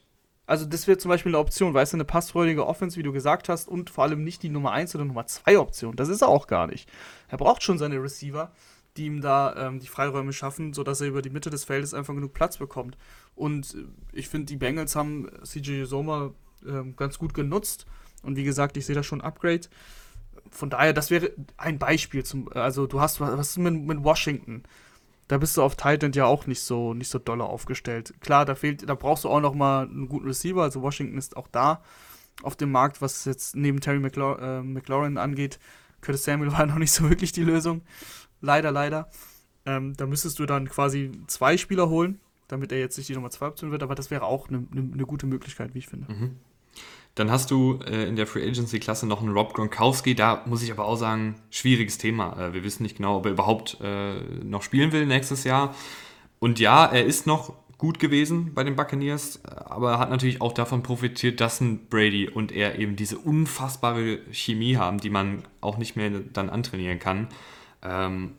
Also 0.45 0.66
das 0.66 0.88
wäre 0.88 0.97
zum 0.97 1.10
Beispiel 1.10 1.30
eine 1.30 1.39
Option, 1.39 1.74
weißt 1.74 1.93
du, 1.93 1.97
eine 1.97 2.06
passfreudige 2.06 2.68
Offense, 2.68 2.97
wie 2.97 3.04
du 3.04 3.14
gesagt 3.14 3.47
hast, 3.47 3.70
und 3.70 3.89
vor 3.89 4.04
allem 4.04 4.24
nicht 4.24 4.43
die 4.43 4.49
Nummer 4.49 4.72
1 4.72 4.93
oder 4.95 5.06
Nummer 5.06 5.26
2 5.26 5.58
Option. 5.58 5.95
Das 5.95 6.10
ist 6.10 6.22
er 6.22 6.28
auch 6.28 6.47
gar 6.47 6.68
nicht. 6.68 6.89
Er 7.30 7.38
braucht 7.38 7.64
schon 7.64 7.78
seine 7.78 8.01
Receiver, 8.01 8.51
die 8.97 9.06
ihm 9.06 9.22
da 9.22 9.56
ähm, 9.56 9.80
die 9.80 9.88
Freiräume 9.88 10.34
schaffen, 10.34 10.74
sodass 10.74 10.99
er 10.99 11.08
über 11.08 11.22
die 11.22 11.30
Mitte 11.30 11.49
des 11.49 11.64
Feldes 11.64 11.93
einfach 11.93 12.14
genug 12.14 12.34
Platz 12.34 12.58
bekommt. 12.58 12.97
Und 13.36 13.74
äh, 13.74 13.86
ich 14.12 14.28
finde, 14.28 14.47
die 14.47 14.58
Bengals 14.58 14.95
haben 14.95 15.30
CJ 15.43 15.86
Sommer 15.86 16.34
ähm, 16.68 16.95
ganz 16.97 17.18
gut 17.18 17.34
genutzt. 17.34 17.86
Und 18.22 18.36
wie 18.36 18.43
gesagt, 18.43 18.76
ich 18.76 18.86
sehe 18.86 18.95
da 18.95 19.04
schon 19.04 19.22
ein 19.22 19.28
Upgrade. 19.28 19.68
von 20.49 20.70
daher, 20.70 20.93
das 20.93 21.10
wäre 21.10 21.32
ein 21.56 21.80
Beispiel 21.80 22.24
zum, 22.24 22.51
also 22.54 22.86
du 22.86 22.99
hast, 22.99 23.22
was 23.22 23.58
mit, 23.58 23.74
mit 23.74 24.04
Washington? 24.04 24.64
Da 25.34 25.39
bist 25.39 25.57
du 25.57 25.63
auf 25.63 25.75
Titan 25.75 26.11
ja 26.11 26.25
auch 26.25 26.45
nicht 26.45 26.59
so, 26.59 26.93
nicht 26.93 27.09
so 27.09 27.17
doll 27.17 27.41
aufgestellt. 27.41 28.13
Klar, 28.19 28.45
da 28.45 28.53
fehlt, 28.53 28.88
da 28.88 28.93
brauchst 28.93 29.23
du 29.23 29.29
auch 29.29 29.39
noch 29.39 29.55
mal 29.55 29.88
einen 29.88 30.07
guten 30.07 30.27
Receiver, 30.27 30.61
also 30.61 30.84
Washington 30.84 31.17
ist 31.17 31.36
auch 31.38 31.47
da 31.47 31.81
auf 32.43 32.55
dem 32.55 32.71
Markt, 32.71 33.01
was 33.01 33.25
jetzt 33.25 33.55
neben 33.55 33.79
Terry 33.79 33.97
McLaurin, 33.97 34.43
äh, 34.43 34.61
McLaurin 34.61 35.17
angeht. 35.17 35.57
Curtis 36.01 36.23
Samuel 36.23 36.51
war 36.55 36.67
noch 36.67 36.77
nicht 36.77 36.91
so 36.91 37.09
wirklich 37.09 37.31
die 37.31 37.41
Lösung. 37.41 37.81
Leider, 38.41 38.71
leider. 38.71 39.09
Ähm, 39.65 39.95
da 39.97 40.05
müsstest 40.05 40.38
du 40.38 40.45
dann 40.45 40.69
quasi 40.69 41.11
zwei 41.25 41.57
Spieler 41.57 41.89
holen, 41.89 42.19
damit 42.47 42.71
er 42.71 42.77
jetzt 42.77 42.99
nicht 42.99 43.09
die 43.09 43.15
Nummer 43.15 43.31
2 43.31 43.47
Option 43.47 43.71
wird, 43.71 43.81
aber 43.81 43.95
das 43.95 44.11
wäre 44.11 44.25
auch 44.25 44.49
eine 44.49 44.59
ne, 44.69 44.84
ne 44.84 45.05
gute 45.07 45.25
Möglichkeit, 45.25 45.73
wie 45.73 45.79
ich 45.79 45.88
finde. 45.88 46.13
Mhm. 46.13 46.36
Dann 47.16 47.30
hast 47.30 47.51
du 47.51 47.80
äh, 47.86 48.07
in 48.07 48.16
der 48.16 48.26
Free 48.26 48.43
Agency 48.47 48.80
Klasse 48.80 49.05
noch 49.05 49.22
einen 49.22 49.34
Rob 49.34 49.53
Gronkowski. 49.53 50.16
Da 50.16 50.43
muss 50.47 50.64
ich 50.64 50.72
aber 50.72 50.86
auch 50.86 50.95
sagen, 50.95 51.36
schwieriges 51.51 51.97
Thema. 51.97 52.39
Äh, 52.39 52.53
wir 52.53 52.64
wissen 52.64 52.84
nicht 52.84 52.97
genau, 52.97 53.18
ob 53.18 53.26
er 53.26 53.34
überhaupt 53.34 53.78
äh, 53.82 54.16
noch 54.43 54.64
spielen 54.64 54.91
will 54.91 55.05
nächstes 55.05 55.43
Jahr. 55.43 55.76
Und 56.39 56.59
ja, 56.59 56.86
er 56.86 57.05
ist 57.05 57.28
noch 57.28 57.53
gut 57.78 57.99
gewesen 57.99 58.53
bei 58.53 58.64
den 58.64 58.76
Buccaneers, 58.76 59.43
aber 59.45 59.99
hat 59.99 60.09
natürlich 60.09 60.41
auch 60.41 60.53
davon 60.53 60.84
profitiert, 60.84 61.41
dass 61.41 61.59
ein 61.59 61.88
Brady 61.88 62.30
und 62.30 62.51
er 62.51 62.80
eben 62.80 62.95
diese 62.95 63.18
unfassbare 63.18 64.20
Chemie 64.32 64.78
haben, 64.78 64.99
die 64.99 65.09
man 65.09 65.43
auch 65.59 65.78
nicht 65.78 65.95
mehr 65.95 66.09
dann 66.09 66.49
antrainieren 66.49 66.99
kann. 66.99 67.28
Ähm, 67.82 68.36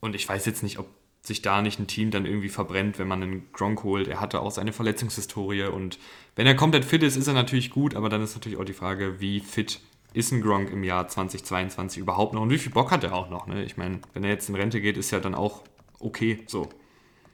und 0.00 0.14
ich 0.14 0.28
weiß 0.28 0.44
jetzt 0.44 0.62
nicht, 0.62 0.78
ob 0.78 0.88
sich 1.22 1.42
da 1.42 1.60
nicht 1.60 1.78
ein 1.78 1.86
Team 1.86 2.10
dann 2.10 2.24
irgendwie 2.24 2.48
verbrennt, 2.48 2.98
wenn 2.98 3.08
man 3.08 3.22
einen 3.22 3.52
Gronk 3.52 3.82
holt. 3.84 4.08
Er 4.08 4.20
hatte 4.20 4.40
auch 4.40 4.50
seine 4.50 4.72
Verletzungshistorie 4.72 5.64
und 5.64 5.98
wenn 6.34 6.46
er 6.46 6.54
komplett 6.54 6.84
fit 6.84 7.02
ist, 7.02 7.16
ist 7.16 7.26
er 7.26 7.34
natürlich 7.34 7.70
gut, 7.70 7.94
aber 7.94 8.08
dann 8.08 8.22
ist 8.22 8.34
natürlich 8.34 8.58
auch 8.58 8.64
die 8.64 8.72
Frage, 8.72 9.20
wie 9.20 9.40
fit 9.40 9.80
ist 10.12 10.32
ein 10.32 10.40
Gronk 10.40 10.70
im 10.70 10.82
Jahr 10.82 11.06
2022 11.06 12.00
überhaupt 12.00 12.34
noch 12.34 12.42
und 12.42 12.50
wie 12.50 12.58
viel 12.58 12.72
Bock 12.72 12.90
hat 12.90 13.04
er 13.04 13.12
auch 13.12 13.28
noch? 13.30 13.46
Ne? 13.46 13.62
Ich 13.64 13.76
meine, 13.76 14.00
wenn 14.12 14.24
er 14.24 14.30
jetzt 14.30 14.48
in 14.48 14.54
Rente 14.54 14.80
geht, 14.80 14.96
ist 14.96 15.10
ja 15.10 15.20
dann 15.20 15.34
auch 15.34 15.62
okay 15.98 16.42
so. 16.46 16.68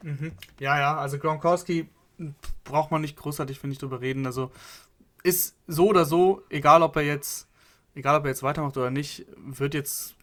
Mhm. 0.03 0.33
Ja, 0.61 0.79
ja, 0.79 0.97
also 0.97 1.19
Gronkowski 1.19 1.89
braucht 2.65 2.91
man 2.91 3.01
nicht 3.01 3.17
großartig, 3.17 3.59
finde 3.59 3.75
ich, 3.75 3.79
drüber 3.79 4.01
reden. 4.01 4.27
Also 4.27 4.51
ist 5.23 5.57
so 5.67 5.89
oder 5.89 6.05
so, 6.05 6.43
egal 6.51 6.83
ob 6.83 6.97
er 6.97 7.03
jetzt, 7.03 7.49
egal 7.95 8.19
ob 8.19 8.25
er 8.25 8.31
jetzt 8.31 8.43
weitermacht 8.43 8.77
oder 8.77 8.91
nicht, 8.91 9.27
wird 9.37 9.75
jetzt 9.75 10.17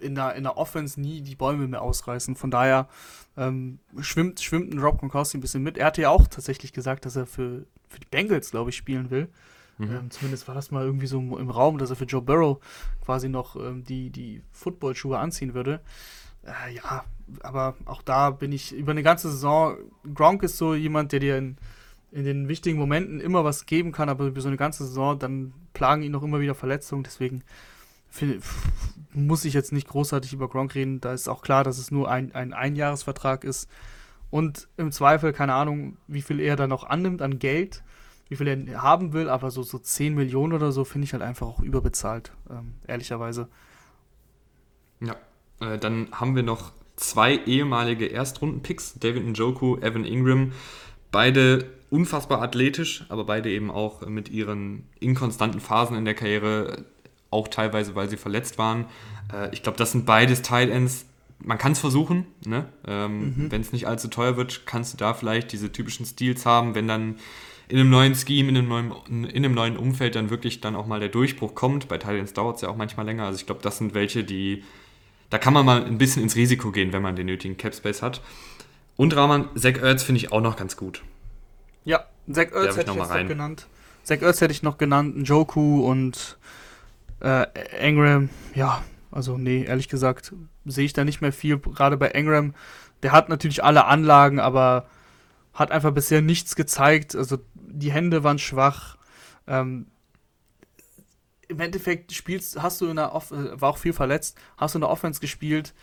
in 0.00 0.14
der, 0.14 0.34
in 0.34 0.44
der 0.44 0.56
Offense 0.56 1.00
nie 1.00 1.22
die 1.22 1.34
Bäume 1.34 1.68
mehr 1.68 1.82
ausreißen. 1.82 2.36
Von 2.36 2.50
daher 2.50 2.88
ähm, 3.36 3.78
schwimmt, 4.00 4.40
schwimmt 4.40 4.72
ein 4.72 4.78
Rob 4.78 4.98
Gronkowski 4.98 5.38
ein 5.38 5.40
bisschen 5.40 5.62
mit. 5.62 5.78
Er 5.78 5.86
hatte 5.86 6.02
ja 6.02 6.10
auch 6.10 6.26
tatsächlich 6.26 6.72
gesagt, 6.72 7.06
dass 7.06 7.16
er 7.16 7.26
für, 7.26 7.66
für 7.88 8.00
die 8.00 8.06
Bengals, 8.10 8.50
glaube 8.50 8.70
ich, 8.70 8.76
spielen 8.76 9.10
will. 9.10 9.28
Mhm. 9.78 9.90
Ähm, 9.90 10.10
zumindest 10.10 10.48
war 10.48 10.54
das 10.54 10.70
mal 10.70 10.84
irgendwie 10.84 11.06
so 11.06 11.18
im 11.18 11.50
Raum, 11.50 11.78
dass 11.78 11.90
er 11.90 11.96
für 11.96 12.04
Joe 12.04 12.22
Burrow 12.22 12.58
quasi 13.04 13.28
noch 13.28 13.56
ähm, 13.56 13.84
die, 13.84 14.10
die 14.10 14.42
Footballschuhe 14.50 15.18
anziehen 15.18 15.54
würde. 15.54 15.80
Äh, 16.44 16.74
ja, 16.74 17.04
aber 17.42 17.76
auch 17.84 18.02
da 18.02 18.30
bin 18.30 18.52
ich 18.52 18.72
über 18.72 18.92
eine 18.92 19.02
ganze 19.02 19.30
Saison. 19.30 19.76
Gronk 20.14 20.42
ist 20.42 20.56
so 20.56 20.74
jemand, 20.74 21.12
der 21.12 21.20
dir 21.20 21.38
in, 21.38 21.56
in 22.10 22.24
den 22.24 22.48
wichtigen 22.48 22.78
Momenten 22.78 23.20
immer 23.20 23.44
was 23.44 23.66
geben 23.66 23.92
kann, 23.92 24.08
aber 24.08 24.26
über 24.26 24.40
so 24.40 24.48
eine 24.48 24.56
ganze 24.56 24.86
Saison, 24.86 25.18
dann 25.18 25.52
plagen 25.74 26.02
ihn 26.02 26.12
noch 26.12 26.22
immer 26.22 26.40
wieder 26.40 26.54
Verletzungen. 26.54 27.04
Deswegen 27.04 27.42
find, 28.08 28.42
muss 29.26 29.44
ich 29.44 29.54
jetzt 29.54 29.72
nicht 29.72 29.88
großartig 29.88 30.32
über 30.32 30.48
Gronk 30.48 30.74
reden. 30.74 31.00
Da 31.00 31.12
ist 31.12 31.28
auch 31.28 31.42
klar, 31.42 31.64
dass 31.64 31.78
es 31.78 31.90
nur 31.90 32.10
ein, 32.10 32.34
ein 32.34 32.52
Einjahresvertrag 32.52 33.44
ist. 33.44 33.68
Und 34.30 34.68
im 34.76 34.92
Zweifel, 34.92 35.32
keine 35.32 35.54
Ahnung, 35.54 35.96
wie 36.06 36.22
viel 36.22 36.40
er 36.40 36.56
da 36.56 36.66
noch 36.66 36.84
annimmt 36.84 37.22
an 37.22 37.38
Geld, 37.38 37.82
wie 38.28 38.36
viel 38.36 38.46
er 38.46 38.82
haben 38.82 39.12
will, 39.12 39.28
aber 39.28 39.50
so, 39.50 39.62
so 39.62 39.78
10 39.78 40.14
Millionen 40.14 40.52
oder 40.52 40.70
so 40.70 40.84
finde 40.84 41.06
ich 41.06 41.12
halt 41.12 41.22
einfach 41.22 41.46
auch 41.46 41.60
überbezahlt, 41.60 42.32
ähm, 42.50 42.74
ehrlicherweise. 42.86 43.48
Ja, 45.00 45.16
äh, 45.60 45.78
dann 45.78 46.08
haben 46.12 46.36
wir 46.36 46.42
noch 46.42 46.72
zwei 46.96 47.36
ehemalige 47.36 48.06
Erstrunden-Picks, 48.06 48.98
David 48.98 49.24
Njoku, 49.24 49.78
Evan 49.78 50.04
Ingram. 50.04 50.52
Beide 51.10 51.70
unfassbar 51.90 52.42
athletisch, 52.42 53.06
aber 53.08 53.24
beide 53.24 53.50
eben 53.50 53.70
auch 53.70 54.06
mit 54.06 54.28
ihren 54.28 54.84
inkonstanten 55.00 55.60
Phasen 55.60 55.96
in 55.96 56.04
der 56.04 56.14
Karriere, 56.14 56.84
auch 57.30 57.48
teilweise, 57.48 57.94
weil 57.94 58.08
sie 58.08 58.16
verletzt 58.16 58.58
waren. 58.58 58.86
Äh, 59.32 59.50
ich 59.52 59.62
glaube, 59.62 59.78
das 59.78 59.92
sind 59.92 60.06
beides 60.06 60.42
Tight 60.42 60.70
Ends. 60.70 61.06
Man 61.40 61.58
kann 61.58 61.72
es 61.72 61.78
versuchen, 61.78 62.26
ne? 62.44 62.66
ähm, 62.86 63.20
mhm. 63.20 63.52
wenn 63.52 63.60
es 63.60 63.72
nicht 63.72 63.86
allzu 63.86 64.08
teuer 64.08 64.36
wird, 64.36 64.66
kannst 64.66 64.94
du 64.94 64.96
da 64.96 65.14
vielleicht 65.14 65.52
diese 65.52 65.70
typischen 65.70 66.04
Steals 66.04 66.44
haben, 66.44 66.74
wenn 66.74 66.88
dann 66.88 67.16
in 67.68 67.78
einem 67.78 67.90
neuen 67.90 68.16
Scheme, 68.16 68.48
in 68.48 68.56
einem 68.56 68.68
neuen, 68.68 68.92
in 69.24 69.44
einem 69.44 69.54
neuen 69.54 69.76
Umfeld 69.76 70.16
dann 70.16 70.30
wirklich 70.30 70.60
dann 70.60 70.74
auch 70.74 70.86
mal 70.86 70.98
der 70.98 71.10
Durchbruch 71.10 71.54
kommt. 71.54 71.86
Bei 71.86 71.98
Tight 71.98 72.18
Ends 72.18 72.32
dauert 72.32 72.56
es 72.56 72.62
ja 72.62 72.68
auch 72.70 72.76
manchmal 72.76 73.06
länger. 73.06 73.26
Also 73.26 73.38
ich 73.38 73.46
glaube, 73.46 73.62
das 73.62 73.78
sind 73.78 73.94
welche, 73.94 74.24
die 74.24 74.64
da 75.30 75.38
kann 75.38 75.52
man 75.52 75.64
mal 75.64 75.84
ein 75.84 75.98
bisschen 75.98 76.22
ins 76.22 76.36
Risiko 76.36 76.70
gehen, 76.70 76.92
wenn 76.92 77.02
man 77.02 77.16
den 77.16 77.26
nötigen 77.26 77.56
Cap 77.56 77.74
Space 77.74 78.02
hat. 78.02 78.22
Und 78.96 79.14
Rahman, 79.14 79.48
Zach 79.54 79.76
Ertz 79.80 80.02
finde 80.02 80.20
ich 80.20 80.32
auch 80.32 80.40
noch 80.40 80.56
ganz 80.56 80.76
gut. 80.76 81.02
Ja, 81.84 82.06
Zach 82.30 82.50
Ertz 82.52 82.76
hätte 82.76 82.90
ich, 82.90 82.96
noch, 82.96 83.08
noch 83.08 83.28
genannt. 83.28 83.66
Zach 84.02 84.22
Ertz 84.22 84.40
hätte 84.40 84.52
ich 84.52 84.62
noch 84.62 84.78
genannt, 84.78 85.28
Joku 85.28 85.84
und 85.84 86.38
äh, 87.20 87.46
Engram. 87.78 88.28
Ja, 88.54 88.82
also 89.10 89.38
nee, 89.38 89.64
ehrlich 89.64 89.88
gesagt 89.88 90.34
sehe 90.64 90.84
ich 90.84 90.92
da 90.92 91.04
nicht 91.04 91.20
mehr 91.20 91.32
viel. 91.32 91.58
Gerade 91.58 91.96
bei 91.96 92.08
Engram, 92.08 92.54
der 93.02 93.12
hat 93.12 93.28
natürlich 93.28 93.64
alle 93.64 93.86
Anlagen, 93.86 94.40
aber 94.40 94.86
hat 95.54 95.70
einfach 95.70 95.92
bisher 95.92 96.22
nichts 96.22 96.56
gezeigt. 96.56 97.16
Also 97.16 97.38
die 97.54 97.92
Hände 97.92 98.22
waren 98.22 98.38
schwach. 98.38 98.96
Ähm, 99.46 99.86
im 101.48 101.60
Endeffekt 101.60 102.12
spielst, 102.12 102.62
hast 102.62 102.80
du 102.80 102.88
in 102.88 102.96
der 102.96 103.14
Off 103.14 103.30
äh, 103.30 103.60
war 103.60 103.70
auch 103.70 103.78
viel 103.78 103.94
verletzt, 103.94 104.36
hast 104.58 104.74
du 104.74 104.78
in 104.78 104.82
der 104.82 104.90
Offense 104.90 105.20
gespielt 105.20 105.74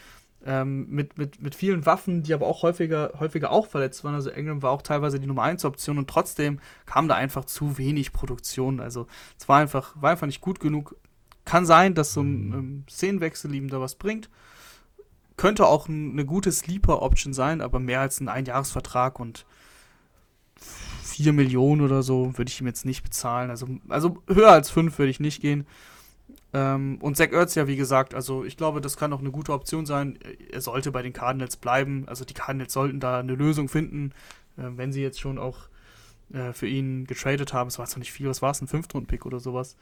ähm, 0.46 0.88
mit, 0.90 1.18
mit, 1.18 1.42
mit 1.42 1.56
vielen 1.56 1.86
Waffen, 1.86 2.22
die 2.24 2.34
aber 2.34 2.46
auch 2.46 2.62
häufiger, 2.62 3.14
häufiger 3.20 3.52
auch 3.52 3.68
verletzt 3.68 4.04
waren. 4.04 4.14
Also 4.14 4.30
England 4.30 4.62
war 4.62 4.72
auch 4.72 4.84
teilweise 4.84 5.20
die 5.20 5.28
Nummer 5.28 5.44
1 5.44 5.66
Option 5.66 5.98
und 5.98 6.10
trotzdem 6.10 6.60
kam 6.86 7.08
da 7.08 7.16
einfach 7.16 7.46
zu 7.46 7.78
wenig 7.78 8.14
Produktion. 8.14 8.80
Also 8.80 9.08
es 9.40 9.50
war 9.50 9.60
einfach, 9.60 9.96
war 10.00 10.12
einfach 10.12 10.28
nicht 10.28 10.42
gut 10.42 10.60
genug. 10.60 10.96
Kann 11.46 11.66
sein, 11.66 11.94
dass 11.94 12.14
so 12.14 12.22
ein 12.22 12.54
ähm, 12.54 12.84
Szenenwechsel 12.90 13.54
ihm 13.54 13.70
da 13.70 13.80
was 13.80 13.96
bringt. 13.96 14.30
Könnte 15.38 15.68
auch 15.68 15.88
ein, 15.88 16.12
eine 16.12 16.26
gute 16.26 16.52
Sleeper-Option 16.52 17.34
sein, 17.34 17.62
aber 17.62 17.80
mehr 17.80 18.02
als 18.02 18.20
ein 18.20 18.30
Einjahresvertrag 18.30 19.20
und 19.20 19.46
4 21.04 21.34
Millionen 21.34 21.82
oder 21.82 22.04
so 22.04 22.38
würde 22.38 22.50
ich 22.50 22.60
ihm 22.60 22.68
jetzt 22.68 22.86
nicht 22.86 23.04
bezahlen. 23.04 23.50
Also, 23.50 23.68
also 23.88 24.18
höher 24.28 24.52
als 24.52 24.70
5 24.70 24.98
würde 24.98 25.12
ich 25.12 25.20
nicht 25.20 25.42
gehen. 25.42 25.66
Ähm, 26.54 26.98
und 27.02 27.18
Zach 27.18 27.32
Ertz 27.32 27.56
ja, 27.56 27.68
wie 27.68 27.76
gesagt, 27.76 28.14
also 28.14 28.44
ich 28.44 28.58
glaube, 28.58 28.82
das 28.82 28.98
kann 28.98 29.14
auch 29.14 29.20
eine 29.20 29.32
gute 29.32 29.54
Option 29.54 29.86
sein. 29.86 30.18
Er 30.52 30.62
sollte 30.62 30.92
bei 30.92 31.02
den 31.02 31.14
Cardinals 31.14 31.58
bleiben. 31.58 32.06
Also 32.08 32.26
die 32.26 32.34
Cardinals 32.34 32.74
sollten 32.74 33.00
da 33.00 33.20
eine 33.20 33.36
Lösung 33.36 33.70
finden, 33.70 34.14
äh, 34.58 34.64
wenn 34.76 34.92
sie 34.92 35.02
jetzt 35.02 35.20
schon 35.20 35.38
auch 35.38 35.68
äh, 36.34 36.54
für 36.54 36.68
ihn 36.68 37.06
getradet 37.06 37.54
haben. 37.54 37.68
Es 37.68 37.78
war 37.78 37.86
zwar 37.86 38.00
nicht 38.00 38.12
viel, 38.12 38.28
was 38.28 38.42
war 38.42 38.52
es, 38.52 38.62
ein 38.62 38.68
Fünftrunden-Pick 38.68 39.26
oder 39.26 39.40
sowas. 39.40 39.76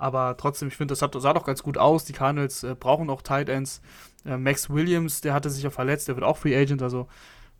Aber 0.00 0.36
trotzdem, 0.36 0.68
ich 0.68 0.76
finde, 0.76 0.94
das 0.94 0.98
sah 0.98 1.32
doch 1.32 1.44
ganz 1.44 1.62
gut 1.62 1.78
aus. 1.78 2.04
Die 2.04 2.12
Cardinals 2.12 2.64
äh, 2.64 2.74
brauchen 2.78 3.10
auch 3.10 3.22
Tight 3.22 3.48
Ends. 3.48 3.82
Äh, 4.24 4.36
Max 4.36 4.70
Williams, 4.70 5.20
der 5.20 5.34
hatte 5.34 5.50
sich 5.50 5.62
ja 5.62 5.70
verletzt, 5.70 6.08
der 6.08 6.16
wird 6.16 6.24
auch 6.24 6.36
Free 6.36 6.56
Agent. 6.56 6.82
Also 6.82 7.06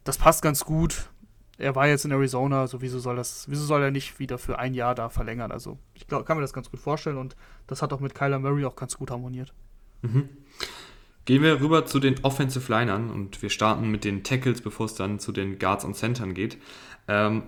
das 0.05 0.18
passt 0.18 0.43
ganz 0.43 0.64
gut 0.64 1.11
er 1.61 1.74
war 1.74 1.86
jetzt 1.86 2.05
in 2.05 2.11
Arizona, 2.11 2.62
also 2.62 2.80
wieso 2.80 2.99
soll 2.99 3.16
das, 3.16 3.47
wieso 3.49 3.64
soll 3.64 3.82
er 3.82 3.91
nicht 3.91 4.18
wieder 4.18 4.38
für 4.38 4.59
ein 4.59 4.74
Jahr 4.74 4.95
da 4.95 5.11
verlängern? 5.11 5.53
Also 5.53 5.78
ich 5.95 6.07
glaub, 6.07 6.24
kann 6.26 6.36
mir 6.36 6.43
das 6.43 6.53
ganz 6.53 6.70
gut 6.70 6.80
vorstellen 6.80 7.18
und 7.18 7.36
das 7.66 7.82
hat 7.82 7.93
auch 7.93 8.01
mit 8.01 8.14
Kyler 8.14 8.38
Murray 8.38 8.64
auch 8.64 8.76
ganz 8.76 8.97
gut 8.97 9.11
harmoniert. 9.11 9.53
Mhm. 10.03 10.28
Gehen 11.26 11.43
wir 11.43 11.61
rüber 11.61 11.84
zu 11.84 12.01
den 12.01 12.24
Offensive 12.24 12.72
Linern 12.72 13.11
und 13.11 13.43
wir 13.43 13.51
starten 13.51 13.91
mit 13.91 14.05
den 14.05 14.24
Tackles, 14.24 14.62
bevor 14.62 14.86
es 14.86 14.95
dann 14.95 15.18
zu 15.18 15.32
den 15.32 15.59
Guards 15.59 15.84
und 15.84 15.95
Centern 15.95 16.32
geht. 16.32 16.57
Ähm, 17.07 17.45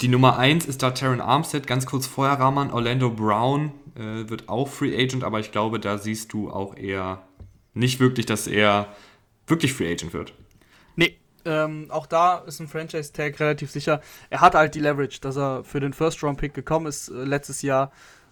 die 0.00 0.08
Nummer 0.08 0.38
1 0.38 0.66
ist 0.66 0.82
da 0.82 0.90
Terran 0.90 1.20
Armstead, 1.20 1.66
ganz 1.66 1.86
kurz 1.86 2.06
vorher 2.06 2.38
Rahman. 2.38 2.70
Orlando 2.70 3.10
Brown 3.10 3.72
äh, 3.94 4.28
wird 4.28 4.48
auch 4.48 4.68
Free 4.68 4.94
Agent, 4.94 5.24
aber 5.24 5.40
ich 5.40 5.52
glaube, 5.52 5.80
da 5.80 5.98
siehst 5.98 6.32
du 6.32 6.50
auch 6.50 6.76
eher 6.76 7.22
nicht 7.72 7.98
wirklich, 8.00 8.26
dass 8.26 8.46
er 8.46 8.88
wirklich 9.46 9.72
Free 9.72 9.90
Agent 9.90 10.12
wird. 10.12 10.34
Nee, 10.96 11.16
ähm, 11.44 11.86
auch 11.90 12.06
da 12.06 12.38
ist 12.38 12.60
ein 12.60 12.68
Franchise-Tag 12.68 13.40
relativ 13.40 13.70
sicher. 13.70 14.02
Er 14.28 14.40
hat 14.42 14.54
halt 14.54 14.74
die 14.74 14.80
Leverage, 14.80 15.20
dass 15.20 15.36
er 15.36 15.64
für 15.64 15.80
den 15.80 15.92
First-Round-Pick 15.92 16.52
gekommen 16.52 16.86
ist 16.86 17.08
äh, 17.08 17.24
letztes 17.24 17.62
Jahr 17.62 17.90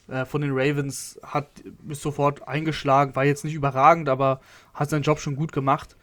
äh, 0.08 0.26
von 0.26 0.42
den 0.42 0.50
Ravens, 0.52 1.18
hat 1.22 1.48
ist 1.88 2.02
sofort 2.02 2.46
eingeschlagen, 2.46 3.16
war 3.16 3.24
jetzt 3.24 3.44
nicht 3.44 3.54
überragend, 3.54 4.08
aber 4.10 4.40
hat 4.74 4.90
seinen 4.90 5.02
Job 5.02 5.18
schon 5.18 5.36
gut 5.36 5.52
gemacht. 5.52 5.96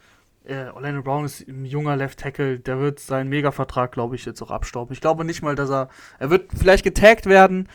Äh, 0.43 0.69
Orlando 0.69 1.03
Brown 1.03 1.25
ist 1.25 1.47
ein 1.47 1.65
junger 1.65 1.95
Left 1.95 2.19
Tackle, 2.19 2.59
der 2.59 2.79
wird 2.79 2.99
seinen 2.99 3.29
Mega-Vertrag, 3.29 3.91
glaube 3.91 4.15
ich, 4.15 4.25
jetzt 4.25 4.41
auch 4.41 4.51
abstauben. 4.51 4.93
Ich 4.93 5.01
glaube 5.01 5.23
nicht 5.23 5.41
mal, 5.41 5.55
dass 5.55 5.69
er, 5.69 5.89
er 6.19 6.29
wird 6.29 6.51
vielleicht 6.55 6.83
getaggt 6.83 7.27
werden, 7.27 7.69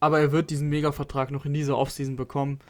aber 0.00 0.20
er 0.20 0.32
wird 0.32 0.50
diesen 0.50 0.68
Mega-Vertrag 0.68 1.30
noch 1.30 1.46
in 1.46 1.54
dieser 1.54 1.78
Offseason 1.78 2.16
bekommen. 2.16 2.60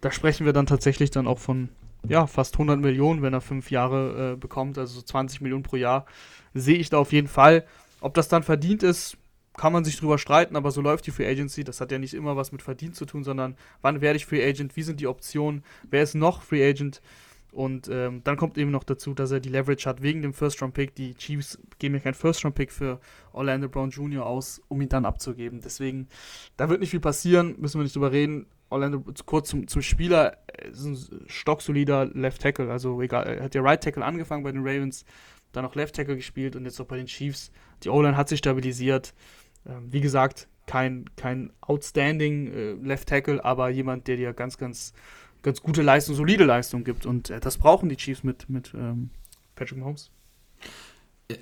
Da 0.00 0.10
sprechen 0.10 0.44
wir 0.44 0.52
dann 0.52 0.66
tatsächlich 0.66 1.10
dann 1.10 1.26
auch 1.26 1.38
von 1.38 1.70
ja, 2.06 2.26
fast 2.26 2.54
100 2.54 2.80
Millionen, 2.80 3.22
wenn 3.22 3.32
er 3.32 3.40
fünf 3.40 3.70
Jahre 3.70 4.32
äh, 4.32 4.36
bekommt, 4.36 4.76
also 4.76 4.94
so 4.94 5.02
20 5.02 5.40
Millionen 5.40 5.62
pro 5.62 5.76
Jahr, 5.76 6.06
sehe 6.52 6.76
ich 6.76 6.90
da 6.90 6.98
auf 6.98 7.12
jeden 7.12 7.28
Fall. 7.28 7.64
Ob 8.00 8.14
das 8.14 8.28
dann 8.28 8.42
verdient 8.42 8.82
ist, 8.82 9.16
kann 9.56 9.72
man 9.72 9.84
sich 9.84 9.98
drüber 9.98 10.18
streiten, 10.18 10.56
aber 10.56 10.70
so 10.70 10.80
läuft 10.80 11.06
die 11.06 11.10
Free 11.10 11.28
Agency. 11.28 11.62
Das 11.62 11.80
hat 11.80 11.92
ja 11.92 11.98
nicht 11.98 12.14
immer 12.14 12.36
was 12.36 12.52
mit 12.52 12.62
Verdienst 12.62 12.98
zu 12.98 13.04
tun, 13.04 13.22
sondern 13.22 13.56
wann 13.82 14.00
werde 14.00 14.16
ich 14.16 14.26
Free 14.26 14.44
Agent, 14.46 14.76
wie 14.76 14.82
sind 14.82 15.00
die 15.00 15.06
Optionen, 15.06 15.62
wer 15.90 16.02
ist 16.02 16.14
noch 16.14 16.42
Free 16.42 16.68
Agent. 16.68 17.02
Und 17.52 17.88
ähm, 17.92 18.22
dann 18.24 18.38
kommt 18.38 18.56
eben 18.56 18.70
noch 18.70 18.82
dazu, 18.82 19.12
dass 19.12 19.30
er 19.30 19.38
die 19.38 19.50
Leverage 19.50 19.86
hat 19.86 20.00
wegen 20.00 20.22
dem 20.22 20.32
First-Round-Pick. 20.32 20.94
Die 20.94 21.14
Chiefs 21.14 21.58
geben 21.78 21.94
ja 21.94 22.00
keinen 22.00 22.14
First-Round-Pick 22.14 22.72
für 22.72 22.98
Orlando 23.32 23.68
Brown 23.68 23.90
Jr. 23.90 24.24
aus, 24.24 24.62
um 24.68 24.80
ihn 24.80 24.88
dann 24.88 25.04
abzugeben. 25.04 25.60
Deswegen, 25.62 26.08
da 26.56 26.70
wird 26.70 26.80
nicht 26.80 26.90
viel 26.90 27.00
passieren, 27.00 27.54
müssen 27.58 27.78
wir 27.78 27.84
nicht 27.84 27.94
drüber 27.94 28.10
reden. 28.10 28.46
Orlando, 28.70 29.04
kurz 29.26 29.50
zum, 29.50 29.68
zum 29.68 29.82
Spieler, 29.82 30.38
ist 30.70 30.84
ein 30.86 30.98
stocksolider 31.26 32.06
Left 32.06 32.40
Tackle. 32.40 32.70
Also 32.70 33.02
egal, 33.02 33.24
er 33.24 33.44
hat 33.44 33.54
ja 33.54 33.60
Right 33.60 33.82
Tackle 33.82 34.02
angefangen 34.02 34.44
bei 34.44 34.52
den 34.52 34.62
Ravens, 34.62 35.04
dann 35.52 35.66
auch 35.66 35.74
Left 35.74 35.94
Tackle 35.94 36.16
gespielt 36.16 36.56
und 36.56 36.64
jetzt 36.64 36.80
auch 36.80 36.86
bei 36.86 36.96
den 36.96 37.06
Chiefs. 37.06 37.52
Die 37.84 37.90
O-Line 37.90 38.16
hat 38.16 38.30
sich 38.30 38.38
stabilisiert. 38.38 39.12
Ähm, 39.66 39.92
wie 39.92 40.00
gesagt, 40.00 40.48
kein, 40.66 41.04
kein 41.16 41.52
outstanding 41.60 42.46
äh, 42.46 42.72
Left 42.82 43.10
Tackle, 43.10 43.44
aber 43.44 43.68
jemand, 43.68 44.08
der 44.08 44.16
dir 44.16 44.32
ganz, 44.32 44.56
ganz, 44.56 44.94
ganz 45.42 45.62
gute 45.62 45.82
Leistung, 45.82 46.14
solide 46.14 46.44
Leistung 46.44 46.84
gibt. 46.84 47.06
Und 47.06 47.30
äh, 47.30 47.40
das 47.40 47.58
brauchen 47.58 47.88
die 47.88 47.96
Chiefs 47.96 48.22
mit, 48.22 48.48
mit 48.48 48.72
ähm, 48.74 49.10
Patrick 49.54 49.78
Mahomes. 49.78 50.10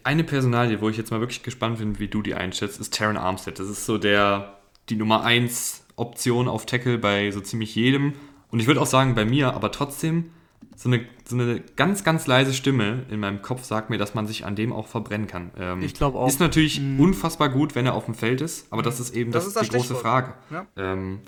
Eine 0.04 0.24
Personalie, 0.24 0.80
wo 0.80 0.88
ich 0.88 0.96
jetzt 0.96 1.10
mal 1.10 1.20
wirklich 1.20 1.42
gespannt 1.42 1.78
bin, 1.78 1.98
wie 1.98 2.08
du 2.08 2.22
die 2.22 2.34
einschätzt, 2.34 2.80
ist 2.80 2.94
Taron 2.94 3.16
Armstead. 3.16 3.58
Das 3.58 3.68
ist 3.68 3.86
so 3.86 3.98
der, 3.98 4.58
die 4.88 4.96
Nummer 4.96 5.24
1 5.24 5.84
Option 5.96 6.48
auf 6.48 6.66
Tackle 6.66 6.98
bei 6.98 7.30
so 7.30 7.40
ziemlich 7.40 7.74
jedem. 7.74 8.14
Und 8.50 8.60
ich 8.60 8.66
würde 8.66 8.80
auch 8.80 8.86
sagen, 8.86 9.14
bei 9.14 9.24
mir, 9.24 9.54
aber 9.54 9.72
trotzdem 9.72 10.30
so 10.76 10.88
eine, 10.88 11.04
so 11.24 11.36
eine 11.36 11.60
ganz, 11.76 12.04
ganz 12.04 12.26
leise 12.26 12.54
Stimme 12.54 13.04
in 13.10 13.20
meinem 13.20 13.42
Kopf 13.42 13.64
sagt 13.64 13.90
mir, 13.90 13.98
dass 13.98 14.14
man 14.14 14.26
sich 14.26 14.46
an 14.46 14.56
dem 14.56 14.72
auch 14.72 14.86
verbrennen 14.86 15.26
kann. 15.26 15.50
Ähm, 15.58 15.82
ich 15.82 15.94
glaube 15.94 16.18
auch. 16.18 16.26
Ist 16.26 16.40
natürlich 16.40 16.80
mhm. 16.80 16.98
unfassbar 16.98 17.50
gut, 17.50 17.74
wenn 17.74 17.84
er 17.84 17.94
auf 17.94 18.06
dem 18.06 18.14
Feld 18.14 18.40
ist, 18.40 18.72
aber 18.72 18.82
das 18.82 18.98
ist 18.98 19.14
eben 19.14 19.30
das, 19.30 19.44
das, 19.44 19.48
ist 19.48 19.56
das 19.56 19.68
die 19.68 19.76
große 19.76 19.94
Frage. 19.94 20.34
Ja. 20.50 20.66
Ähm, 20.76 21.20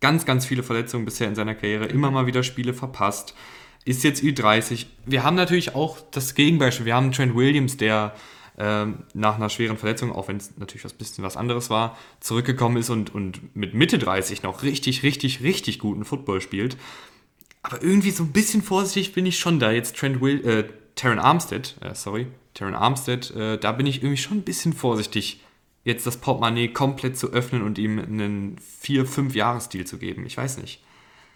ganz, 0.00 0.24
ganz 0.24 0.46
viele 0.46 0.62
Verletzungen 0.62 1.04
bisher 1.04 1.28
in 1.28 1.34
seiner 1.34 1.54
Karriere, 1.54 1.86
immer 1.86 2.10
mal 2.10 2.26
wieder 2.26 2.42
Spiele 2.42 2.74
verpasst. 2.74 3.34
Ist 3.84 4.04
jetzt 4.04 4.22
Ü30. 4.22 4.86
Wir 5.06 5.22
haben 5.22 5.36
natürlich 5.36 5.74
auch 5.74 5.98
das 6.10 6.34
Gegenbeispiel. 6.34 6.86
Wir 6.86 6.94
haben 6.94 7.12
Trent 7.12 7.34
Williams, 7.34 7.76
der 7.76 8.14
ähm, 8.58 9.04
nach 9.14 9.36
einer 9.36 9.48
schweren 9.48 9.78
Verletzung, 9.78 10.12
auch 10.12 10.28
wenn 10.28 10.36
es 10.36 10.56
natürlich 10.58 10.84
was 10.84 10.92
bisschen 10.92 11.24
was 11.24 11.36
anderes 11.36 11.70
war, 11.70 11.96
zurückgekommen 12.20 12.76
ist 12.76 12.90
und, 12.90 13.14
und 13.14 13.56
mit 13.56 13.72
Mitte 13.74 13.98
30 13.98 14.42
noch 14.42 14.62
richtig, 14.62 15.02
richtig, 15.02 15.42
richtig 15.42 15.78
guten 15.78 16.04
Football 16.04 16.40
spielt. 16.42 16.76
Aber 17.62 17.82
irgendwie 17.82 18.10
so 18.10 18.22
ein 18.22 18.32
bisschen 18.32 18.62
vorsichtig 18.62 19.14
bin 19.14 19.24
ich 19.26 19.38
schon 19.38 19.60
da. 19.60 19.70
Jetzt 19.70 19.96
Trent 19.96 20.20
Will, 20.20 20.46
äh, 20.46 20.64
Taron 20.94 21.18
Armstead, 21.18 21.76
äh, 21.80 21.94
sorry, 21.94 22.26
Taron 22.52 22.74
Armstead, 22.74 23.30
äh, 23.30 23.58
da 23.58 23.72
bin 23.72 23.86
ich 23.86 24.02
irgendwie 24.02 24.16
schon 24.18 24.38
ein 24.38 24.42
bisschen 24.42 24.72
vorsichtig, 24.72 25.40
jetzt 25.84 26.06
das 26.06 26.18
Portemonnaie 26.18 26.68
komplett 26.68 27.16
zu 27.16 27.32
öffnen 27.32 27.62
und 27.62 27.78
ihm 27.78 27.98
einen 27.98 28.56
4-5-Jahres-Deal 28.82 29.86
zu 29.86 29.98
geben. 29.98 30.26
Ich 30.26 30.36
weiß 30.36 30.58
nicht. 30.58 30.82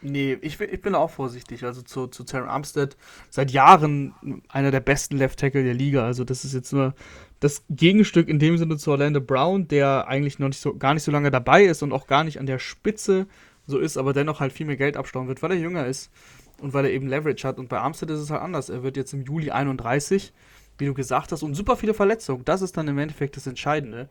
Nee, 0.07 0.37
ich, 0.43 0.61
ich 0.61 0.83
bin 0.83 0.95
auch 0.95 1.11
vorsichtig. 1.11 1.65
Also 1.65 1.81
zu, 1.81 2.09
zu 2.09 2.25
Taron 2.25 2.49
Armstead 2.49 2.95
seit 3.31 3.51
Jahren 3.51 4.15
einer 4.49 4.71
der 4.71 4.81
besten 4.81 5.17
Left 5.17 5.41
Tackle 5.41 5.65
der 5.65 5.73
Liga. 5.73 6.05
Also 6.05 6.25
das 6.25 6.45
ist 6.45 6.53
jetzt 6.53 6.75
nur 6.75 6.95
das 7.41 7.65
Gegenstück 7.71 8.29
in 8.29 8.39
dem 8.39 8.59
Sinne 8.59 8.77
zu 8.77 8.91
Orlando 8.91 9.23
Brown, 9.23 9.67
der 9.67 10.07
eigentlich 10.07 10.39
noch 10.39 10.49
nicht 10.49 10.61
so, 10.61 10.77
gar 10.77 10.93
nicht 10.93 11.05
so 11.05 11.11
lange 11.11 11.31
dabei 11.31 11.65
ist 11.65 11.83
und 11.83 11.93
auch 11.93 12.07
gar 12.07 12.23
nicht 12.23 12.39
an 12.39 12.45
der 12.45 12.59
Spitze 12.59 13.27
so 13.67 13.79
ist, 13.79 13.97
aber 13.97 14.13
dennoch 14.13 14.41
halt 14.41 14.53
viel 14.53 14.67
mehr 14.67 14.77
Geld 14.77 14.99
abstauen 14.99 15.27
wird, 15.27 15.43
weil 15.43 15.53
er 15.53 15.59
jünger 15.59 15.87
ist 15.87 16.11
und 16.61 16.75
weil 16.75 16.85
er 16.85 16.93
eben 16.93 17.07
Leverage 17.07 17.49
hat. 17.49 17.59
Und 17.59 17.71
bei 17.71 17.79
Armstead 17.79 18.11
ist 18.11 18.21
es 18.21 18.31
halt 18.31 18.43
anders. 18.43 18.69
Er 18.69 18.83
wird 18.83 18.99
jetzt 18.99 19.15
im 19.15 19.23
Juli 19.23 19.51
31, 19.51 20.35
wie 20.77 20.85
du 20.85 20.93
gesagt 20.93 21.33
hast, 21.33 21.43
und 21.43 21.55
super 21.55 21.77
viele 21.77 21.95
Verletzungen. 21.95 22.45
Das 22.45 22.61
ist 22.61 22.77
dann 22.77 22.89
im 22.89 22.99
Endeffekt 22.99 23.37
das 23.37 23.47
Entscheidende. 23.47 24.11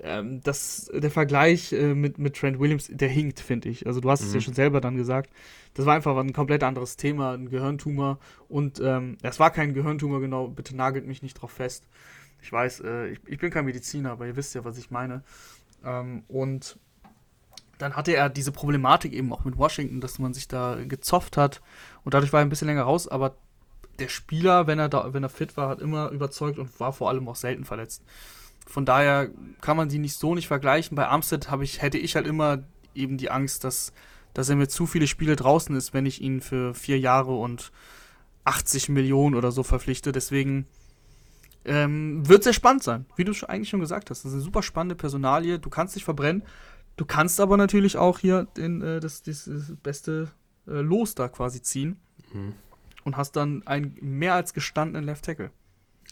Ähm, 0.00 0.40
das, 0.42 0.90
der 0.92 1.10
Vergleich 1.10 1.72
äh, 1.72 1.94
mit, 1.94 2.18
mit 2.18 2.36
Trent 2.36 2.58
Williams, 2.58 2.88
der 2.90 3.08
hinkt, 3.08 3.40
finde 3.40 3.68
ich. 3.68 3.86
Also 3.86 4.00
du 4.00 4.10
hast 4.10 4.22
mhm. 4.22 4.26
es 4.28 4.32
ja 4.32 4.38
mhm. 4.38 4.44
schon 4.44 4.54
selber 4.54 4.80
dann 4.80 4.96
gesagt. 4.96 5.30
Das 5.74 5.86
war 5.86 5.94
einfach 5.94 6.16
ein 6.16 6.32
komplett 6.32 6.62
anderes 6.62 6.96
Thema, 6.96 7.34
ein 7.34 7.50
Gehirntumor. 7.50 8.18
Und 8.48 8.80
ähm, 8.80 9.18
es 9.22 9.38
war 9.38 9.50
kein 9.50 9.74
Gehirntumor, 9.74 10.20
genau, 10.20 10.48
bitte 10.48 10.76
nagelt 10.76 11.06
mich 11.06 11.22
nicht 11.22 11.34
drauf 11.34 11.52
fest. 11.52 11.86
Ich 12.42 12.52
weiß, 12.52 12.80
äh, 12.80 13.08
ich, 13.08 13.20
ich 13.26 13.38
bin 13.38 13.50
kein 13.50 13.64
Mediziner, 13.64 14.12
aber 14.12 14.26
ihr 14.26 14.36
wisst 14.36 14.54
ja, 14.54 14.64
was 14.64 14.78
ich 14.78 14.90
meine. 14.90 15.22
Ähm, 15.84 16.24
und 16.28 16.78
dann 17.78 17.96
hatte 17.96 18.14
er 18.14 18.28
diese 18.28 18.52
Problematik 18.52 19.12
eben 19.12 19.32
auch 19.32 19.44
mit 19.44 19.58
Washington, 19.58 20.00
dass 20.00 20.18
man 20.18 20.34
sich 20.34 20.48
da 20.48 20.78
gezofft 20.86 21.36
hat 21.36 21.60
und 22.04 22.14
dadurch 22.14 22.32
war 22.32 22.40
er 22.40 22.46
ein 22.46 22.48
bisschen 22.48 22.68
länger 22.68 22.82
raus, 22.82 23.08
aber 23.08 23.36
der 23.98 24.08
Spieler, 24.08 24.66
wenn 24.66 24.78
er 24.78 24.88
da, 24.88 25.12
wenn 25.12 25.22
er 25.22 25.28
fit 25.28 25.56
war, 25.56 25.68
hat 25.68 25.80
immer 25.80 26.10
überzeugt 26.10 26.58
und 26.58 26.78
war 26.80 26.92
vor 26.92 27.08
allem 27.08 27.28
auch 27.28 27.36
selten 27.36 27.64
verletzt. 27.64 28.02
Von 28.66 28.84
daher 28.84 29.30
kann 29.60 29.76
man 29.76 29.88
die 29.88 29.98
nicht 29.98 30.16
so 30.16 30.34
nicht 30.34 30.48
vergleichen. 30.48 30.96
Bei 30.96 31.08
Armstead 31.08 31.48
ich, 31.60 31.82
hätte 31.82 31.98
ich 31.98 32.16
halt 32.16 32.26
immer 32.26 32.62
eben 32.94 33.18
die 33.18 33.30
Angst, 33.30 33.64
dass, 33.64 33.92
dass 34.34 34.48
er 34.48 34.56
mir 34.56 34.68
zu 34.68 34.86
viele 34.86 35.06
Spiele 35.06 35.36
draußen 35.36 35.74
ist, 35.76 35.92
wenn 35.94 36.06
ich 36.06 36.20
ihn 36.20 36.40
für 36.40 36.74
vier 36.74 36.98
Jahre 36.98 37.34
und 37.34 37.72
80 38.44 38.88
Millionen 38.88 39.34
oder 39.34 39.52
so 39.52 39.62
verpflichte. 39.62 40.12
Deswegen 40.12 40.66
ähm, 41.64 42.26
wird 42.28 42.42
sehr 42.44 42.52
spannend 42.52 42.82
sein, 42.82 43.06
wie 43.16 43.24
du 43.24 43.32
eigentlich 43.46 43.68
schon 43.68 43.80
gesagt 43.80 44.10
hast. 44.10 44.24
Das 44.24 44.30
ist 44.30 44.34
eine 44.34 44.42
super 44.42 44.62
spannende 44.62 44.96
Personalie. 44.96 45.58
Du 45.58 45.70
kannst 45.70 45.94
dich 45.94 46.04
verbrennen. 46.04 46.42
Du 46.96 47.04
kannst 47.04 47.40
aber 47.40 47.56
natürlich 47.56 47.96
auch 47.96 48.18
hier 48.18 48.46
den, 48.56 48.82
äh, 48.82 49.00
das, 49.00 49.22
das, 49.22 49.44
das, 49.44 49.72
beste 49.82 50.30
äh, 50.66 50.80
Los 50.80 51.14
da 51.14 51.28
quasi 51.28 51.62
ziehen 51.62 51.96
mhm. 52.32 52.54
und 53.04 53.16
hast 53.16 53.36
dann 53.36 53.66
einen 53.66 53.96
mehr 54.00 54.34
als 54.34 54.52
gestandenen 54.54 55.04
Left 55.04 55.24
Tackle. 55.24 55.50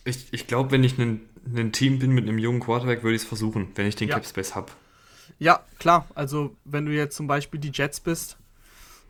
Ich, 0.04 0.32
ich 0.32 0.46
glaube, 0.46 0.70
wenn 0.70 0.84
ich 0.84 0.96
ein 1.46 1.72
Team 1.72 1.98
bin 1.98 2.12
mit 2.12 2.28
einem 2.28 2.38
jungen 2.38 2.60
Quarterback, 2.60 3.02
würde 3.02 3.16
ich 3.16 3.22
es 3.22 3.28
versuchen, 3.28 3.68
wenn 3.74 3.86
ich 3.86 3.96
den 3.96 4.08
ja. 4.08 4.14
Capspace 4.14 4.54
habe. 4.54 4.72
Ja, 5.38 5.60
klar. 5.78 6.06
Also, 6.14 6.54
wenn 6.64 6.86
du 6.86 6.92
jetzt 6.92 7.16
zum 7.16 7.26
Beispiel 7.26 7.60
die 7.60 7.70
Jets 7.72 8.00
bist 8.00 8.38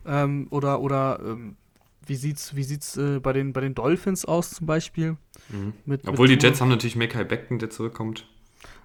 ähm, 0.05 0.47
oder, 0.49 0.79
oder 0.81 1.19
ähm, 1.23 1.57
wie 2.05 2.15
sieht's, 2.15 2.55
wie 2.55 2.63
sieht's 2.63 2.97
äh, 2.97 3.19
bei, 3.19 3.33
den, 3.33 3.53
bei 3.53 3.61
den 3.61 3.75
Dolphins 3.75 4.25
aus 4.25 4.51
zum 4.51 4.67
Beispiel? 4.67 5.17
Mhm. 5.49 5.73
Mit, 5.85 6.07
Obwohl 6.07 6.27
mit 6.27 6.41
die 6.41 6.47
Jets 6.47 6.61
haben 6.61 6.69
natürlich 6.69 6.95
Mackay 6.95 7.23
Beckton, 7.25 7.59
der 7.59 7.69
zurückkommt. 7.69 8.27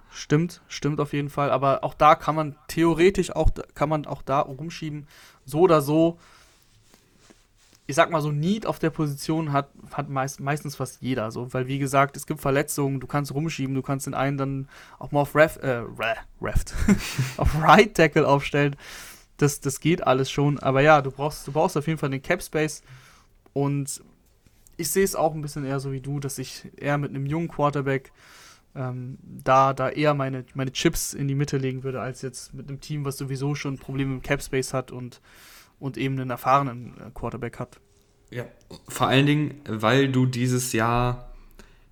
Stimmt, 0.09 0.61
stimmt 0.67 0.99
auf 0.99 1.13
jeden 1.13 1.29
Fall. 1.29 1.51
Aber 1.51 1.83
auch 1.83 1.93
da 1.93 2.15
kann 2.15 2.35
man 2.35 2.55
theoretisch 2.67 3.35
auch, 3.35 3.49
kann 3.75 3.89
man 3.89 4.05
auch 4.05 4.21
da 4.21 4.39
rumschieben. 4.39 5.07
So 5.45 5.61
oder 5.61 5.81
so. 5.81 6.19
Ich 7.87 7.95
sag 7.95 8.11
mal 8.11 8.21
so, 8.21 8.31
Need 8.31 8.65
auf 8.65 8.79
der 8.79 8.89
Position 8.89 9.53
hat, 9.53 9.69
hat 9.93 10.09
meist, 10.09 10.41
meistens 10.41 10.75
fast 10.75 11.01
jeder. 11.01 11.31
So, 11.31 11.53
weil 11.53 11.67
wie 11.67 11.79
gesagt, 11.79 12.17
es 12.17 12.27
gibt 12.27 12.41
Verletzungen, 12.41 12.99
du 12.99 13.07
kannst 13.07 13.33
rumschieben, 13.33 13.73
du 13.73 13.81
kannst 13.81 14.07
den 14.07 14.13
einen 14.13 14.37
dann 14.37 14.69
auch 14.99 15.11
mal 15.11 15.21
auf 15.21 15.35
Ref, 15.35 15.57
äh, 15.63 15.83
Reft, 16.41 16.73
auf 17.37 17.61
Right 17.61 17.95
Tackle 17.95 18.27
aufstellen. 18.27 18.75
Das, 19.37 19.61
das 19.61 19.79
geht 19.79 20.05
alles 20.05 20.29
schon. 20.29 20.59
Aber 20.59 20.81
ja, 20.81 21.01
du 21.01 21.11
brauchst, 21.11 21.47
du 21.47 21.51
brauchst 21.53 21.77
auf 21.77 21.87
jeden 21.87 21.97
Fall 21.97 22.09
den 22.09 22.21
Cap 22.21 22.43
Space. 22.43 22.83
Und 23.53 24.03
ich 24.75 24.89
sehe 24.89 25.05
es 25.05 25.15
auch 25.15 25.33
ein 25.33 25.41
bisschen 25.41 25.65
eher 25.65 25.79
so 25.79 25.91
wie 25.91 26.01
du, 26.01 26.19
dass 26.19 26.37
ich 26.37 26.67
eher 26.75 26.97
mit 26.97 27.11
einem 27.11 27.25
jungen 27.25 27.47
Quarterback 27.47 28.11
ähm, 28.75 29.17
da, 29.21 29.73
da 29.73 29.89
eher 29.89 30.13
meine, 30.13 30.45
meine 30.53 30.71
Chips 30.71 31.13
in 31.13 31.27
die 31.27 31.35
Mitte 31.35 31.57
legen 31.57 31.83
würde, 31.83 32.01
als 32.01 32.21
jetzt 32.21 32.53
mit 32.53 32.67
einem 32.67 32.79
Team, 32.79 33.05
was 33.05 33.17
sowieso 33.17 33.55
schon 33.55 33.77
Probleme 33.77 34.13
im 34.13 34.21
Cap 34.21 34.41
Space 34.41 34.73
hat 34.73 34.91
und, 34.91 35.21
und 35.79 35.97
eben 35.97 36.19
einen 36.19 36.29
erfahrenen 36.29 36.93
äh, 36.99 37.11
Quarterback 37.13 37.59
hat. 37.59 37.79
Ja, 38.29 38.45
vor 38.89 39.07
allen 39.07 39.25
Dingen, 39.25 39.61
weil 39.67 40.09
du 40.09 40.25
dieses 40.25 40.73
Jahr, 40.73 41.33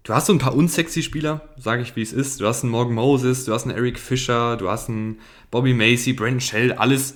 du 0.04 0.14
hast 0.14 0.26
so 0.26 0.34
ein 0.34 0.40
paar 0.40 0.56
unsexy 0.56 1.02
Spieler, 1.02 1.48
sage 1.58 1.82
ich 1.82 1.96
wie 1.96 2.02
es 2.02 2.12
ist. 2.12 2.42
Du 2.42 2.48
hast 2.48 2.64
einen 2.64 2.72
Morgan 2.72 2.94
Moses, 2.94 3.46
du 3.46 3.54
hast 3.54 3.64
einen 3.64 3.78
Eric 3.78 4.00
Fischer, 4.00 4.58
du 4.58 4.70
hast 4.70 4.90
einen 4.90 5.20
Bobby 5.52 5.74
Macy, 5.74 6.14
Brandon 6.14 6.42
Shell, 6.42 6.74
alles 6.74 7.16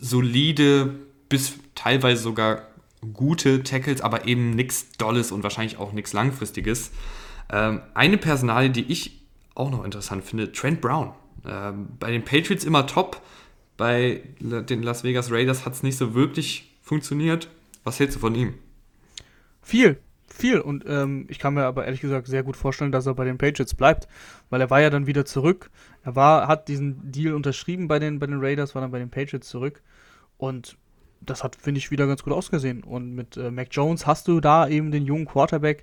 solide 0.00 0.94
bis 1.28 1.54
teilweise 1.74 2.22
sogar 2.22 2.68
gute 3.12 3.62
Tackles, 3.62 4.00
aber 4.00 4.26
eben 4.26 4.50
nichts 4.50 4.92
Dolles 4.98 5.32
und 5.32 5.42
wahrscheinlich 5.42 5.78
auch 5.78 5.92
nichts 5.92 6.12
Langfristiges. 6.12 6.92
Ähm, 7.50 7.80
eine 7.94 8.18
Personalie, 8.18 8.70
die 8.70 8.90
ich 8.92 9.22
auch 9.54 9.70
noch 9.70 9.84
interessant 9.84 10.24
finde, 10.24 10.52
Trent 10.52 10.80
Brown. 10.80 11.12
Ähm, 11.44 11.88
bei 11.98 12.10
den 12.10 12.24
Patriots 12.24 12.64
immer 12.64 12.86
top, 12.86 13.20
bei 13.82 14.22
den 14.38 14.84
Las 14.84 15.02
Vegas 15.02 15.32
Raiders 15.32 15.66
hat 15.66 15.72
es 15.72 15.82
nicht 15.82 15.96
so 15.96 16.14
wirklich 16.14 16.72
funktioniert. 16.82 17.48
Was 17.82 17.98
hältst 17.98 18.14
du 18.14 18.20
von 18.20 18.32
ihm? 18.36 18.54
Viel, 19.60 19.98
viel. 20.28 20.60
Und 20.60 20.84
ähm, 20.86 21.26
ich 21.28 21.40
kann 21.40 21.54
mir 21.54 21.64
aber 21.64 21.84
ehrlich 21.84 22.00
gesagt 22.00 22.28
sehr 22.28 22.44
gut 22.44 22.56
vorstellen, 22.56 22.92
dass 22.92 23.06
er 23.06 23.14
bei 23.14 23.24
den 23.24 23.38
Patriots 23.38 23.74
bleibt, 23.74 24.06
weil 24.50 24.60
er 24.60 24.70
war 24.70 24.80
ja 24.80 24.88
dann 24.88 25.08
wieder 25.08 25.24
zurück. 25.24 25.68
Er 26.04 26.14
war, 26.14 26.46
hat 26.46 26.68
diesen 26.68 27.10
Deal 27.10 27.34
unterschrieben 27.34 27.88
bei 27.88 27.98
den, 27.98 28.20
bei 28.20 28.28
den 28.28 28.38
Raiders, 28.38 28.76
war 28.76 28.82
dann 28.82 28.92
bei 28.92 29.00
den 29.00 29.10
Patriots 29.10 29.48
zurück. 29.48 29.82
Und 30.38 30.76
das 31.20 31.42
hat, 31.42 31.56
finde 31.56 31.78
ich, 31.78 31.90
wieder 31.90 32.06
ganz 32.06 32.22
gut 32.22 32.34
ausgesehen. 32.34 32.84
Und 32.84 33.16
mit 33.16 33.36
äh, 33.36 33.50
Mac 33.50 33.66
Jones 33.72 34.06
hast 34.06 34.28
du 34.28 34.38
da 34.38 34.68
eben 34.68 34.92
den 34.92 35.06
jungen 35.06 35.26
Quarterback, 35.26 35.82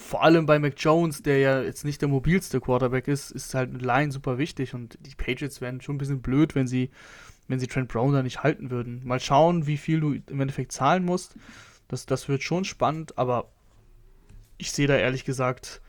vor 0.00 0.24
allem 0.24 0.46
bei 0.46 0.58
Mac 0.58 0.74
Jones, 0.78 1.22
der 1.22 1.38
ja 1.38 1.62
jetzt 1.62 1.84
nicht 1.84 2.00
der 2.00 2.08
mobilste 2.08 2.60
Quarterback 2.60 3.06
ist, 3.06 3.30
ist 3.30 3.54
halt 3.54 3.68
eine 3.70 3.78
Line 3.78 4.10
super 4.10 4.38
wichtig 4.38 4.74
und 4.74 4.98
die 5.00 5.14
Patriots 5.14 5.60
wären 5.60 5.80
schon 5.80 5.96
ein 5.96 5.98
bisschen 5.98 6.22
blöd, 6.22 6.54
wenn 6.54 6.66
sie, 6.66 6.90
wenn 7.48 7.60
sie 7.60 7.66
Trent 7.66 7.88
Brown 7.88 8.12
da 8.12 8.22
nicht 8.22 8.42
halten 8.42 8.70
würden. 8.70 9.02
Mal 9.04 9.20
schauen, 9.20 9.66
wie 9.66 9.76
viel 9.76 10.00
du 10.00 10.14
im 10.14 10.40
Endeffekt 10.40 10.72
zahlen 10.72 11.04
musst. 11.04 11.36
Das, 11.86 12.06
das 12.06 12.28
wird 12.28 12.42
schon 12.42 12.64
spannend, 12.64 13.18
aber 13.18 13.52
ich 14.56 14.72
sehe 14.72 14.86
da 14.86 14.96
ehrlich 14.96 15.24
gesagt 15.24 15.82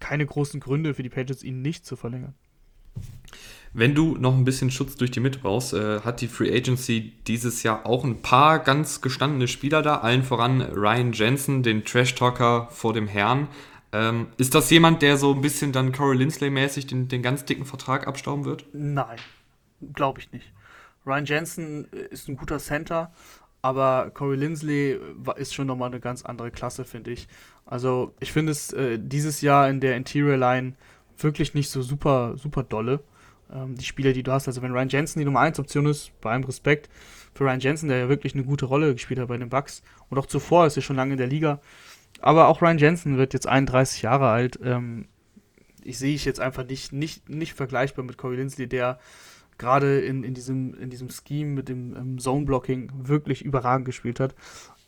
keine 0.00 0.24
großen 0.24 0.60
Gründe 0.60 0.94
für 0.94 1.02
die 1.02 1.10
Patriots, 1.10 1.42
ihn 1.42 1.60
nicht 1.60 1.84
zu 1.84 1.96
verlängern. 1.96 2.34
Wenn 3.76 3.96
du 3.96 4.16
noch 4.16 4.34
ein 4.34 4.44
bisschen 4.44 4.70
Schutz 4.70 4.94
durch 4.94 5.10
die 5.10 5.18
Mitte 5.18 5.40
brauchst, 5.40 5.74
äh, 5.74 6.00
hat 6.02 6.20
die 6.20 6.28
Free 6.28 6.56
Agency 6.56 7.12
dieses 7.26 7.64
Jahr 7.64 7.84
auch 7.86 8.04
ein 8.04 8.22
paar 8.22 8.60
ganz 8.60 9.00
gestandene 9.00 9.48
Spieler 9.48 9.82
da, 9.82 9.96
allen 9.96 10.22
voran 10.22 10.62
Ryan 10.62 11.12
Jensen, 11.12 11.64
den 11.64 11.84
Trash-Talker 11.84 12.68
vor 12.70 12.92
dem 12.92 13.08
Herrn. 13.08 13.48
Ähm, 13.92 14.28
ist 14.36 14.54
das 14.54 14.70
jemand, 14.70 15.02
der 15.02 15.16
so 15.16 15.34
ein 15.34 15.40
bisschen 15.40 15.72
dann 15.72 15.90
Corey 15.90 16.16
Lindsley-mäßig 16.16 16.86
den, 16.86 17.08
den 17.08 17.22
ganz 17.22 17.44
dicken 17.46 17.64
Vertrag 17.64 18.06
abstauben 18.06 18.44
wird? 18.44 18.64
Nein, 18.72 19.18
glaube 19.92 20.20
ich 20.20 20.30
nicht. 20.30 20.52
Ryan 21.04 21.24
Jensen 21.24 21.84
ist 22.10 22.28
ein 22.28 22.36
guter 22.36 22.60
Center, 22.60 23.12
aber 23.60 24.12
Corey 24.14 24.36
Lindsley 24.36 25.00
ist 25.34 25.52
schon 25.52 25.66
nochmal 25.66 25.90
eine 25.90 25.98
ganz 25.98 26.24
andere 26.24 26.52
Klasse, 26.52 26.84
finde 26.84 27.10
ich. 27.10 27.26
Also 27.66 28.14
ich 28.20 28.30
finde 28.30 28.52
es 28.52 28.72
äh, 28.72 29.00
dieses 29.00 29.40
Jahr 29.40 29.68
in 29.68 29.80
der 29.80 29.96
Interior 29.96 30.36
Line 30.36 30.74
wirklich 31.18 31.54
nicht 31.54 31.70
so 31.70 31.82
super, 31.82 32.36
super 32.36 32.62
dolle. 32.62 33.00
Ähm, 33.54 33.76
die 33.76 33.84
Spieler, 33.84 34.12
die 34.12 34.22
du 34.22 34.32
hast, 34.32 34.48
also 34.48 34.62
wenn 34.62 34.72
Ryan 34.72 34.88
Jensen 34.88 35.18
die 35.20 35.24
Nummer 35.24 35.40
1 35.40 35.58
Option 35.58 35.86
ist, 35.86 36.12
bei 36.20 36.30
allem 36.30 36.44
Respekt 36.44 36.88
für 37.34 37.44
Ryan 37.44 37.60
Jensen, 37.60 37.88
der 37.88 37.98
ja 37.98 38.08
wirklich 38.08 38.34
eine 38.34 38.44
gute 38.44 38.66
Rolle 38.66 38.92
gespielt 38.92 39.20
hat 39.20 39.28
bei 39.28 39.36
den 39.36 39.48
Bucks 39.48 39.82
und 40.08 40.18
auch 40.18 40.26
zuvor 40.26 40.66
ist 40.66 40.76
er 40.76 40.82
schon 40.82 40.96
lange 40.96 41.12
in 41.12 41.18
der 41.18 41.26
Liga. 41.26 41.60
Aber 42.20 42.48
auch 42.48 42.62
Ryan 42.62 42.78
Jensen 42.78 43.16
wird 43.16 43.34
jetzt 43.34 43.46
31 43.46 44.02
Jahre 44.02 44.28
alt. 44.28 44.58
Ähm, 44.62 45.06
ich 45.82 45.98
sehe 45.98 46.14
ich 46.14 46.24
jetzt 46.24 46.40
einfach 46.40 46.66
nicht, 46.66 46.92
nicht, 46.92 47.28
nicht 47.28 47.54
vergleichbar 47.54 48.04
mit 48.04 48.16
Corey 48.16 48.36
Lindsley, 48.36 48.66
der 48.66 48.98
gerade 49.58 50.00
in, 50.00 50.24
in, 50.24 50.34
diesem, 50.34 50.74
in 50.74 50.90
diesem 50.90 51.08
Scheme 51.10 51.50
mit 51.50 51.68
dem 51.68 51.94
ähm, 51.96 52.18
Zone-Blocking 52.18 52.90
wirklich 53.02 53.44
überragend 53.44 53.86
gespielt 53.86 54.20
hat. 54.20 54.34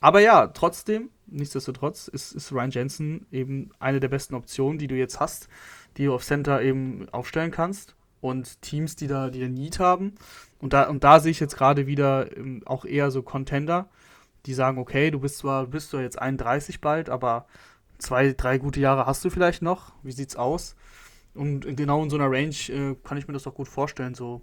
Aber 0.01 0.21
ja, 0.21 0.49
trotzdem, 0.49 1.11
nichtsdestotrotz, 1.27 2.09
ist, 2.09 2.33
ist 2.33 2.53
Ryan 2.53 2.71
Jensen 2.71 3.27
eben 3.31 3.71
eine 3.79 4.01
der 4.01 4.09
besten 4.09 4.35
Optionen, 4.35 4.79
die 4.79 4.89
du 4.89 4.95
jetzt 4.95 5.21
hast, 5.21 5.49
die 5.97 6.07
du 6.07 6.15
auf 6.15 6.25
Center 6.25 6.63
eben 6.63 7.09
aufstellen 7.11 7.51
kannst. 7.51 7.95
Und 8.27 8.61
Teams, 8.63 8.97
die 8.97 9.07
da, 9.07 9.31
die 9.31 9.49
Need 9.49 9.79
haben. 9.79 10.15
Und 10.59 10.73
da, 10.73 10.89
und 10.89 11.05
da 11.05 11.21
sehe 11.21 11.31
ich 11.31 11.41
jetzt 11.41 11.57
gerade 11.57 11.87
wieder 11.87 12.37
ähm, 12.37 12.63
auch 12.67 12.85
eher 12.85 13.11
so 13.11 13.23
Contender, 13.23 13.89
die 14.47 14.55
sagen, 14.55 14.79
okay, 14.79 15.11
du 15.11 15.21
bist 15.21 15.39
zwar, 15.39 15.67
bist 15.67 15.93
du 15.93 15.99
jetzt 15.99 16.19
31 16.21 16.81
bald, 16.81 17.11
aber 17.11 17.47
zwei, 17.99 18.33
drei 18.33 18.59
gute 18.59 18.81
Jahre 18.81 19.07
hast 19.07 19.25
du 19.25 19.31
vielleicht 19.31 19.63
noch. 19.63 19.93
Wie 20.03 20.13
sieht's 20.13 20.37
aus? 20.37 20.77
Und 21.35 21.77
genau 21.77 22.03
in 22.03 22.11
so 22.11 22.17
einer 22.17 22.31
Range 22.31 22.55
äh, 22.69 22.97
kann 23.05 23.19
ich 23.19 23.29
mir 23.29 23.35
das 23.35 23.43
doch 23.43 23.55
gut 23.55 23.69
vorstellen. 23.69 24.15
So 24.15 24.43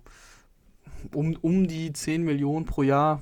um, 1.13 1.36
um 1.41 1.67
die 1.67 1.91
10 1.91 2.23
Millionen 2.23 2.65
pro 2.65 2.84
Jahr. 2.84 3.21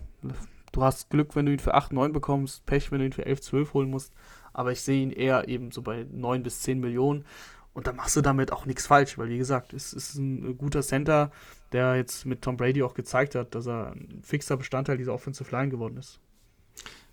Du 0.72 0.84
hast 0.84 1.10
Glück, 1.10 1.36
wenn 1.36 1.46
du 1.46 1.52
ihn 1.52 1.60
für 1.60 1.74
8, 1.74 1.94
9 1.94 2.14
bekommst, 2.14 2.66
Pech, 2.66 2.92
wenn 2.92 3.00
du 3.00 3.06
ihn 3.06 3.14
für 3.14 3.26
11, 3.26 3.42
12 3.42 3.74
holen 3.74 3.90
musst. 3.90 4.14
Aber 4.54 4.72
ich 4.72 4.82
sehe 4.82 5.02
ihn 5.02 5.12
eher 5.12 5.48
eben 5.48 5.72
so 5.72 5.82
bei 5.82 6.06
9 6.12 6.44
bis 6.44 6.62
10 6.62 6.80
Millionen. 6.80 7.26
Und 7.74 7.88
da 7.88 7.94
machst 7.94 8.16
du 8.18 8.22
damit 8.22 8.52
auch 8.52 8.66
nichts 8.66 8.88
falsch, 8.88 9.18
weil 9.18 9.30
wie 9.30 9.38
gesagt, 9.38 9.74
es 9.74 9.94
ist 9.94 10.16
ein 10.16 10.58
guter 10.58 10.82
Center, 10.82 11.32
der 11.72 11.96
jetzt 11.96 12.26
mit 12.26 12.42
Tom 12.42 12.58
Brady 12.58 12.84
auch 12.84 12.94
gezeigt 12.94 13.36
hat, 13.36 13.56
dass 13.56 13.68
er 13.68 13.94
ein 13.94 14.22
fixer 14.24 14.58
Bestandteil 14.58 14.98
dieser 14.98 15.14
Offensive 15.14 15.50
Line 15.56 15.70
geworden 15.70 15.98
ist. 15.98 16.20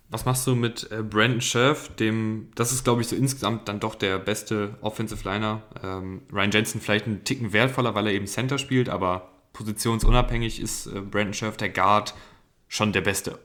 Was 0.09 0.25
machst 0.25 0.45
du 0.47 0.55
mit 0.55 0.91
äh, 0.91 1.03
Brandon 1.03 1.39
Scherf, 1.39 1.95
dem, 1.95 2.49
das 2.55 2.71
ist 2.71 2.83
glaube 2.83 3.01
ich 3.01 3.07
so 3.07 3.15
insgesamt 3.15 3.67
dann 3.67 3.79
doch 3.79 3.95
der 3.95 4.17
beste 4.17 4.75
Offensive 4.81 5.23
Liner. 5.23 5.61
Ähm, 5.83 6.23
Ryan 6.33 6.51
Jensen 6.51 6.81
vielleicht 6.81 7.05
einen 7.05 7.23
Ticken 7.23 7.53
wertvoller, 7.53 7.93
weil 7.95 8.07
er 8.07 8.13
eben 8.13 8.25
Center 8.25 8.57
spielt, 8.57 8.89
aber 8.89 9.29
positionsunabhängig 9.53 10.59
ist 10.59 10.87
äh, 10.87 11.01
Brandon 11.01 11.33
Scherf, 11.33 11.57
der 11.57 11.69
Guard, 11.69 12.15
schon 12.67 12.91
der 12.91 13.01
beste 13.01 13.39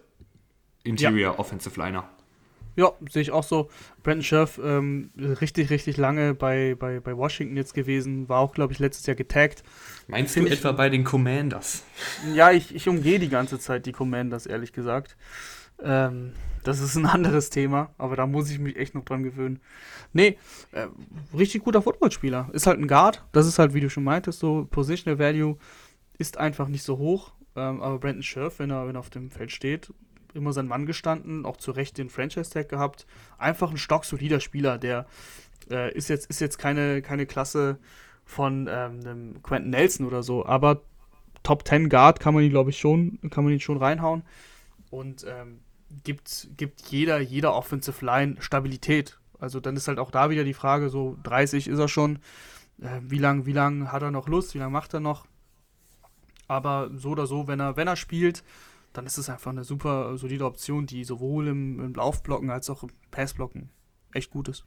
Interior 0.84 1.34
ja. 1.34 1.38
Offensive 1.38 1.78
Liner. 1.78 2.08
Ja, 2.76 2.92
sehe 3.08 3.22
ich 3.22 3.30
auch 3.30 3.44
so. 3.44 3.70
Brandon 4.02 4.22
Scherf, 4.22 4.60
ähm, 4.62 5.10
richtig, 5.16 5.70
richtig 5.70 5.96
lange 5.96 6.34
bei, 6.34 6.74
bei, 6.78 7.00
bei 7.00 7.16
Washington 7.16 7.56
jetzt 7.56 7.74
gewesen, 7.74 8.28
war 8.28 8.40
auch, 8.40 8.52
glaube 8.52 8.72
ich, 8.72 8.78
letztes 8.78 9.06
Jahr 9.06 9.14
getaggt. 9.14 9.62
Meinst 10.08 10.34
Find 10.34 10.48
du 10.48 10.52
etwa 10.52 10.72
bei 10.72 10.88
den 10.88 11.04
Commanders? 11.04 11.84
Ja, 12.34 12.50
ich, 12.50 12.74
ich 12.74 12.88
umgehe 12.88 13.18
die 13.18 13.28
ganze 13.28 13.58
Zeit 13.58 13.86
die 13.86 13.92
Commanders, 13.92 14.46
ehrlich 14.46 14.72
gesagt. 14.72 15.16
Ähm, 15.82 16.32
das 16.62 16.80
ist 16.80 16.96
ein 16.96 17.06
anderes 17.06 17.50
Thema, 17.50 17.90
aber 17.98 18.16
da 18.16 18.26
muss 18.26 18.50
ich 18.50 18.58
mich 18.58 18.76
echt 18.76 18.94
noch 18.94 19.04
dran 19.04 19.22
gewöhnen. 19.22 19.60
Nee, 20.12 20.38
äh, 20.72 20.86
richtig 21.36 21.62
guter 21.62 21.82
Footballspieler. 21.82 22.48
Ist 22.52 22.66
halt 22.66 22.78
ein 22.78 22.88
Guard. 22.88 23.24
Das 23.32 23.46
ist 23.46 23.58
halt, 23.58 23.74
wie 23.74 23.80
du 23.80 23.90
schon 23.90 24.04
meintest, 24.04 24.38
so 24.40 24.66
Positional 24.70 25.18
Value 25.18 25.58
ist 26.18 26.38
einfach 26.38 26.68
nicht 26.68 26.82
so 26.82 26.98
hoch. 26.98 27.32
Ähm, 27.56 27.82
aber 27.82 27.98
Brandon 27.98 28.22
Scherf, 28.22 28.58
wenn 28.58 28.70
er, 28.70 28.86
wenn 28.86 28.96
er 28.96 29.00
auf 29.00 29.10
dem 29.10 29.30
Feld 29.30 29.52
steht, 29.52 29.92
immer 30.34 30.52
sein 30.52 30.66
Mann 30.66 30.86
gestanden, 30.86 31.44
auch 31.44 31.56
zu 31.56 31.70
Recht 31.70 31.98
den 31.98 32.10
Franchise-Tag 32.10 32.68
gehabt. 32.68 33.06
Einfach 33.38 33.70
ein 33.70 33.76
stocksolider 33.76 34.40
Spieler, 34.40 34.78
der 34.78 35.06
äh, 35.70 35.92
ist, 35.94 36.08
jetzt, 36.08 36.30
ist 36.30 36.40
jetzt 36.40 36.58
keine, 36.58 37.02
keine 37.02 37.26
Klasse 37.26 37.78
von 38.24 38.68
ähm, 38.70 39.42
Quentin 39.42 39.70
Nelson 39.70 40.06
oder 40.06 40.22
so, 40.22 40.46
aber 40.46 40.82
Top 41.42 41.66
10 41.68 41.90
Guard 41.90 42.20
kann 42.20 42.34
man 42.34 42.42
ihn, 42.42 42.50
glaube 42.50 42.70
ich, 42.70 42.78
schon, 42.78 43.18
kann 43.30 43.44
man 43.44 43.52
ihn 43.52 43.60
schon 43.60 43.76
reinhauen. 43.76 44.22
Und 44.90 45.26
ähm, 45.28 45.60
gibt, 46.02 46.48
gibt 46.56 46.80
jeder, 46.82 47.20
jeder 47.20 47.54
Offensive 47.54 48.04
Line 48.04 48.36
Stabilität. 48.40 49.18
Also 49.38 49.60
dann 49.60 49.76
ist 49.76 49.88
halt 49.88 49.98
auch 49.98 50.10
da 50.10 50.30
wieder 50.30 50.44
die 50.44 50.54
Frage, 50.54 50.88
so 50.88 51.18
30 51.22 51.68
ist 51.68 51.78
er 51.78 51.88
schon, 51.88 52.18
äh, 52.80 53.00
wie 53.02 53.18
lange 53.18 53.44
wie 53.46 53.52
lang 53.52 53.92
hat 53.92 54.02
er 54.02 54.10
noch 54.10 54.26
Lust, 54.26 54.54
wie 54.54 54.58
lange 54.58 54.72
macht 54.72 54.94
er 54.94 55.00
noch? 55.00 55.26
Aber 56.48 56.90
so 56.94 57.10
oder 57.10 57.26
so, 57.26 57.46
wenn 57.46 57.60
er, 57.60 57.76
wenn 57.76 57.88
er 57.88 57.96
spielt, 57.96 58.42
dann 58.94 59.06
ist 59.06 59.18
es 59.18 59.28
einfach 59.28 59.50
eine 59.50 59.64
super 59.64 60.16
solide 60.16 60.46
Option, 60.46 60.86
die 60.86 61.04
sowohl 61.04 61.48
im, 61.48 61.80
im 61.80 61.94
Laufblocken 61.94 62.50
als 62.50 62.70
auch 62.70 62.82
im 62.84 62.90
Passblocken 63.10 63.68
echt 64.12 64.30
gut 64.30 64.48
ist. 64.48 64.64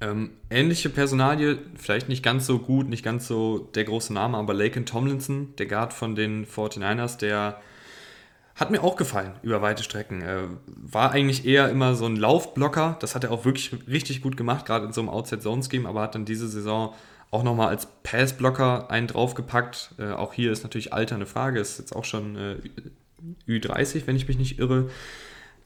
Ähm, 0.00 0.32
ähnliche 0.50 0.90
Personalie, 0.90 1.58
vielleicht 1.76 2.08
nicht 2.08 2.22
ganz 2.22 2.46
so 2.46 2.58
gut, 2.58 2.88
nicht 2.88 3.04
ganz 3.04 3.26
so 3.26 3.58
der 3.58 3.84
große 3.84 4.12
Name, 4.12 4.36
aber 4.36 4.52
Laken 4.52 4.86
Tomlinson, 4.86 5.56
der 5.56 5.66
Guard 5.66 5.92
von 5.92 6.14
den 6.14 6.46
49ers, 6.46 7.18
der 7.18 7.60
hat 8.54 8.70
mir 8.70 8.82
auch 8.82 8.96
gefallen 8.96 9.32
über 9.42 9.62
weite 9.62 9.82
Strecken. 9.82 10.20
Äh, 10.20 10.42
war 10.66 11.10
eigentlich 11.10 11.44
eher 11.44 11.70
immer 11.70 11.94
so 11.94 12.06
ein 12.06 12.16
Laufblocker. 12.16 12.96
Das 13.00 13.14
hat 13.14 13.24
er 13.24 13.32
auch 13.32 13.44
wirklich 13.44 13.72
richtig 13.88 14.22
gut 14.22 14.36
gemacht, 14.36 14.66
gerade 14.66 14.86
in 14.86 14.92
so 14.92 15.00
einem 15.00 15.10
Outside-Zone-Scheme, 15.10 15.88
aber 15.88 16.02
hat 16.02 16.14
dann 16.14 16.24
diese 16.24 16.48
Saison 16.48 16.94
auch 17.34 17.42
nochmal 17.42 17.68
als 17.68 17.88
Passblocker 18.04 18.90
einen 18.90 19.08
draufgepackt. 19.08 19.90
Äh, 19.98 20.12
auch 20.12 20.32
hier 20.32 20.52
ist 20.52 20.62
natürlich 20.62 20.92
Alter 20.92 21.16
eine 21.16 21.26
Frage, 21.26 21.58
ist 21.58 21.78
jetzt 21.78 21.94
auch 21.94 22.04
schon 22.04 22.36
äh, 22.36 22.56
Ü30, 23.48 24.02
wenn 24.06 24.16
ich 24.16 24.28
mich 24.28 24.38
nicht 24.38 24.58
irre. 24.60 24.88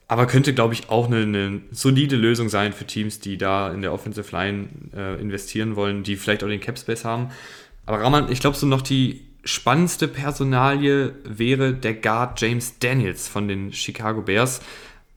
Aber 0.09 0.27
könnte, 0.27 0.55
glaube 0.55 0.73
ich, 0.73 0.89
auch 0.89 1.07
eine, 1.07 1.19
eine, 1.19 1.61
solide 1.71 2.17
Lösung 2.17 2.49
sein 2.49 2.73
für 2.73 2.87
Teams, 2.87 3.21
die 3.21 3.37
da 3.37 3.71
in 3.71 3.83
der 3.83 3.93
Offensive 3.93 4.35
Line 4.35 4.69
äh, 4.97 5.21
investieren 5.21 5.77
wollen, 5.77 6.03
die 6.03 6.17
vielleicht 6.17 6.43
auch 6.43 6.49
den 6.49 6.61
Cap 6.61 6.79
Space 6.79 7.05
haben. 7.05 7.29
Aber 7.85 8.01
Raman, 8.01 8.33
ich 8.33 8.41
glaube, 8.41 8.57
so 8.57 8.67
noch 8.67 8.81
die 8.81 9.27
spannendste 9.45 10.09
Personalie 10.09 11.15
wäre 11.25 11.75
der 11.75 11.95
Guard 11.95 12.41
James 12.41 12.79
Daniels 12.79 13.29
von 13.29 13.47
den 13.47 13.75
Chicago 13.75 14.23
Bears, 14.23 14.61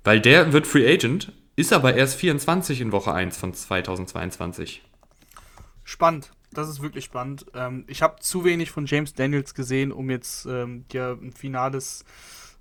weil 0.03 0.19
der 0.19 0.51
wird 0.51 0.67
Free 0.67 0.91
Agent, 0.91 1.31
ist 1.55 1.71
aber 1.71 1.95
erst 1.95 2.15
24 2.15 2.81
in 2.81 2.91
Woche 2.91 3.13
1 3.13 3.37
von 3.37 3.53
2022. 3.53 4.81
Spannend. 5.83 6.31
Das 6.53 6.69
ist 6.69 6.81
wirklich 6.81 7.05
spannend. 7.05 7.45
Ähm, 7.53 7.85
ich 7.87 8.01
habe 8.01 8.19
zu 8.19 8.43
wenig 8.43 8.71
von 8.71 8.85
James 8.85 9.13
Daniels 9.13 9.53
gesehen, 9.53 9.91
um 9.91 10.09
jetzt 10.09 10.45
ähm, 10.45 10.85
dir 10.89 11.17
ein 11.21 11.31
finales 11.31 12.03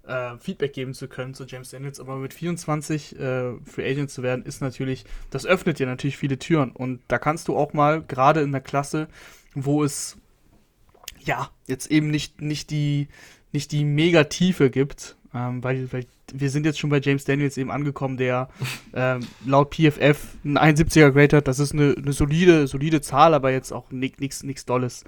äh, 0.06 0.36
Feedback 0.38 0.72
geben 0.72 0.94
zu 0.94 1.08
können 1.08 1.34
zu 1.34 1.44
James 1.44 1.70
Daniels. 1.70 2.00
Aber 2.00 2.16
mit 2.16 2.32
24 2.32 3.18
äh, 3.18 3.52
Free 3.64 3.90
Agent 3.90 4.10
zu 4.10 4.22
werden, 4.22 4.44
ist 4.44 4.60
natürlich, 4.60 5.04
das 5.30 5.44
öffnet 5.44 5.78
dir 5.78 5.86
natürlich 5.86 6.16
viele 6.16 6.38
Türen. 6.38 6.70
Und 6.70 7.00
da 7.08 7.18
kannst 7.18 7.48
du 7.48 7.56
auch 7.56 7.72
mal, 7.72 8.02
gerade 8.02 8.40
in 8.40 8.52
der 8.52 8.60
Klasse, 8.60 9.08
wo 9.54 9.82
es 9.82 10.16
ja, 11.18 11.50
jetzt 11.66 11.90
eben 11.90 12.10
nicht, 12.10 12.40
nicht 12.40 12.70
die, 12.70 13.08
nicht 13.52 13.72
die 13.72 13.84
Mega-Tiefe 13.84 14.70
gibt, 14.70 15.16
ähm, 15.34 15.62
weil, 15.62 15.92
weil 15.92 16.06
wir 16.32 16.50
sind 16.50 16.66
jetzt 16.66 16.78
schon 16.78 16.90
bei 16.90 17.00
James 17.00 17.24
Daniels 17.24 17.56
eben 17.56 17.70
angekommen, 17.70 18.16
der 18.16 18.48
ähm, 18.94 19.20
laut 19.44 19.74
PFF 19.74 20.36
ein 20.44 20.58
71er 20.58 21.10
Grade 21.10 21.38
hat. 21.38 21.48
Das 21.48 21.58
ist 21.58 21.72
eine, 21.72 21.94
eine 21.96 22.12
solide, 22.12 22.66
solide 22.66 23.00
Zahl, 23.00 23.34
aber 23.34 23.50
jetzt 23.50 23.72
auch 23.72 23.90
nichts 23.90 24.64
Dolles. 24.64 25.04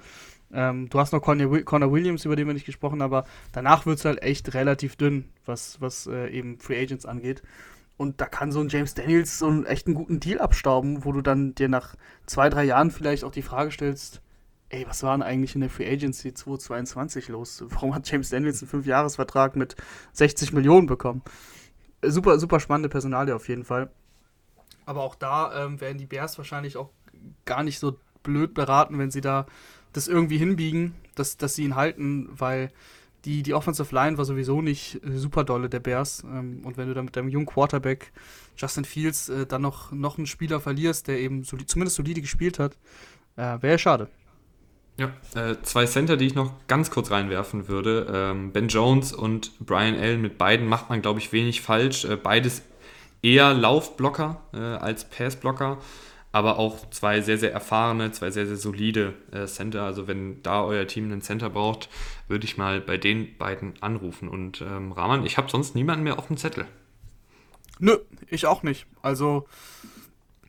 Ähm, 0.53 0.87
du 0.89 0.99
hast 0.99 1.11
noch 1.11 1.21
Connor, 1.21 1.61
Connor, 1.61 1.91
Williams, 1.91 2.25
über 2.25 2.35
den 2.35 2.47
wir 2.47 2.53
nicht 2.53 2.65
gesprochen 2.65 3.01
haben, 3.01 3.13
aber 3.13 3.27
danach 3.51 3.85
wird 3.85 3.97
es 3.97 4.05
halt 4.05 4.21
echt 4.21 4.53
relativ 4.53 4.95
dünn, 4.95 5.25
was, 5.45 5.81
was 5.81 6.07
äh, 6.07 6.29
eben 6.29 6.59
Free 6.59 6.81
Agents 6.81 7.05
angeht. 7.05 7.41
Und 7.97 8.21
da 8.21 8.25
kann 8.25 8.51
so 8.51 8.59
ein 8.59 8.69
James 8.69 8.93
Daniels 8.93 9.39
so 9.39 9.47
einen 9.47 9.65
echt 9.65 9.87
einen 9.87 9.95
guten 9.95 10.19
Deal 10.19 10.39
abstauben, 10.39 11.05
wo 11.05 11.11
du 11.11 11.21
dann 11.21 11.55
dir 11.55 11.69
nach 11.69 11.95
zwei, 12.25 12.49
drei 12.49 12.63
Jahren 12.63 12.91
vielleicht 12.91 13.23
auch 13.23 13.31
die 13.31 13.41
Frage 13.41 13.71
stellst, 13.71 14.21
ey, 14.73 14.87
was 14.87 15.03
war 15.03 15.15
denn 15.15 15.21
eigentlich 15.21 15.53
in 15.53 15.61
der 15.61 15.69
Free 15.69 15.87
Agency 15.87 16.33
2022 16.33 17.27
los? 17.29 17.63
Warum 17.69 17.93
hat 17.93 18.09
James 18.09 18.29
Daniels 18.29 18.61
einen 18.61 18.69
Fünfjahresvertrag 18.69 19.55
mit 19.55 19.75
60 20.13 20.51
Millionen 20.53 20.87
bekommen? 20.87 21.21
Super, 22.01 22.39
super 22.39 22.59
spannende 22.59 22.89
Personalie 22.89 23.35
auf 23.35 23.47
jeden 23.47 23.63
Fall. 23.63 23.91
Aber 24.85 25.03
auch 25.03 25.15
da 25.15 25.65
ähm, 25.65 25.79
werden 25.79 25.97
die 25.97 26.07
Bears 26.07 26.37
wahrscheinlich 26.37 26.75
auch 26.75 26.89
gar 27.45 27.63
nicht 27.63 27.79
so 27.79 27.97
blöd 28.23 28.53
beraten, 28.53 28.97
wenn 28.97 29.11
sie 29.11 29.21
da 29.21 29.45
das 29.93 30.07
irgendwie 30.07 30.37
hinbiegen, 30.37 30.95
dass, 31.15 31.37
dass 31.37 31.55
sie 31.55 31.63
ihn 31.63 31.75
halten, 31.75 32.27
weil 32.31 32.71
die, 33.25 33.43
die 33.43 33.53
Offensive 33.53 33.93
Line 33.95 34.17
war 34.17 34.25
sowieso 34.25 34.61
nicht 34.61 34.99
super 35.05 35.45
dolle 35.45 35.69
der 35.69 35.79
Bears. 35.79 36.23
Ähm, 36.23 36.61
und 36.65 36.77
wenn 36.77 36.87
du 36.87 36.93
dann 36.93 37.05
mit 37.05 37.15
deinem 37.15 37.29
jungen 37.29 37.45
Quarterback 37.45 38.11
Justin 38.57 38.85
Fields 38.85 39.29
äh, 39.29 39.45
dann 39.45 39.61
noch, 39.61 39.91
noch 39.91 40.17
einen 40.17 40.27
Spieler 40.27 40.59
verlierst, 40.59 41.07
der 41.07 41.19
eben 41.19 41.43
soli 41.43 41.65
zumindest 41.65 41.95
solide 41.95 42.21
gespielt 42.21 42.59
hat, 42.59 42.75
äh, 43.37 43.61
wäre 43.61 43.77
schade. 43.77 44.09
Ja, 44.97 45.11
äh, 45.35 45.55
zwei 45.63 45.85
Center, 45.85 46.17
die 46.17 46.27
ich 46.27 46.35
noch 46.35 46.51
ganz 46.67 46.91
kurz 46.91 47.09
reinwerfen 47.09 47.67
würde. 47.67 48.07
Ähm, 48.13 48.51
ben 48.51 48.67
Jones 48.67 49.11
und 49.11 49.51
Brian 49.59 49.95
Allen, 49.95 50.21
mit 50.21 50.37
beiden 50.37 50.67
macht 50.67 50.89
man, 50.89 51.01
glaube 51.01 51.19
ich, 51.19 51.31
wenig 51.31 51.61
falsch. 51.61 52.05
Äh, 52.05 52.15
beides 52.15 52.61
eher 53.23 53.53
Laufblocker 53.55 54.41
äh, 54.53 54.57
als 54.59 55.09
Passblocker, 55.09 55.79
aber 56.31 56.59
auch 56.59 56.87
zwei 56.91 57.21
sehr, 57.21 57.39
sehr 57.39 57.51
erfahrene, 57.51 58.11
zwei 58.11 58.29
sehr, 58.29 58.45
sehr 58.45 58.57
solide 58.57 59.15
äh, 59.31 59.47
Center. 59.47 59.81
Also 59.81 60.07
wenn 60.07 60.43
da 60.43 60.63
euer 60.63 60.85
Team 60.85 61.05
einen 61.05 61.21
Center 61.21 61.49
braucht, 61.49 61.89
würde 62.27 62.45
ich 62.45 62.57
mal 62.57 62.79
bei 62.79 62.97
den 62.97 63.35
beiden 63.37 63.73
anrufen. 63.81 64.29
Und 64.29 64.61
ähm, 64.61 64.91
Rahman, 64.91 65.25
ich 65.25 65.37
habe 65.37 65.49
sonst 65.49 65.73
niemanden 65.73 66.03
mehr 66.03 66.19
auf 66.19 66.27
dem 66.27 66.37
Zettel. 66.37 66.67
Nö, 67.79 67.97
ich 68.27 68.45
auch 68.45 68.61
nicht. 68.61 68.85
Also 69.01 69.47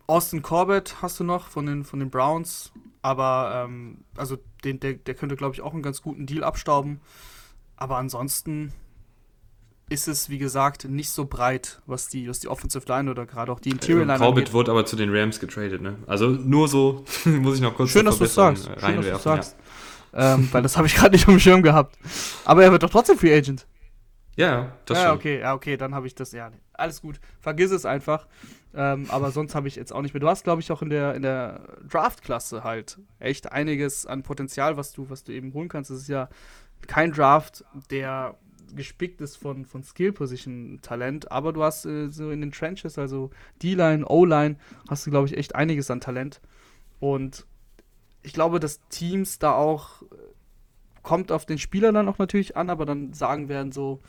Austin 0.06 0.42
Corbett 0.42 0.96
hast 1.02 1.20
du 1.20 1.24
noch 1.24 1.48
von 1.48 1.66
den, 1.66 1.84
von 1.84 1.98
den 1.98 2.10
Browns, 2.10 2.72
aber 3.02 3.64
ähm, 3.66 3.98
also 4.16 4.38
den, 4.64 4.80
der, 4.80 4.94
der 4.94 5.14
könnte, 5.14 5.36
glaube 5.36 5.54
ich, 5.54 5.62
auch 5.62 5.72
einen 5.72 5.82
ganz 5.82 6.02
guten 6.02 6.26
Deal 6.26 6.44
abstauben. 6.44 7.00
Aber 7.76 7.96
ansonsten 7.96 8.72
ist 9.88 10.08
es, 10.08 10.30
wie 10.30 10.38
gesagt, 10.38 10.84
nicht 10.84 11.10
so 11.10 11.26
breit, 11.26 11.82
was 11.86 12.08
die, 12.08 12.28
was 12.28 12.40
die 12.40 12.48
Offensive 12.48 12.84
Line 12.88 13.10
oder 13.10 13.26
gerade 13.26 13.52
auch 13.52 13.60
die 13.60 13.70
Interior 13.70 14.06
Line 14.06 14.18
Corbett 14.18 14.52
wurde 14.52 14.70
aber 14.70 14.86
zu 14.86 14.96
den 14.96 15.14
Rams 15.14 15.40
getradet, 15.40 15.82
ne? 15.82 15.96
Also 16.06 16.28
nur 16.28 16.68
so, 16.68 17.04
muss 17.24 17.56
ich 17.56 17.60
noch 17.60 17.74
kurz 17.74 17.90
Schön, 17.90 18.06
dass 18.06 18.18
du 18.18 18.26
sagst. 18.26 18.70
Schön, 18.78 18.96
dass 18.96 19.06
du 19.06 19.18
sagst. 19.18 19.56
Ja. 20.12 20.34
Ähm, 20.34 20.48
weil 20.52 20.62
das 20.62 20.76
habe 20.76 20.86
ich 20.86 20.94
gerade 20.96 21.12
nicht 21.12 21.26
auf 21.26 21.34
dem 21.34 21.40
Schirm 21.40 21.62
gehabt. 21.62 21.98
Aber 22.44 22.62
er 22.64 22.72
wird 22.72 22.82
doch 22.82 22.90
trotzdem 22.90 23.18
Free 23.18 23.36
Agent. 23.36 23.66
Ja, 24.36 24.72
das 24.86 24.98
ja, 24.98 25.12
okay, 25.12 25.40
ja, 25.40 25.54
okay, 25.54 25.76
dann 25.76 25.94
habe 25.94 26.06
ich 26.06 26.14
das, 26.14 26.32
ja, 26.32 26.50
alles 26.72 27.02
gut. 27.02 27.20
Vergiss 27.40 27.70
es 27.70 27.84
einfach. 27.86 28.26
Ähm, 28.74 29.06
aber 29.08 29.30
sonst 29.30 29.54
habe 29.54 29.68
ich 29.68 29.76
jetzt 29.76 29.92
auch 29.92 30.02
nicht 30.02 30.14
mehr. 30.14 30.20
Du 30.20 30.28
hast, 30.28 30.44
glaube 30.44 30.60
ich, 30.60 30.72
auch 30.72 30.82
in 30.82 30.90
der, 30.90 31.14
in 31.14 31.22
der 31.22 31.78
Draft-Klasse 31.88 32.64
halt 32.64 32.98
echt 33.20 33.52
einiges 33.52 34.06
an 34.06 34.22
Potenzial, 34.22 34.76
was 34.76 34.92
du, 34.92 35.08
was 35.10 35.24
du 35.24 35.32
eben 35.32 35.54
holen 35.54 35.68
kannst. 35.68 35.90
Es 35.90 36.02
ist 36.02 36.08
ja 36.08 36.28
kein 36.86 37.12
Draft, 37.12 37.64
der 37.90 38.36
gespickt 38.74 39.20
ist 39.20 39.36
von, 39.36 39.64
von 39.64 39.84
Skill-Position-Talent, 39.84 41.30
aber 41.30 41.52
du 41.52 41.62
hast 41.62 41.86
äh, 41.86 42.08
so 42.08 42.30
in 42.30 42.40
den 42.40 42.50
Trenches, 42.50 42.98
also 42.98 43.30
D-Line, 43.62 44.04
O-Line, 44.06 44.56
hast 44.88 45.06
du, 45.06 45.10
glaube 45.10 45.28
ich, 45.28 45.36
echt 45.36 45.54
einiges 45.54 45.90
an 45.90 46.00
Talent. 46.00 46.40
Und 46.98 47.46
ich 48.22 48.32
glaube, 48.32 48.58
dass 48.58 48.80
Teams 48.88 49.38
da 49.38 49.52
auch 49.52 50.02
kommt 51.04 51.30
auf 51.30 51.46
den 51.46 51.58
Spieler 51.58 51.92
dann 51.92 52.08
auch 52.08 52.18
natürlich 52.18 52.56
an, 52.56 52.70
aber 52.70 52.84
dann 52.86 53.12
sagen 53.12 53.48
werden 53.48 53.70
so, 53.70 54.00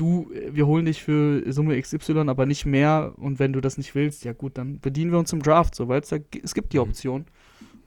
du, 0.00 0.30
wir 0.32 0.66
holen 0.66 0.86
dich 0.86 1.02
für 1.02 1.50
Summe 1.52 1.80
XY, 1.80 2.28
aber 2.28 2.46
nicht 2.46 2.66
mehr 2.66 3.12
und 3.16 3.38
wenn 3.38 3.52
du 3.52 3.60
das 3.60 3.78
nicht 3.78 3.94
willst, 3.94 4.24
ja 4.24 4.32
gut, 4.32 4.56
dann 4.58 4.80
bedienen 4.80 5.12
wir 5.12 5.18
uns 5.18 5.32
im 5.32 5.42
Draft, 5.42 5.74
so, 5.74 5.88
weil 5.88 6.00
es 6.00 6.54
gibt 6.54 6.72
die 6.72 6.78
mhm. 6.78 6.82
Option. 6.82 7.26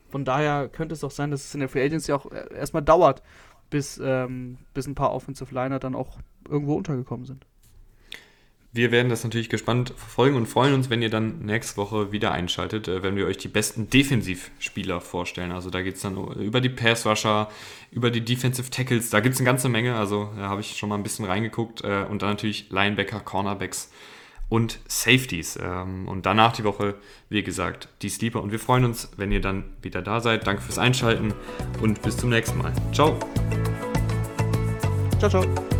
Von 0.09 0.25
daher 0.25 0.69
könnte 0.69 0.93
es 0.93 1.03
auch 1.03 1.11
sein, 1.11 1.31
dass 1.31 1.45
es 1.45 1.53
in 1.53 1.59
der 1.59 1.69
Free 1.69 1.83
Agency 1.83 2.11
auch 2.13 2.31
äh, 2.31 2.53
erstmal 2.53 2.83
dauert, 2.83 3.23
bis, 3.69 3.99
ähm, 4.03 4.57
bis 4.73 4.85
ein 4.85 4.95
paar 4.95 5.11
Offensive 5.11 5.53
Liner 5.53 5.79
dann 5.79 5.95
auch 5.95 6.19
irgendwo 6.47 6.75
untergekommen 6.75 7.25
sind. 7.25 7.47
Wir 8.75 8.91
werden 8.91 9.09
das 9.09 9.23
natürlich 9.23 9.49
gespannt 9.49 9.93
verfolgen 9.95 10.35
und 10.35 10.47
freuen 10.47 10.73
uns, 10.73 10.89
wenn 10.89 11.03
ihr 11.03 11.11
dann 11.11 11.45
nächste 11.45 11.77
Woche 11.77 12.11
wieder 12.11 12.31
einschaltet, 12.31 12.87
äh, 12.87 13.03
wenn 13.03 13.15
wir 13.15 13.27
euch 13.27 13.37
die 13.37 13.47
besten 13.47 13.87
Defensivspieler 13.87 14.99
vorstellen. 14.99 15.51
Also 15.51 15.69
da 15.69 15.83
geht 15.83 15.95
es 15.95 16.01
dann 16.01 16.17
über 16.41 16.59
die 16.59 16.69
Pass-Rusher, 16.69 17.49
über 17.91 18.09
die 18.09 18.25
Defensive 18.25 18.71
Tackles, 18.71 19.11
da 19.11 19.19
gibt 19.19 19.35
es 19.35 19.41
eine 19.41 19.45
ganze 19.45 19.69
Menge. 19.69 19.95
Also 19.95 20.31
da 20.35 20.49
habe 20.49 20.61
ich 20.61 20.75
schon 20.75 20.89
mal 20.89 20.95
ein 20.95 21.03
bisschen 21.03 21.25
reingeguckt. 21.25 21.83
Äh, 21.83 22.05
und 22.09 22.23
dann 22.23 22.29
natürlich 22.29 22.71
Linebacker, 22.71 23.19
Cornerbacks 23.19 23.91
und 24.49 24.79
Safeties. 24.87 25.59
Ähm, 25.61 26.07
und 26.07 26.25
danach 26.25 26.53
die 26.53 26.63
Woche, 26.63 26.95
wie 27.29 27.43
gesagt, 27.43 27.89
die 28.01 28.09
Sleeper. 28.09 28.41
Und 28.41 28.51
wir 28.51 28.59
freuen 28.59 28.85
uns, 28.85 29.11
wenn 29.17 29.31
ihr 29.31 29.41
dann 29.41 29.65
wieder 29.83 30.01
da 30.01 30.19
seid. 30.19 30.47
Danke 30.47 30.63
fürs 30.63 30.79
Einschalten 30.79 31.35
und 31.79 32.01
bis 32.01 32.17
zum 32.17 32.31
nächsten 32.31 32.57
Mal. 32.57 32.73
Ciao. 32.91 33.19
Ciao, 35.19 35.29
ciao. 35.29 35.72